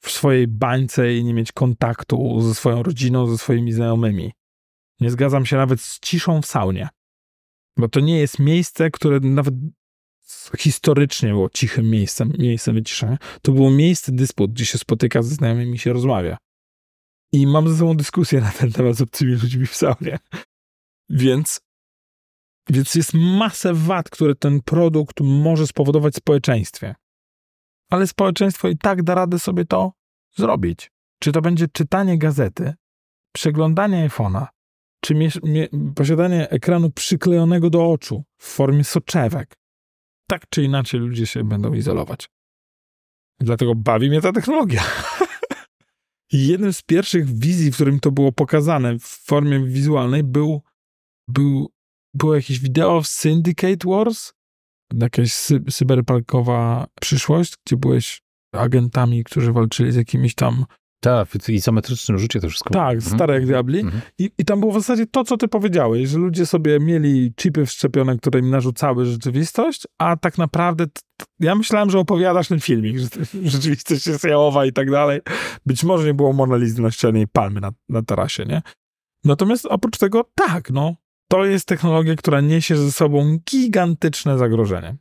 w 0.00 0.10
swojej 0.10 0.48
bańce 0.48 1.14
i 1.14 1.24
nie 1.24 1.34
mieć 1.34 1.52
kontaktu 1.52 2.40
ze 2.40 2.54
swoją 2.54 2.82
rodziną, 2.82 3.26
ze 3.26 3.38
swoimi 3.38 3.72
znajomymi. 3.72 4.32
Nie 5.00 5.10
zgadzam 5.10 5.46
się 5.46 5.56
nawet 5.56 5.80
z 5.80 6.00
ciszą 6.00 6.42
w 6.42 6.46
saunie. 6.46 6.88
Bo 7.76 7.88
to 7.88 8.00
nie 8.00 8.18
jest 8.18 8.38
miejsce, 8.38 8.90
które 8.90 9.20
nawet 9.20 9.54
historycznie 10.58 11.28
było 11.28 11.50
cichym 11.50 11.90
miejscem, 11.90 12.32
miejscem 12.38 12.74
wyciszenia. 12.74 13.18
To 13.42 13.52
było 13.52 13.70
miejsce 13.70 14.12
dysput, 14.12 14.52
gdzie 14.52 14.66
się 14.66 14.78
spotyka 14.78 15.22
ze 15.22 15.34
znajomymi 15.34 15.74
i 15.74 15.78
się 15.78 15.92
rozmawia. 15.92 16.36
I 17.32 17.46
mam 17.46 17.68
ze 17.68 17.76
sobą 17.76 17.96
dyskusję 17.96 18.40
na 18.40 18.50
ten 18.50 18.72
temat 18.72 18.96
z 18.96 19.00
obcymi 19.00 19.32
ludźmi 19.32 19.66
w 19.66 19.74
saunie. 19.74 20.18
Więc 21.08 21.60
więc 22.70 22.94
jest 22.94 23.14
masę 23.14 23.74
wad, 23.74 24.10
które 24.10 24.34
ten 24.34 24.62
produkt 24.62 25.20
może 25.20 25.66
spowodować 25.66 26.14
w 26.14 26.16
społeczeństwie. 26.16 26.94
Ale 27.90 28.06
społeczeństwo 28.06 28.68
i 28.68 28.78
tak 28.78 29.02
da 29.02 29.14
radę 29.14 29.38
sobie 29.38 29.64
to 29.64 29.92
zrobić. 30.36 30.90
Czy 31.18 31.32
to 31.32 31.42
będzie 31.42 31.68
czytanie 31.68 32.18
gazety, 32.18 32.74
przeglądanie 33.32 34.08
iPhone'a, 34.08 34.46
czy 35.00 35.14
posiadanie 35.94 36.50
ekranu 36.50 36.90
przyklejonego 36.90 37.70
do 37.70 37.90
oczu 37.90 38.24
w 38.38 38.46
formie 38.46 38.84
soczewek. 38.84 39.54
Tak 40.26 40.48
czy 40.48 40.62
inaczej 40.62 41.00
ludzie 41.00 41.26
się 41.26 41.44
będą 41.44 41.74
izolować. 41.74 42.28
Dlatego 43.40 43.74
bawi 43.74 44.08
mnie 44.10 44.20
ta 44.20 44.32
technologia. 44.32 44.82
Jednym 46.32 46.72
z 46.72 46.82
pierwszych 46.82 47.38
wizji, 47.38 47.70
w 47.70 47.74
którym 47.74 48.00
to 48.00 48.10
było 48.10 48.32
pokazane 48.32 48.98
w 48.98 49.04
formie 49.04 49.66
wizualnej, 49.66 50.24
był, 50.24 50.62
był 51.28 51.72
było 52.14 52.34
jakieś 52.34 52.60
wideo 52.60 53.00
w 53.02 53.06
Syndicate 53.06 53.88
Wars, 53.88 54.32
jakaś 54.94 55.32
cyberpunkowa 55.70 56.86
przyszłość, 57.00 57.54
gdzie 57.66 57.76
byłeś 57.76 58.22
agentami, 58.54 59.24
którzy 59.24 59.52
walczyli 59.52 59.92
z 59.92 59.96
jakimiś 59.96 60.34
tam... 60.34 60.64
Tak, 61.02 61.28
w 61.28 61.48
izometrycznym 61.48 62.18
rzucie 62.18 62.40
to 62.40 62.48
wszystko. 62.48 62.70
Tak, 62.74 62.94
Mhm. 62.96 63.14
stare 63.16 63.34
jak 63.34 63.46
diabli. 63.46 63.80
Mhm. 63.80 64.02
I, 64.18 64.30
I 64.38 64.44
tam 64.44 64.60
było 64.60 64.72
w 64.72 64.74
zasadzie 64.74 65.06
to, 65.06 65.24
co 65.24 65.36
ty 65.36 65.48
powiedziałeś, 65.48 66.08
że 66.08 66.18
ludzie 66.18 66.46
sobie 66.46 66.80
mieli 66.80 67.32
chipy 67.34 67.66
wszczepione, 67.66 68.18
które 68.18 68.40
im 68.40 68.50
narzucały 68.50 69.06
rzeczywistość, 69.06 69.86
a 69.98 70.16
tak 70.16 70.38
naprawdę 70.38 70.86
ja 71.40 71.54
myślałem, 71.54 71.90
że 71.90 71.98
opowiadasz 71.98 72.48
ten 72.48 72.60
filmik, 72.60 72.98
że 72.98 73.08
rzeczywistość 73.50 74.06
jest 74.06 74.24
jałowa 74.24 74.66
i 74.66 74.72
tak 74.72 74.90
dalej. 74.90 75.20
Być 75.66 75.84
może 75.84 76.06
nie 76.06 76.14
było 76.14 76.32
Monalizy 76.32 76.82
na 76.82 76.90
ścianie 76.90 77.22
i 77.22 77.28
palmy 77.28 77.60
na, 77.60 77.70
na 77.88 78.02
tarasie, 78.02 78.44
nie? 78.44 78.62
Natomiast 79.24 79.66
oprócz 79.66 79.98
tego, 79.98 80.24
tak, 80.34 80.70
no, 80.70 80.94
to 81.30 81.44
jest 81.44 81.66
technologia, 81.66 82.16
która 82.16 82.40
niesie 82.40 82.76
ze 82.76 82.92
sobą 82.92 83.38
gigantyczne 83.50 84.38
zagrożenie. 84.38 84.96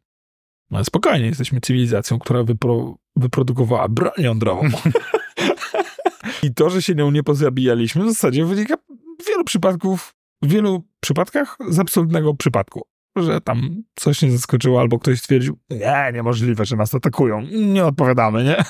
No 0.71 0.77
ale 0.77 0.85
spokojnie, 0.85 1.25
jesteśmy 1.25 1.61
cywilizacją, 1.61 2.19
która 2.19 2.43
wypro, 2.43 2.95
wyprodukowała 3.15 3.87
broń 3.87 4.11
jądrową. 4.17 4.69
I 6.43 6.53
to, 6.53 6.69
że 6.69 6.81
się 6.81 6.95
nią 6.95 7.11
nie 7.11 7.23
pozabijaliśmy, 7.23 8.05
w 8.05 8.07
zasadzie 8.07 8.45
wynika 8.45 8.75
w 9.21 9.27
wielu 9.27 9.43
przypadków, 9.43 10.15
w 10.41 10.47
wielu 10.47 10.83
przypadkach 10.99 11.57
z 11.69 11.79
absolutnego 11.79 12.33
przypadku. 12.33 12.81
Że 13.15 13.41
tam 13.41 13.83
coś 13.95 14.21
nie 14.21 14.31
zaskoczyło, 14.31 14.79
albo 14.79 14.99
ktoś 14.99 15.19
stwierdził, 15.19 15.59
nie, 15.69 16.11
niemożliwe, 16.13 16.65
że 16.65 16.75
nas 16.75 16.95
atakują. 16.95 17.41
Nie 17.51 17.85
odpowiadamy, 17.85 18.43
nie? 18.43 18.63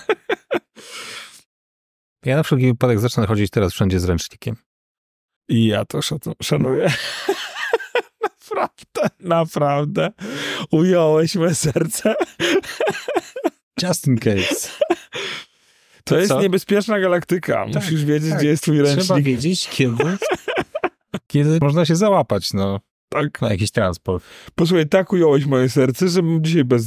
Ja 2.25 2.35
na 2.35 2.43
wszelki 2.43 2.65
wypadek 2.65 2.99
zacznę 2.99 3.27
chodzić 3.27 3.49
teraz 3.49 3.73
wszędzie 3.73 3.99
z 3.99 4.05
ręcznikiem. 4.05 4.55
I 5.49 5.65
ja 5.65 5.85
to 5.85 5.99
szanuję. 6.41 6.91
naprawdę, 8.61 9.15
naprawdę. 9.19 10.11
Ująłeś 10.71 11.35
moje 11.35 11.55
serce. 11.55 12.15
Just 13.83 14.07
in 14.07 14.17
case. 14.17 14.69
To 16.03 16.17
jest 16.17 16.29
co? 16.29 16.41
niebezpieczna 16.41 16.99
galaktyka. 16.99 17.65
Tak, 17.73 17.83
Musisz 17.83 18.05
wiedzieć, 18.05 18.29
tak. 18.29 18.39
gdzie 18.39 18.47
jest 18.47 18.63
twój 18.63 18.77
Trzeba 18.77 18.95
ręcznik. 18.95 19.23
wiedzieć, 19.25 19.69
kiedy, 19.69 20.03
kiedy 21.27 21.59
można 21.61 21.85
się 21.85 21.95
załapać 21.95 22.53
no, 22.53 22.79
Tak. 23.09 23.41
na 23.41 23.49
jakiś 23.49 23.71
transport. 23.71 24.23
Posłuchaj, 24.55 24.89
tak 24.89 25.13
ująłeś 25.13 25.45
moje 25.45 25.69
serce, 25.69 26.07
że 26.09 26.21
dzisiaj 26.41 26.63
bez 26.63 26.85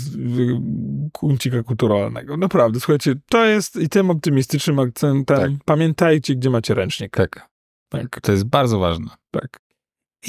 kuncika 1.12 1.62
kulturalnego. 1.62 2.36
Naprawdę, 2.36 2.80
słuchajcie, 2.80 3.14
to 3.28 3.44
jest 3.44 3.76
i 3.76 3.88
tym 3.88 4.10
optymistycznym 4.10 4.78
akcentem. 4.78 5.38
Tak. 5.38 5.50
Pamiętajcie, 5.64 6.34
gdzie 6.34 6.50
macie 6.50 6.74
ręcznik. 6.74 7.16
Tak, 7.16 7.48
Tak, 7.88 8.20
to 8.20 8.32
jest 8.32 8.44
bardzo 8.44 8.78
ważne. 8.78 9.06
tak. 9.30 9.60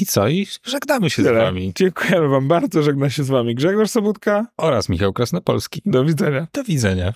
I 0.00 0.06
co? 0.06 0.28
I 0.28 0.46
żegnamy 0.64 1.10
się 1.10 1.22
z 1.22 1.26
Tyle. 1.26 1.40
wami. 1.44 1.72
Dziękujemy 1.76 2.28
wam 2.28 2.48
bardzo. 2.48 2.82
Żegna 2.82 3.10
się 3.10 3.24
z 3.24 3.28
wami 3.28 3.54
Grzegorz 3.54 3.90
Sobutka. 3.90 4.46
Oraz 4.56 4.88
Michał 4.88 5.12
Krasnopolski. 5.12 5.82
Do 5.86 6.04
widzenia. 6.04 6.46
Do 6.52 6.64
widzenia. 6.64 7.12